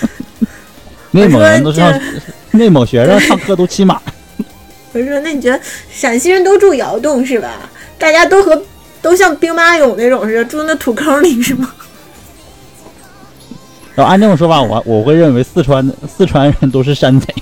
[1.12, 1.92] 内蒙人都上，
[2.52, 4.00] 内蒙学生上课都骑马。
[4.92, 5.58] 我说：“那你觉得
[5.90, 7.52] 陕西人都住窑洞是吧？
[7.98, 8.62] 大家都和
[9.02, 11.72] 都像兵马俑那种似的，住那土坑里是吗？”
[13.94, 17.34] 然后按这种说法，我我会认为四川四川人都是山贼。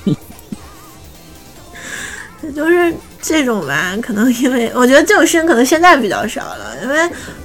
[2.54, 2.94] 就是
[3.24, 6.96] 这种吧，可能因为我觉得这种事情可能现在比较少了，因为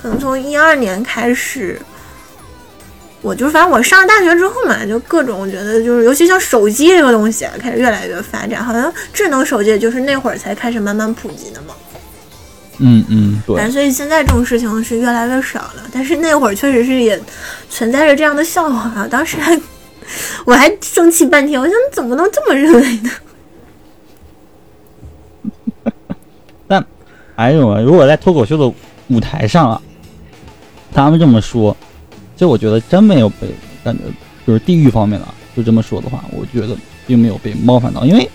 [0.01, 1.80] 可能从一二年开始。
[3.22, 11.73] 我就反正我上了大学之后嘛，就各种我觉得就是，尤其像手机这个东西啊，开始越来越发展，好像智能手机就是那会儿才开始慢慢普及的嘛。
[12.77, 13.69] 嗯嗯，对。
[13.72, 17.19] 所以现在这种事情是越来越少了，但是那会儿确实是也
[17.69, 19.60] 存在着这样的笑话，当时还
[20.45, 23.11] 我还生气半天，我想你怎么能这么认为呢？
[26.69, 26.85] 但
[27.40, 28.70] 还有啊，如果在脱口秀的
[29.07, 29.82] 舞台上啊，
[30.91, 31.74] 他们这么说。
[32.36, 33.48] 这我觉得真没有被
[33.82, 34.03] 感觉，
[34.45, 36.76] 就是地域方面的，就这么说的话，我觉得
[37.07, 38.03] 并没有被冒犯到。
[38.06, 38.30] 因为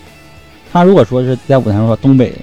[0.73, 2.35] 他如果说是在舞台上说东北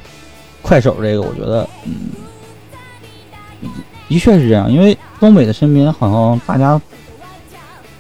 [0.62, 3.68] 快手这个，我觉得嗯，
[4.08, 4.72] 的确是这样。
[4.72, 6.80] 因为东北的身边好像大家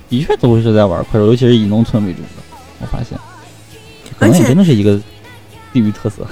[0.08, 2.28] 的确都是在玩快手，尤其是以农村为主的。
[2.80, 3.18] 我发现，
[4.20, 5.00] 可能也真的是一个
[5.74, 6.28] 地域特色。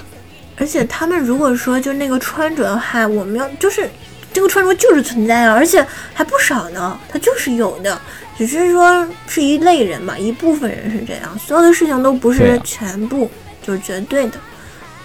[0.60, 3.90] 而且他们如果说就那个穿着的话，我们要就是。
[4.32, 5.84] 这个穿着就是存在啊，而且
[6.14, 8.00] 还不少呢，它就是有的，
[8.38, 13.30] 只是说是一类人嘛，一部分人是这样，所有的事情都不是全部，
[13.64, 14.40] 就是绝对的。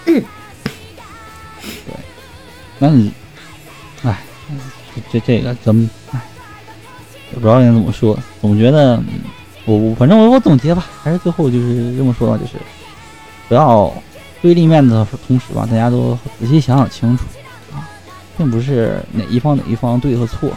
[0.05, 0.23] 嗯，
[1.63, 1.95] 对，
[2.77, 3.11] 那你，
[4.03, 4.23] 哎，
[5.11, 6.21] 这这个怎么，哎，
[7.33, 9.01] 也不知道该怎么说，总觉得
[9.65, 12.53] 我我反正我我总结吧，还是最后就是这么说吧，就是
[13.49, 13.91] 不要
[14.41, 17.23] 对立面的同时吧，大家都仔细想想清楚
[17.73, 17.89] 啊。
[18.37, 20.51] 并不是哪一方哪一方对和错，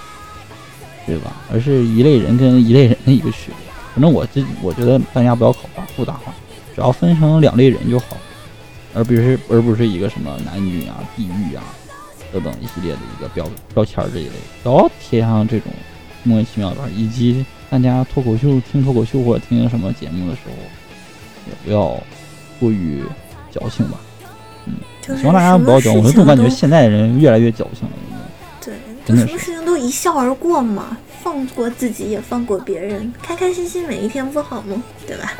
[1.06, 1.32] 对吧？
[1.52, 3.54] 而是一类人跟一类人的一个区别。
[3.94, 6.32] 反正我这我觉得大家不要考虑复杂化，
[6.74, 8.16] 只要分成两类人就好，
[8.94, 11.62] 而不是而不是一个什么男女啊、地域啊
[12.32, 14.32] 等等一系列的一个标标签这一类，
[14.62, 15.72] 不要贴上这种
[16.24, 16.90] 莫名其妙的。
[16.90, 20.52] 以及大家脱口秀听脱口秀或者听什么节目的时候，
[21.46, 21.96] 也不要
[22.60, 23.02] 过于
[23.50, 23.98] 矫情吧。
[24.66, 24.74] 嗯
[25.18, 27.94] 希望大家不要矫情，我总感觉现在的人越来越矫情了。
[28.62, 28.74] 对，
[29.06, 34.82] 就什么事情都一笑而过嘛，放过自己也放过别人，开开心心每一天不好吗？
[35.06, 35.32] 对吧？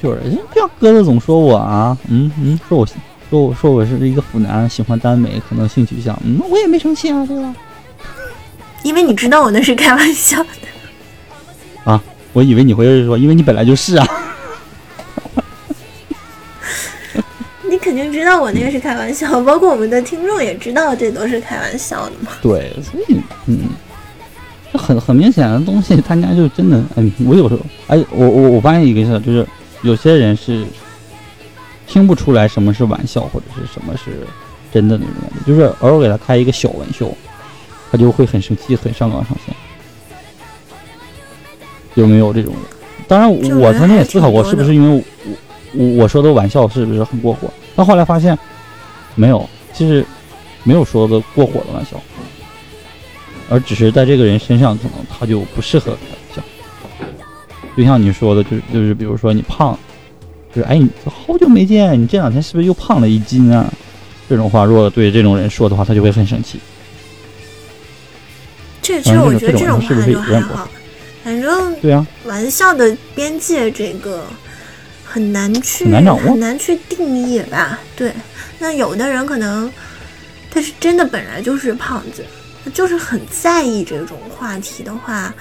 [0.00, 0.20] 就是，
[0.52, 2.86] 不要鸽子总说我啊，嗯嗯，说我
[3.28, 7.52] 说我说我是一个腐男，喜欢耽美，可能性取向，嗯，我也没生气啊，对吧？
[8.84, 10.50] 因为你知道我那是开玩笑的。
[11.82, 12.00] 啊，
[12.32, 14.06] 我以为你会说，因为你本来就是啊。
[17.98, 22.30] 肯定知道我那个是开玩笑， 包括我们的听众也知道这都是开玩笑的嘛。
[22.40, 23.58] 对，所以嗯，
[24.72, 29.44] 很很明显的东西，他家就真的，嗯，我有时候，哎，我我我发现一个事，就是
[29.82, 30.64] 有些人是
[31.88, 34.24] 听不出来什么是玩笑或者是什么是
[34.72, 37.04] 真的那种感觉，就是偶尔给他开一个小玩笑，
[37.90, 39.52] 他就会很生气，很上纲上线。
[41.96, 42.62] 有没有这种人？
[43.08, 45.32] 当然，我曾经也思考过，是不是因为我
[45.72, 47.50] 我我说的玩笑是不是很过火？
[47.76, 48.36] 但后来发现，
[49.14, 50.04] 没有，其实
[50.64, 52.00] 没有说的过火的玩笑，
[53.48, 56.42] 而只是在这个人身上，可能他就不适合开玩笑。
[57.76, 59.78] 就像你说的，就是就是，比如说你胖，
[60.54, 63.72] 就是哎，你好久没见，你这两天是不是又胖了一斤啊？
[64.28, 66.58] 这种话，如果对这种人说的话，他就会很生气。
[68.82, 70.68] 这其实我觉得这种话就还好，
[71.22, 74.24] 反正对啊，玩笑的边界这个。
[75.18, 77.76] 很难去很难去定义吧？
[77.96, 78.14] 对，
[78.60, 79.68] 那有的人可能
[80.48, 82.24] 他是真的本来就是胖子，
[82.64, 85.34] 他就是很在意这种话题的话，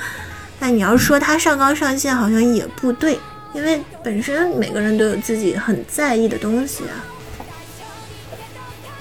[0.60, 3.20] 那你要说他上纲上线好像也不对，
[3.54, 6.98] 因为本身每个人都有自己很在意的东西啊。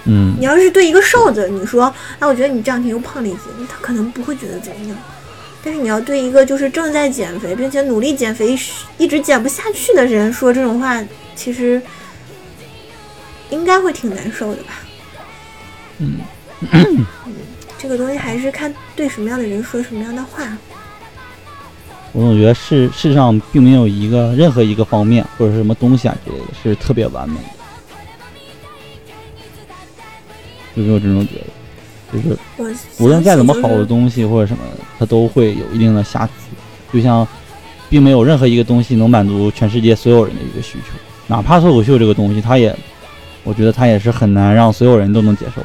[0.09, 4.97] 嗯你要是对一个瘦子，你说，哎，我觉得你这两天又胖了一斤，他可能不会觉得怎么样。
[5.63, 8.57] 但是你要对一个就是正在减肥，并且努力减肥，
[8.97, 11.03] 一直减不下去的人说这种话，
[11.35, 11.81] 其实
[13.49, 14.73] 应该会挺难受的吧？
[15.99, 16.19] 嗯，
[17.77, 20.57] 这个东西还是看对什么样的人说什么样的话。
[22.13, 27.49] 我总觉得世世上并没有一个任何一个方面或者是什么东西啊之类的是特别完美的，
[30.75, 31.56] 有没有这种觉得？
[32.11, 32.37] 就是
[32.99, 34.63] 无论再怎么好的，东西或者什么，
[34.97, 36.31] 它都会有一定的瑕疵。
[36.93, 37.27] 就像，
[37.89, 40.93] 并没有任何一个东西能满足全世界所有人的一个需求，
[41.27, 42.73] 哪怕脱口秀这个东西，它也，
[43.43, 45.61] 我觉得它也是很难让所有人都能接受。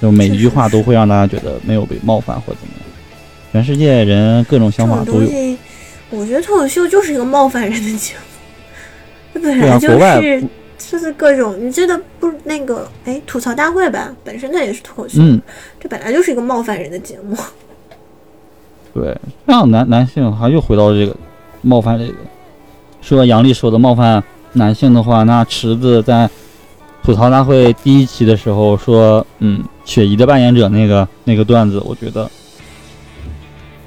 [0.00, 2.86] 就每一句话都会让大家觉得没有被冒犯或怎么样。
[3.52, 5.28] 全世界人各种想法都有。
[6.10, 8.20] 我觉得脱口秀就是一个冒犯人的节目，
[9.34, 10.42] 它本来就国外是
[10.90, 14.12] 就是各种，你记得不那个哎吐槽大会吧？
[14.24, 15.40] 本身它也是脱口秀，嗯，
[15.78, 17.36] 这本来就是一个冒犯人的节目。
[18.92, 21.16] 对，让男男性，还又回到这个
[21.62, 22.14] 冒犯这个，
[23.00, 24.20] 说杨笠说的冒犯
[24.54, 26.28] 男性的话，那池子在
[27.04, 32.28] 吐槽大会第一期的时候说，嗯，雪姨的扮演者那个那个段子，我觉得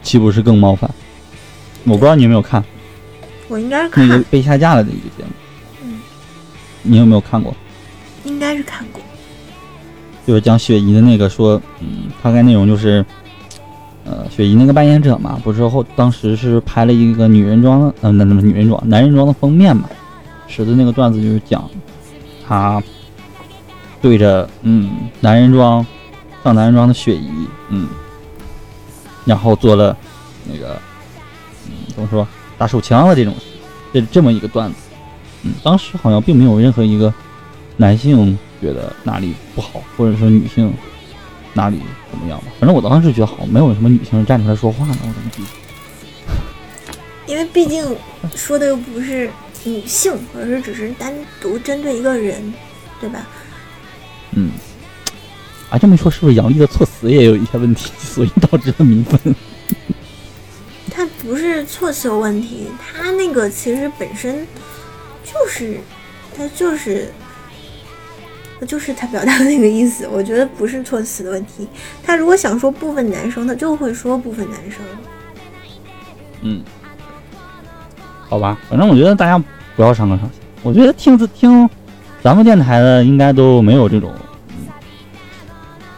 [0.01, 0.89] 岂不是更冒犯？
[1.83, 2.63] 我不知道你有没有看
[3.49, 5.42] 我应该看，个被下架了的一个节目，嗯，
[6.83, 7.53] 你有没有看过？
[8.25, 9.01] 应该是看过。
[10.25, 13.05] 就是讲雪姨的那个说，嗯，大概内容就是，
[14.05, 19.89] 呃，雪姨那个扮演者嘛，不是后当时是拍了一个女人装的，呃，那那么女人装、男人装的封面嘛，
[20.47, 21.69] 使的那个段子就是讲，
[22.47, 22.81] 他
[24.01, 25.85] 对着嗯男人装
[26.41, 27.29] 上男人装的雪姨，
[27.67, 27.89] 嗯，
[29.25, 29.97] 然后做了
[30.45, 30.79] 那个，
[31.67, 32.25] 嗯，怎么说
[32.57, 33.33] 打手枪的这种，
[33.91, 34.75] 这这么一个段子，
[35.43, 37.13] 嗯，当时好像并没有任何一个
[37.77, 40.73] 男性觉得哪里不好，或者说女性
[41.53, 41.79] 哪里
[42.09, 42.45] 怎么样吧。
[42.59, 45.47] 反正我当时觉得好像没有什么女性站出来说话呢，我怎么记得？
[47.25, 47.95] 因为毕竟
[48.35, 49.29] 说的又不是
[49.63, 52.53] 女性，而是只是单独针对一个人，
[52.99, 53.25] 对吧？
[54.35, 54.51] 嗯，
[55.69, 59.35] 啊，这么一说，是不是杨笠的措辞也有一些问题，所以导致了民愤？
[60.91, 64.45] 他不是措辞有问题，他那个其实本身
[65.23, 65.77] 就是，
[66.35, 67.11] 他就是，
[68.59, 70.07] 他就是他表达的那个意思。
[70.07, 71.67] 我觉得不是措辞的问题。
[72.03, 74.81] 他如果想说部分男生，他就会说部分男生。
[76.41, 76.61] 嗯，
[78.27, 79.41] 好吧，反正我觉得大家
[79.75, 80.39] 不要上纲上线。
[80.61, 81.69] 我觉得听自听
[82.21, 84.13] 咱们电台的应该都没有这种、
[84.49, 84.67] 嗯、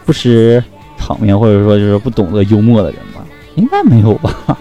[0.04, 0.62] 不识
[0.98, 3.24] 场面或者说就是不懂得幽默的人吧？
[3.54, 4.58] 应该没有吧？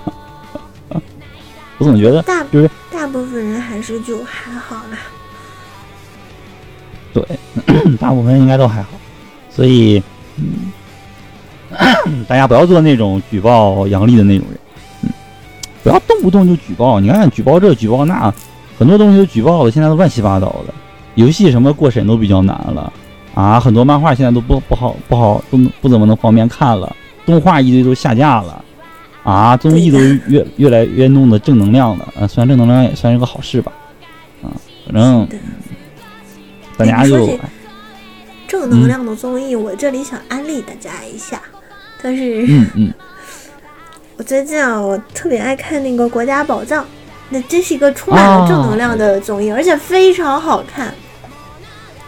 [1.78, 4.98] 我总觉得大就是大部分人还是就还好啦。
[7.14, 7.24] 对，
[8.00, 8.90] 大部分人应该都还好，
[9.50, 10.02] 所以
[10.38, 10.72] 嗯，
[12.28, 14.60] 大家不要做那种举报杨笠的那种人，
[15.04, 15.10] 嗯，
[15.84, 17.00] 不要动不动就举报。
[17.00, 18.34] 你看举报这举报那，
[18.78, 20.74] 很多东西都举报了，现在都乱七八糟的。
[21.16, 22.92] 游戏什么过审都比较难了
[23.34, 26.94] 啊，很多漫画现在都不不好不好都不怎么能方便看了，
[27.26, 28.65] 动画一堆都下架了。
[29.26, 29.98] 啊，综艺都
[30.28, 33.74] 越越来越弄的正能量了，啊，虽然正能量也算是个好事吧，
[34.44, 34.54] 啊，
[34.86, 35.28] 反正
[36.78, 37.38] 大家就
[38.48, 41.42] 正能量的综艺，我这里想安利大家一下。
[42.04, 42.94] 但是嗯嗯，
[44.18, 46.84] 我最近啊，我特别爱看那个《国家宝藏》，
[47.30, 50.90] 那真是一个充满了正能量的综艺，而且非常好看。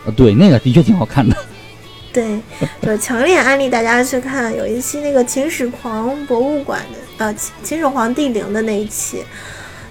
[0.05, 1.35] 啊，对，那个的确挺好看的。
[2.13, 2.39] 对，
[2.81, 4.55] 就强烈安利大家去看。
[4.55, 9.23] 有一期那个秦始皇博物馆的，呃，秦秦始皇帝陵的那一期，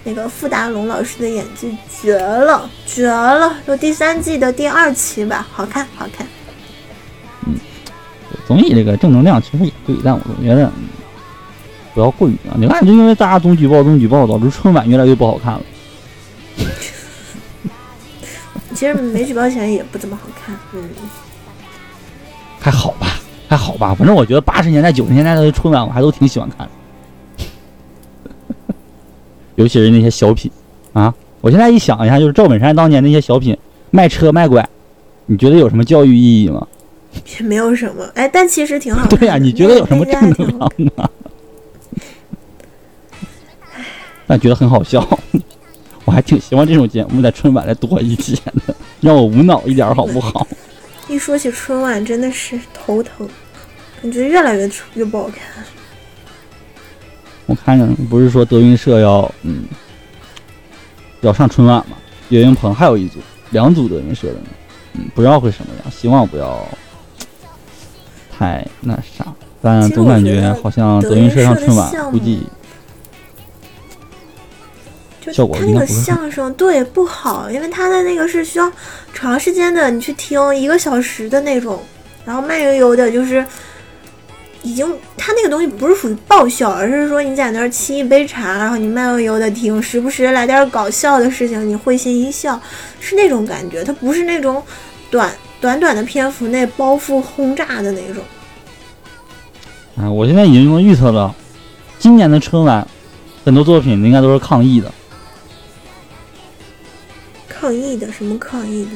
[0.04, 3.54] 那个傅达龙老师的演技绝了，绝了！
[3.66, 6.26] 就第三季的第二期吧，好看，好看。
[7.46, 7.54] 嗯
[8.46, 10.84] 综艺这个正能量其实也对，但我总觉得、嗯、
[11.92, 12.54] 不要过于啊。
[12.56, 15.60] 你看，就因为大家总举报、总举报，导致春晚越来越不好看了。
[18.72, 20.88] 其实没举报起来也不怎么好看，嗯，
[22.60, 23.92] 还好吧，还好吧。
[23.98, 26.70] 反正我觉得八十年代、九十年代的春晚我还都挺喜欢看的，
[29.56, 30.50] 尤其是那些小品
[30.92, 31.12] 啊。
[31.40, 33.56] 我现在一想一下，就是赵本山当年那些小品
[33.90, 34.66] 卖车卖拐，
[35.26, 36.66] 你觉得有什么教育意义吗？
[37.38, 39.14] 也没有什么，哎，但其实挺好的。
[39.16, 40.58] 对呀、你觉得有什么正能量
[40.96, 41.08] 吗？
[44.26, 45.06] 但觉得很好笑，
[46.04, 48.34] 我还挺希望这种节目在春晚来多一些
[48.66, 50.46] 的，让我无脑一点好不好？
[51.08, 53.28] 一说起春晚，真的是头疼，
[54.02, 55.64] 感觉越来越越不好看。
[57.46, 59.64] 我看着不是说德云社要嗯
[61.20, 61.96] 要上春晚吗，
[62.28, 63.18] 岳云鹏还有一组
[63.50, 64.48] 两组德云社的呢，
[64.94, 66.66] 嗯，不知道会什么样，希望不要
[68.36, 69.26] 太那啥，
[69.62, 72.42] 但总感觉好像德云社上春晚估计
[75.20, 78.70] 就效果他那个相声对不好，因为他的那个是需要
[79.14, 81.80] 长时间的，你去听一个小时的那种，
[82.24, 83.44] 然后慢悠悠的，就是
[84.66, 84.84] 已经
[85.16, 92.60] 他那个东西不是属于爆笑，而是说你在那儿沏一杯茶，然后你慢悠悠的听，时不时来点搞笑的事情，你会心一笑，
[92.98, 94.60] 是那种感觉，它不是那种
[95.08, 98.24] 短 短短的篇幅内包袱轰炸的那种。
[99.96, 101.32] 啊，我现在已经能预测了，
[102.00, 102.84] 今年的春晚
[103.44, 104.92] 很多作品应该都是抗议的，
[107.48, 108.90] 抗议的什么抗议的？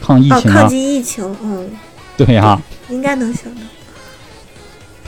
[0.00, 1.68] 抗疫哦，情啊，抗击疫情，嗯，
[2.16, 2.56] 对呀、
[2.88, 3.60] 应该能想到。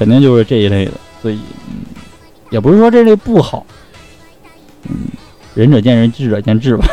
[0.00, 1.84] 肯定就是这一类的，所以嗯，
[2.48, 3.66] 也不是说这类不好，
[4.88, 4.96] 嗯，
[5.54, 6.86] 仁者见仁，智者见智吧。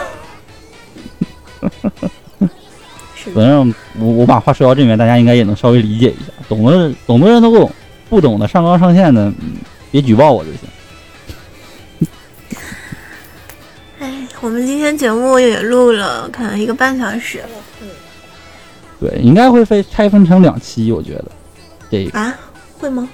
[3.33, 7.71] 反正我我把话说到这边，大家应该也能稍微理解一下，懂的懂的人都懂，
[8.09, 9.53] 不懂的上纲上线的，嗯，
[9.89, 12.09] 别举报我就行。
[13.99, 17.47] 哎，我们今天节目也录了，可能一个半小时了。
[18.99, 21.25] 对，应该会分拆分成两期，我觉得
[21.89, 22.37] 这个啊？
[22.79, 23.07] 会吗？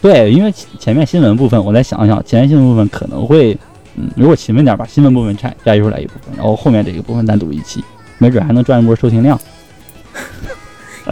[0.00, 3.56] 对，因为前前面新闻部分，我再想想，前面新闻部分可能会，
[3.96, 7.84] 嗯，如果勤奋点，把新闻部分拆摘出来一部分，然后后面这个部分单独一期，
[8.18, 9.38] 没准还能赚一波收听量，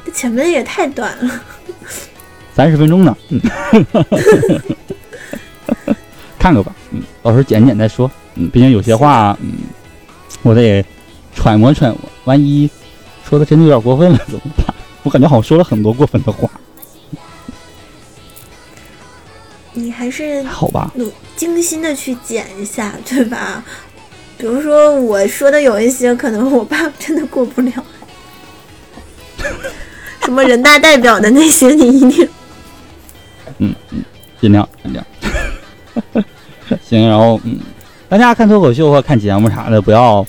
[0.05, 1.41] 这 前面也太短了。
[2.53, 3.41] 三十分钟呢，嗯，
[6.37, 9.53] 看看吧，嗯，到时候剪剪再说，嗯，毕竟有些话，嗯，
[10.43, 10.85] 我得
[11.33, 12.69] 揣摩揣摩，万一
[13.25, 14.75] 说的真的有点过分了怎么办？
[15.05, 16.51] 我感觉好像说了很多过分的话，
[19.73, 20.91] 你还是好吧？
[20.95, 23.63] 努精心的去剪一下，对吧？
[24.37, 27.73] 比如说我说的有一些，可能我爸真的过不了。
[30.25, 32.29] 什么人大代表的那些，你一定
[33.59, 34.03] 嗯嗯
[34.41, 35.05] 尽量尽量。
[36.83, 37.59] 行，然后嗯，
[38.09, 40.25] 大家看脱口秀或看节目啥的，不要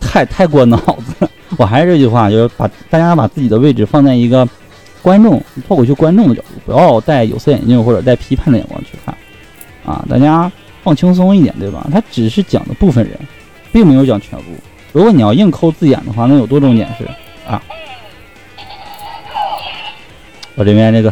[0.00, 1.28] 太太过脑子。
[1.56, 4.46] 我还是这句话，就是把大家把自己的位置放在一个
[5.08, 9.16] 观众脱口秀观众的角度，不要戴有色眼镜或者带批判的眼光去看
[9.86, 10.04] 啊。
[10.06, 10.52] 大家
[10.82, 11.86] 放轻松一点，对吧？
[11.90, 13.18] 他只是讲的部分人，
[13.72, 14.44] 并没有讲全部。
[14.92, 17.08] 如果你要硬抠字眼的话，那有多种解释
[17.50, 17.62] 啊？
[20.56, 21.10] 我这边这个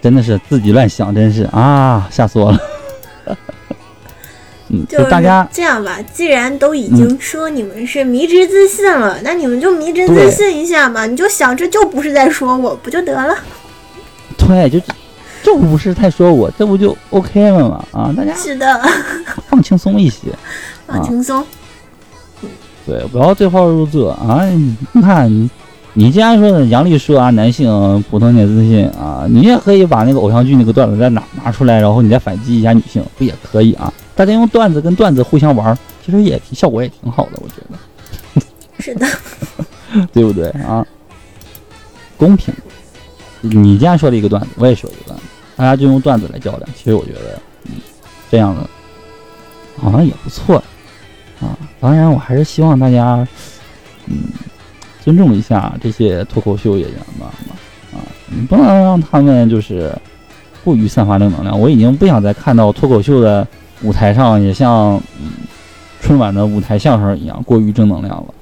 [0.00, 2.58] 真的是自己乱想，真是啊，吓死我了。
[4.68, 5.98] 嗯，就就是大家这样吧。
[6.12, 11.06] 既然都已经说你们是迷之自信了，那你们就迷之自信一下嘛。
[11.06, 13.34] 你就想这就不是在说我，不就得了？
[14.36, 14.80] 对，就
[15.42, 17.84] 就不是太说我，这不就 OK 了吗？
[17.92, 18.80] 啊，大家是的，
[19.48, 20.28] 放轻松一些，
[20.86, 21.44] 放轻松。
[22.84, 24.44] 对，不要对号入座啊！
[24.92, 25.50] 你看你，
[25.94, 33.92] 你既然说的杨丽说啊，男性普通点自信啊，你也可以把那个偶像剧那个段子再拿拿出来，然后你再反击一下女性，不也可以啊？
[34.16, 37.78] 大家用段子跟段子互相玩，其实也效果也挺好的，我觉得。
[38.78, 39.06] 是的，
[40.12, 40.84] 对不对啊？
[42.16, 42.52] 公平。
[43.42, 45.24] 你既然说了一个段子，我也说一个段子，
[45.54, 46.68] 大家就用段子来较量。
[46.74, 47.74] 其实我觉得，嗯，
[48.30, 48.68] 这样的
[49.76, 50.56] 好像也不错
[51.40, 51.56] 啊。
[51.78, 53.26] 当然，我还是希望大家，
[54.06, 54.16] 嗯，
[55.04, 57.30] 尊重一下这些脱口秀演员吧，
[57.92, 59.94] 啊，你不能让他们就是
[60.64, 61.58] 过于散发正能量。
[61.58, 63.46] 我已经不想再看到脱口秀的
[63.82, 65.32] 舞台上也像嗯
[66.00, 68.34] 春晚的舞台相声一样过于正能量了。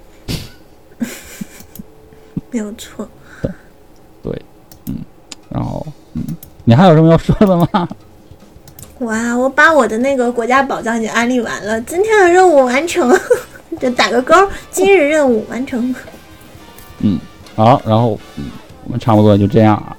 [2.51, 3.09] 没有错。
[4.23, 4.43] 对，
[4.86, 4.97] 嗯
[5.51, 6.23] 然后，嗯，
[6.65, 7.89] 你还有什么要说的吗？
[9.01, 13.12] 哇，我把我的那个国家宝藏已经安利完了，今天的任务完成，
[13.81, 14.35] 就打个勾，
[14.70, 15.94] 今日任务完成。
[17.01, 17.19] 嗯
[17.56, 18.44] 好，然后，嗯，
[18.85, 19.97] 我们差不多就这样啊。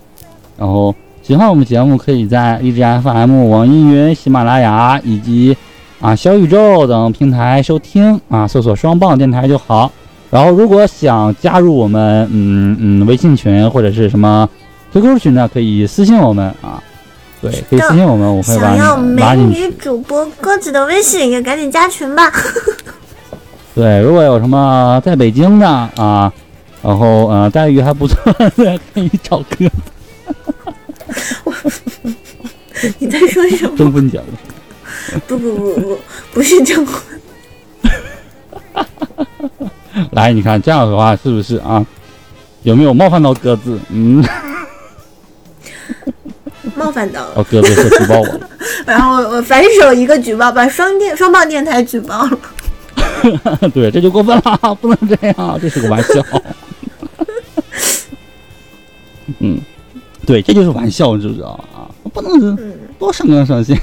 [0.57, 0.95] 然后，
[1.25, 5.57] 喜欢我们节目，可以在荔枝 FM、网易云、喜马拉雅以及
[5.99, 9.91] 啊小宇宙等平台收听啊，搜索“双棒电台”就好。
[10.29, 14.47] 然后，如果想加入我们，嗯嗯，微信群或者是什么
[14.93, 16.79] QQ 群呢，可以私信我们啊。
[17.41, 19.71] 对，可以私信我们，我会把想要美女。
[19.79, 22.31] 主播鸽子的微信，也赶紧加群吧。
[23.73, 26.31] 对，如果有什么在北京的啊，
[26.83, 28.51] 然后呃待遇还不错的，
[28.93, 29.65] 可以找哥
[32.99, 33.77] 你在说什么？
[33.77, 34.25] 征婚节目。
[35.27, 35.99] 不 不不不，
[36.33, 37.01] 不是征婚。
[40.11, 41.85] 来，你看这样的话是不是啊？
[42.63, 43.79] 有没有冒犯到鸽子？
[43.89, 44.23] 嗯，
[46.75, 48.49] 冒犯到了，哦，鸽子说举报我了。
[48.85, 52.39] 然后我反手一个举报，把双电双棒电台举报了。
[53.73, 56.25] 对，这就过分了，不能这样，这是个玩笑。
[59.39, 59.59] 嗯，
[60.25, 61.87] 对，这就是玩笑，知不知道啊？
[62.13, 63.79] 不能是嗯，多上纲上线。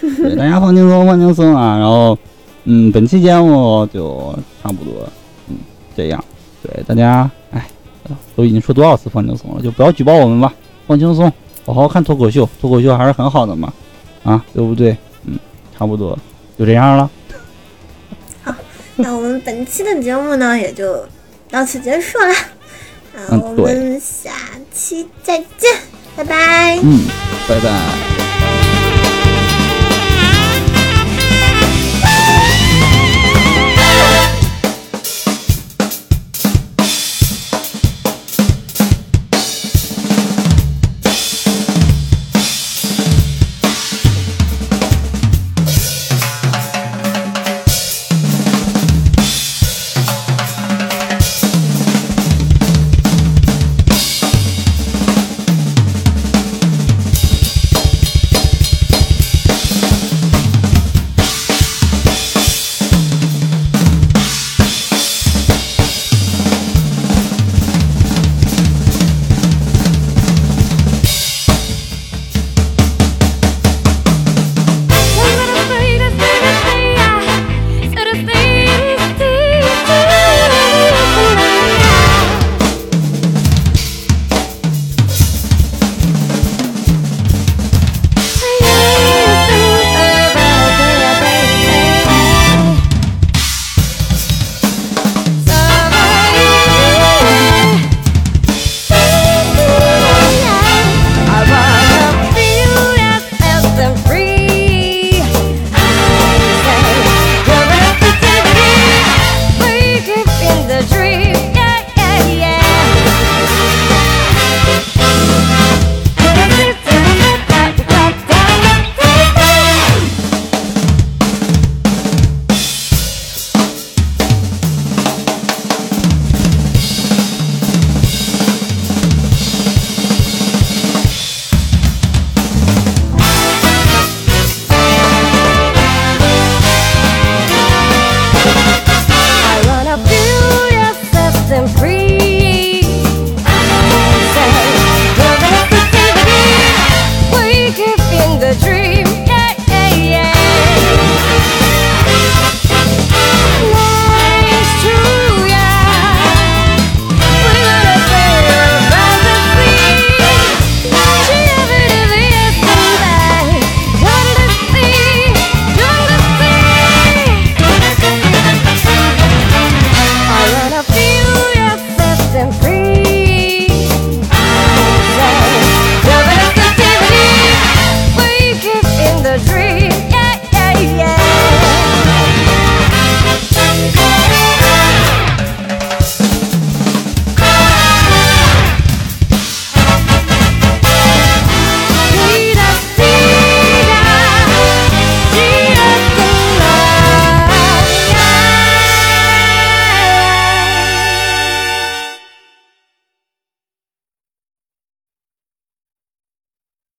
[0.00, 1.78] 对，大家放轻松，放轻松啊。
[1.78, 2.18] 然后，
[2.64, 5.08] 嗯，本期节目就差不多，
[5.48, 5.56] 嗯，
[5.96, 6.24] 这样。
[6.62, 7.66] 对，大家，哎，
[8.34, 10.52] 都已经说多少次放轻松了，就不要举报我们吧，
[10.86, 11.32] 放轻松，
[11.66, 13.72] 好好看脱口秀，脱口秀还是很好的嘛，
[14.22, 14.96] 啊，对不对？
[15.26, 15.38] 嗯，
[15.76, 16.18] 差不多
[16.58, 17.10] 就这样了。
[18.42, 18.54] 好
[18.96, 21.04] 那我们本期的节目呢，也就
[21.50, 22.34] 到此结束了。
[23.16, 24.32] 嗯对们下
[24.74, 25.70] 期再见，
[26.16, 26.78] 拜拜。
[26.82, 27.00] 嗯，
[27.48, 28.13] 拜拜。